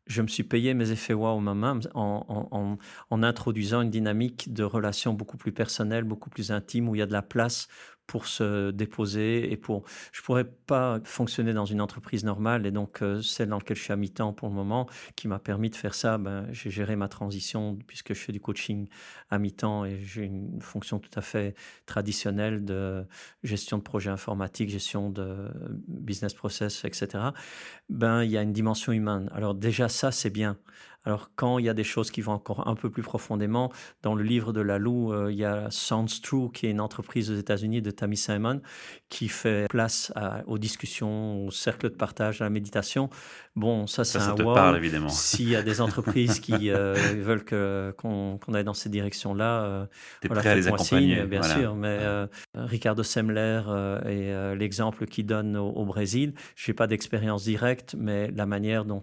je 0.07 0.23
me 0.23 0.27
suis 0.29 0.43
payé 0.45 0.75
mes 0.75 0.91
effets 0.91 1.13
waouh 1.15 1.39
moi-même 1.41 1.81
en, 1.95 2.49
en, 2.51 2.79
en, 3.11 3.23
introduisant 3.23 3.83
une 3.83 3.91
dynamique 3.91 4.53
de 4.53 4.65
relation 4.65 5.13
beaucoup 5.13 5.37
plus 5.37 5.53
personnelle, 5.53 6.05
beaucoup 6.05 6.31
plus 6.31 6.51
intime, 6.53 6.89
où 6.89 6.95
il 6.95 6.99
y 6.99 7.03
a 7.03 7.07
de 7.07 7.13
la 7.13 7.23
place 7.23 7.69
pour 8.11 8.27
se 8.27 8.73
déposer 8.73 9.53
et 9.53 9.57
pour. 9.57 9.85
Je 10.11 10.21
pourrais 10.23 10.45
pas 10.45 10.99
fonctionner 11.05 11.53
dans 11.53 11.65
une 11.65 11.81
entreprise 11.81 12.25
normale 12.25 12.67
et 12.67 12.73
donc 12.73 13.03
euh, 13.03 13.23
celle 13.23 13.51
dans 13.51 13.59
laquelle 13.59 13.77
je 13.77 13.85
suis 13.85 13.93
à 13.93 13.97
mi-temps 13.97 14.33
pour 14.33 14.49
le 14.49 14.55
moment, 14.55 14.89
qui 15.15 15.29
m'a 15.29 15.39
permis 15.39 15.71
de 15.71 15.77
faire 15.77 15.95
ça. 15.95 16.19
Ben, 16.19 16.49
j'ai 16.51 16.71
géré 16.71 16.97
ma 16.97 17.07
transition 17.07 17.79
puisque 17.87 18.13
je 18.13 18.19
fais 18.19 18.33
du 18.33 18.41
coaching 18.41 18.89
à 19.31 19.39
mi-temps 19.39 19.85
et 19.85 20.01
j'ai 20.03 20.25
une 20.25 20.61
fonction 20.61 20.99
tout 20.99 21.11
à 21.15 21.21
fait 21.21 21.55
traditionnelle 21.87 22.65
de 22.65 23.07
gestion 23.45 23.79
de 23.79 23.85
projets 23.85 24.11
informatiques, 24.11 24.71
gestion 24.71 25.09
de 25.09 25.49
business 25.87 26.35
process, 26.35 26.85
etc. 26.85 27.27
Ben, 27.91 28.25
il 28.25 28.33
y 28.33 28.37
a 28.37 28.43
une 28.43 28.53
dimension 28.53 28.91
humaine. 28.91 29.31
Alors 29.33 29.55
déjà 29.55 29.89
ça 29.89 30.11
c'est 30.11 30.31
bien. 30.31 30.59
Alors 31.05 31.31
quand 31.35 31.59
il 31.59 31.65
y 31.65 31.69
a 31.69 31.75
des 31.75 31.85
choses 31.85 32.11
qui 32.11 32.21
vont 32.21 32.33
encore 32.33 32.69
un 32.69 32.75
peu 32.75 32.91
plus 32.91 33.03
profondément, 33.03 33.73
dans 34.03 34.15
le 34.15 34.23
livre 34.23 34.53
de 34.53 34.61
Lalou, 34.61 35.13
euh, 35.13 35.33
il 35.33 35.39
y 35.39 35.47
a 35.47 35.71
Sounds 35.71 36.21
True, 36.23 36.51
qui 36.53 36.67
est 36.67 36.71
une 36.71 36.81
entreprise 36.81 37.31
aux 37.31 37.37
États-Unis 37.37 37.81
de 37.81 37.91
Tammy 37.91 38.19
Simon, 38.19 38.61
qui 39.09 39.29
fait 39.29 39.67
place 39.69 40.13
aux 40.47 40.59
discussions, 40.59 41.47
au 41.47 41.51
cercle 41.51 41.91
de 41.91 41.95
partage, 41.95 42.43
à 42.43 42.45
la 42.45 42.51
méditation. 42.51 43.09
Bon, 43.57 43.87
ça 43.87 44.05
c'est 44.05 44.19
un 44.19 44.35
te 44.35 44.43
parle 44.43 44.77
évidemment. 44.77 45.09
S'il 45.11 45.49
y 45.49 45.57
a 45.57 45.63
des 45.63 45.81
entreprises 45.81 46.39
qui 46.39 46.71
euh, 46.71 46.95
veulent 47.19 47.45
qu'on, 47.95 48.39
aille 48.53 48.65
dans 48.65 48.75
ces 48.75 48.91
directions-là, 48.91 49.65
euh, 49.65 49.87
voilà, 50.25 50.43
prêt 50.43 50.51
à 50.51 50.55
les 50.55 50.69
accompagner, 50.69 51.25
bien 51.25 51.43
sûr. 51.43 51.75
Mais 51.75 51.99
Ricardo 52.55 53.03
Semler 53.03 53.63
est 54.05 54.55
l'exemple 54.55 55.07
qu'il 55.07 55.25
donne 55.25 55.57
au, 55.57 55.71
au 55.71 55.87
Brésil. 55.87 56.35
Je 56.57 56.71
n'ai 56.71 56.75
pas 56.75 56.87
d'expérience 56.87 57.45
directe, 57.45 57.97
mais 57.99 58.31
la 58.31 58.45
manière 58.45 58.85
dont, 58.85 59.03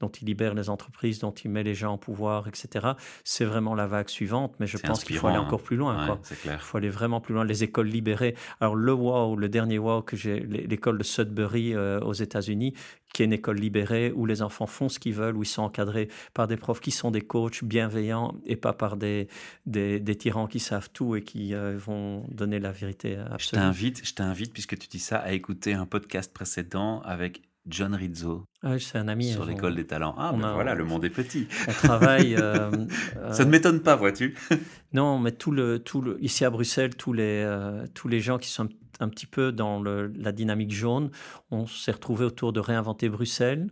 dont 0.00 0.08
il 0.08 0.26
libère 0.26 0.54
les 0.54 0.68
entreprises, 0.68 1.20
dont 1.20 1.27
il 1.30 1.50
met 1.50 1.62
les 1.62 1.74
gens 1.74 1.94
en 1.94 1.98
pouvoir, 1.98 2.48
etc. 2.48 2.92
C'est 3.24 3.44
vraiment 3.44 3.74
la 3.74 3.86
vague 3.86 4.08
suivante, 4.08 4.54
mais 4.60 4.66
je 4.66 4.78
pense 4.78 5.04
qu'il 5.04 5.16
faut 5.16 5.26
aller 5.26 5.38
encore 5.38 5.62
plus 5.62 5.76
loin. 5.76 6.18
Il 6.44 6.58
faut 6.58 6.78
aller 6.78 6.90
vraiment 6.90 7.20
plus 7.20 7.34
loin. 7.34 7.44
Les 7.44 7.64
écoles 7.64 7.88
libérées. 7.88 8.34
Alors 8.60 8.74
le 8.74 8.92
wow, 8.92 9.36
le 9.36 9.48
dernier 9.48 9.78
wow 9.78 10.02
que 10.02 10.16
j'ai, 10.16 10.40
l'école 10.40 10.98
de 10.98 11.04
Sudbury 11.04 11.74
euh, 11.74 12.00
aux 12.00 12.12
États-Unis, 12.12 12.74
qui 13.12 13.22
est 13.22 13.24
une 13.24 13.32
école 13.32 13.56
libérée 13.56 14.12
où 14.14 14.26
les 14.26 14.42
enfants 14.42 14.66
font 14.66 14.88
ce 14.88 14.98
qu'ils 14.98 15.14
veulent, 15.14 15.36
où 15.36 15.42
ils 15.42 15.46
sont 15.46 15.62
encadrés 15.62 16.08
par 16.34 16.46
des 16.46 16.56
profs 16.56 16.80
qui 16.80 16.90
sont 16.90 17.10
des 17.10 17.22
coachs 17.22 17.64
bienveillants 17.64 18.34
et 18.44 18.56
pas 18.56 18.72
par 18.72 18.96
des, 18.96 19.28
des, 19.66 20.16
tyrans 20.16 20.46
qui 20.46 20.60
savent 20.60 20.90
tout 20.92 21.16
et 21.16 21.22
qui 21.22 21.54
euh, 21.54 21.76
vont 21.76 22.24
donner 22.30 22.58
la 22.58 22.72
vérité 22.72 23.16
absolue. 23.16 23.38
Je 23.40 23.50
t'invite, 23.50 24.06
je 24.06 24.14
t'invite, 24.14 24.52
puisque 24.52 24.78
tu 24.78 24.88
dis 24.88 24.98
ça, 24.98 25.18
à 25.18 25.32
écouter 25.32 25.74
un 25.74 25.86
podcast 25.86 26.32
précédent 26.32 27.00
avec 27.04 27.47
John 27.68 27.94
Rizzo. 27.94 28.44
Ah 28.62 28.78
c'est 28.78 28.98
un 28.98 29.08
ami. 29.08 29.30
Sur 29.30 29.44
l'école 29.44 29.74
des 29.74 29.86
talents. 29.86 30.14
Ah, 30.18 30.32
ben 30.32 30.52
voilà, 30.52 30.74
le 30.74 30.84
monde 30.84 31.04
est 31.04 31.10
petit. 31.10 31.46
On 31.68 31.72
travaille. 31.72 32.34
Euh, 32.36 32.70
ça 33.32 33.44
ne 33.44 33.50
m'étonne 33.50 33.80
pas, 33.80 33.96
vois-tu. 33.96 34.36
non, 34.92 35.18
mais 35.18 35.32
tout 35.32 35.50
le, 35.50 35.78
tout 35.78 36.00
le, 36.00 36.22
ici 36.22 36.44
à 36.44 36.50
Bruxelles, 36.50 36.96
tous 36.96 37.12
les, 37.12 37.42
euh, 37.44 37.86
tous 37.94 38.08
les 38.08 38.20
gens 38.20 38.38
qui 38.38 38.48
sont 38.48 38.68
un, 39.00 39.08
petit 39.08 39.26
peu 39.26 39.52
dans 39.52 39.80
le, 39.80 40.08
la 40.08 40.32
dynamique 40.32 40.72
jaune, 40.72 41.10
on 41.50 41.66
s'est 41.66 41.92
retrouvés 41.92 42.24
autour 42.24 42.52
de 42.52 42.60
réinventer 42.60 43.08
Bruxelles, 43.08 43.68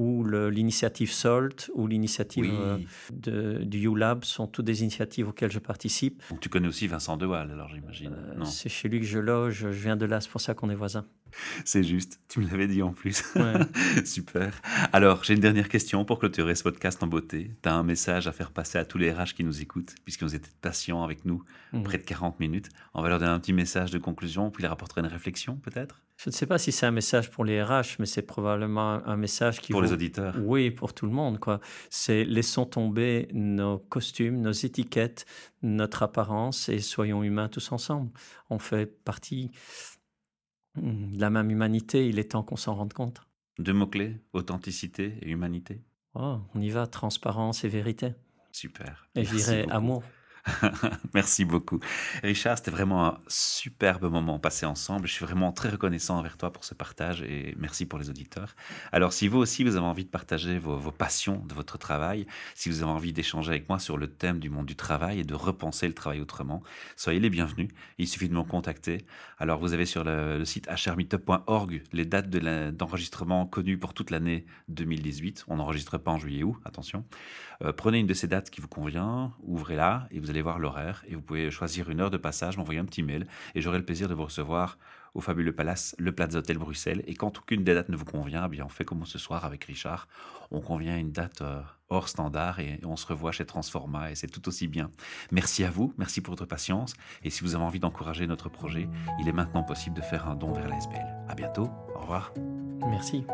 ou 0.00 0.24
l'initiative 0.24 1.12
SALT 1.12 1.70
ou 1.74 1.86
l'initiative 1.86 2.50
euh, 3.28 3.58
du 3.58 3.86
ULab 3.86 4.24
sont 4.24 4.46
toutes 4.46 4.64
des 4.64 4.80
initiatives 4.80 5.28
auxquelles 5.28 5.52
je 5.52 5.58
participe. 5.58 6.22
Donc 6.30 6.40
tu 6.40 6.48
connais 6.48 6.68
aussi 6.68 6.86
Vincent 6.86 7.18
Dewal, 7.18 7.50
alors 7.50 7.68
j'imagine. 7.68 8.14
Euh, 8.14 8.44
c'est 8.44 8.70
chez 8.70 8.88
lui 8.88 9.00
que 9.00 9.06
je 9.06 9.18
loge, 9.18 9.58
je 9.58 9.68
viens 9.68 9.96
de 9.96 10.06
là, 10.06 10.22
c'est 10.22 10.30
pour 10.30 10.40
ça 10.40 10.54
qu'on 10.54 10.70
est 10.70 10.74
voisins. 10.74 11.04
C'est 11.64 11.82
juste, 11.82 12.20
tu 12.28 12.40
me 12.40 12.48
l'avais 12.48 12.66
dit 12.66 12.82
en 12.82 12.92
plus. 12.92 13.24
Super. 14.04 14.52
Alors, 14.92 15.24
j'ai 15.24 15.34
une 15.34 15.40
dernière 15.40 15.68
question 15.68 16.04
pour 16.04 16.18
clôturer 16.18 16.54
ce 16.54 16.62
podcast 16.62 17.02
en 17.02 17.06
beauté. 17.06 17.50
Tu 17.62 17.68
as 17.68 17.74
un 17.74 17.82
message 17.82 18.26
à 18.26 18.32
faire 18.32 18.50
passer 18.50 18.78
à 18.78 18.84
tous 18.84 18.98
les 18.98 19.12
RH 19.12 19.34
qui 19.36 19.44
nous 19.44 19.60
écoutent, 19.60 19.94
puisqu'ils 20.04 20.24
ont 20.24 20.28
été 20.28 20.50
patients 20.60 21.02
avec 21.02 21.24
nous 21.24 21.42
mmh. 21.72 21.82
près 21.82 21.98
de 21.98 22.02
40 22.02 22.40
minutes. 22.40 22.68
On 22.94 23.02
va 23.02 23.08
leur 23.08 23.18
donner 23.18 23.32
un 23.32 23.40
petit 23.40 23.52
message 23.52 23.90
de 23.90 23.98
conclusion, 23.98 24.50
puis 24.50 24.62
leur 24.62 24.72
apporter 24.72 25.00
une 25.00 25.06
réflexion 25.06 25.56
peut-être? 25.56 26.02
Je 26.22 26.28
ne 26.28 26.34
sais 26.34 26.44
pas 26.44 26.58
si 26.58 26.70
c'est 26.70 26.84
un 26.84 26.90
message 26.90 27.30
pour 27.30 27.46
les 27.46 27.62
RH, 27.62 27.96
mais 27.98 28.04
c'est 28.04 28.20
probablement 28.20 29.00
un 29.06 29.16
message 29.16 29.58
qui... 29.60 29.72
Pour 29.72 29.80
les 29.80 29.92
auditeurs. 29.92 30.34
Oui, 30.38 30.70
pour 30.70 30.92
tout 30.92 31.06
le 31.06 31.12
monde. 31.12 31.38
quoi. 31.38 31.60
C'est 31.88 32.24
laissons 32.24 32.66
tomber 32.66 33.28
nos 33.32 33.78
costumes, 33.78 34.38
nos 34.42 34.52
étiquettes, 34.52 35.24
notre 35.62 36.02
apparence 36.02 36.68
et 36.68 36.80
soyons 36.80 37.22
humains 37.22 37.48
tous 37.48 37.72
ensemble. 37.72 38.10
On 38.50 38.58
fait 38.58 38.84
partie 38.84 39.50
de 40.76 41.20
la 41.20 41.30
même 41.30 41.50
humanité, 41.50 42.08
il 42.08 42.18
est 42.18 42.32
temps 42.32 42.42
qu'on 42.42 42.56
s'en 42.56 42.74
rende 42.74 42.92
compte. 42.92 43.22
Deux 43.58 43.72
mots-clés, 43.72 44.20
authenticité 44.32 45.18
et 45.22 45.30
humanité. 45.30 45.82
Oh, 46.14 46.38
on 46.54 46.60
y 46.60 46.70
va, 46.70 46.86
transparence 46.86 47.64
et 47.64 47.68
vérité. 47.68 48.14
Super. 48.52 49.08
Et 49.14 49.24
je 49.24 49.34
dirais 49.34 49.66
amour. 49.70 50.02
Merci 51.14 51.44
beaucoup. 51.44 51.80
Richard, 52.22 52.58
c'était 52.58 52.70
vraiment 52.70 53.06
un 53.06 53.18
superbe 53.28 54.10
moment 54.10 54.38
passé 54.38 54.66
ensemble. 54.66 55.06
Je 55.06 55.12
suis 55.12 55.24
vraiment 55.24 55.52
très 55.52 55.68
reconnaissant 55.68 56.18
envers 56.18 56.36
toi 56.36 56.52
pour 56.52 56.64
ce 56.64 56.74
partage 56.74 57.22
et 57.22 57.54
merci 57.58 57.86
pour 57.86 57.98
les 57.98 58.10
auditeurs. 58.10 58.54
Alors, 58.92 59.12
si 59.12 59.28
vous 59.28 59.38
aussi, 59.38 59.64
vous 59.64 59.76
avez 59.76 59.86
envie 59.86 60.04
de 60.04 60.10
partager 60.10 60.58
vos, 60.58 60.78
passions 60.90 61.42
de 61.46 61.54
votre 61.54 61.78
travail, 61.78 62.26
si 62.54 62.68
vous 62.68 62.82
avez 62.82 62.90
envie 62.90 63.12
d'échanger 63.12 63.50
avec 63.50 63.68
moi 63.68 63.78
sur 63.78 63.96
le 63.96 64.08
thème 64.08 64.38
du 64.38 64.50
monde 64.50 64.66
du 64.66 64.76
travail 64.76 65.20
et 65.20 65.24
de 65.24 65.34
repenser 65.34 65.86
le 65.86 65.94
travail 65.94 66.20
autrement, 66.20 66.62
soyez 66.96 67.20
les 67.20 67.30
bienvenus. 67.30 67.68
Il 67.98 68.08
suffit 68.08 68.28
de 68.28 68.34
me 68.34 68.42
contacter. 68.42 69.06
Alors, 69.38 69.58
vous 69.58 69.72
avez 69.72 69.86
sur 69.86 70.04
le, 70.04 70.44
site 70.44 70.68
hrmeetup.org 70.68 71.82
les 71.92 72.04
dates 72.04 72.30
d'enregistrement 72.30 73.46
connues 73.46 73.78
pour 73.78 73.94
toute 73.94 74.10
l'année 74.10 74.46
2018. 74.68 75.44
On 75.48 75.56
n'enregistre 75.56 75.98
pas 75.98 76.10
en 76.10 76.18
juillet 76.18 76.42
ou 76.42 76.58
attention. 76.64 77.04
Euh, 77.62 77.72
prenez 77.72 77.98
une 77.98 78.06
de 78.06 78.14
ces 78.14 78.26
dates 78.26 78.50
qui 78.50 78.60
vous 78.60 78.68
convient, 78.68 79.32
ouvrez-la 79.42 80.08
et 80.10 80.18
vous 80.18 80.30
allez 80.30 80.42
voir 80.42 80.58
l'horaire 80.58 81.04
et 81.06 81.14
vous 81.14 81.22
pouvez 81.22 81.50
choisir 81.50 81.90
une 81.90 82.00
heure 82.00 82.10
de 82.10 82.16
passage, 82.16 82.56
m'envoyer 82.56 82.80
un 82.80 82.84
petit 82.84 83.02
mail 83.02 83.26
et 83.54 83.60
j'aurai 83.60 83.78
le 83.78 83.84
plaisir 83.84 84.08
de 84.08 84.14
vous 84.14 84.24
recevoir 84.24 84.78
au 85.14 85.20
fabuleux 85.20 85.52
palace, 85.52 85.94
le 85.98 86.12
Plaza 86.12 86.38
Hotel 86.38 86.56
Bruxelles. 86.56 87.02
Et 87.06 87.14
quand 87.14 87.36
aucune 87.38 87.64
des 87.64 87.74
dates 87.74 87.88
ne 87.88 87.96
vous 87.96 88.04
convient, 88.04 88.44
eh 88.46 88.48
bien 88.48 88.64
on 88.64 88.68
fait 88.68 88.84
comme 88.84 89.04
ce 89.04 89.18
soir 89.18 89.44
avec 89.44 89.64
Richard. 89.64 90.08
On 90.50 90.60
convient 90.60 90.96
une 90.96 91.12
date 91.12 91.42
euh, 91.42 91.60
hors 91.88 92.08
standard 92.08 92.60
et 92.60 92.80
on 92.84 92.96
se 92.96 93.06
revoit 93.06 93.32
chez 93.32 93.44
Transforma 93.44 94.10
et 94.10 94.14
c'est 94.14 94.28
tout 94.28 94.48
aussi 94.48 94.68
bien. 94.68 94.90
Merci 95.32 95.64
à 95.64 95.70
vous, 95.70 95.92
merci 95.98 96.20
pour 96.20 96.32
votre 96.32 96.46
patience. 96.46 96.94
Et 97.24 97.30
si 97.30 97.42
vous 97.42 97.54
avez 97.54 97.64
envie 97.64 97.80
d'encourager 97.80 98.26
notre 98.26 98.48
projet, 98.48 98.88
il 99.20 99.28
est 99.28 99.32
maintenant 99.32 99.62
possible 99.62 99.96
de 99.96 100.02
faire 100.02 100.28
un 100.28 100.36
don 100.36 100.52
vers 100.52 100.68
la 100.68 100.76
SBL. 100.76 101.24
À 101.28 101.34
bientôt, 101.34 101.68
au 101.94 102.00
revoir. 102.00 102.32
Merci. 102.88 103.24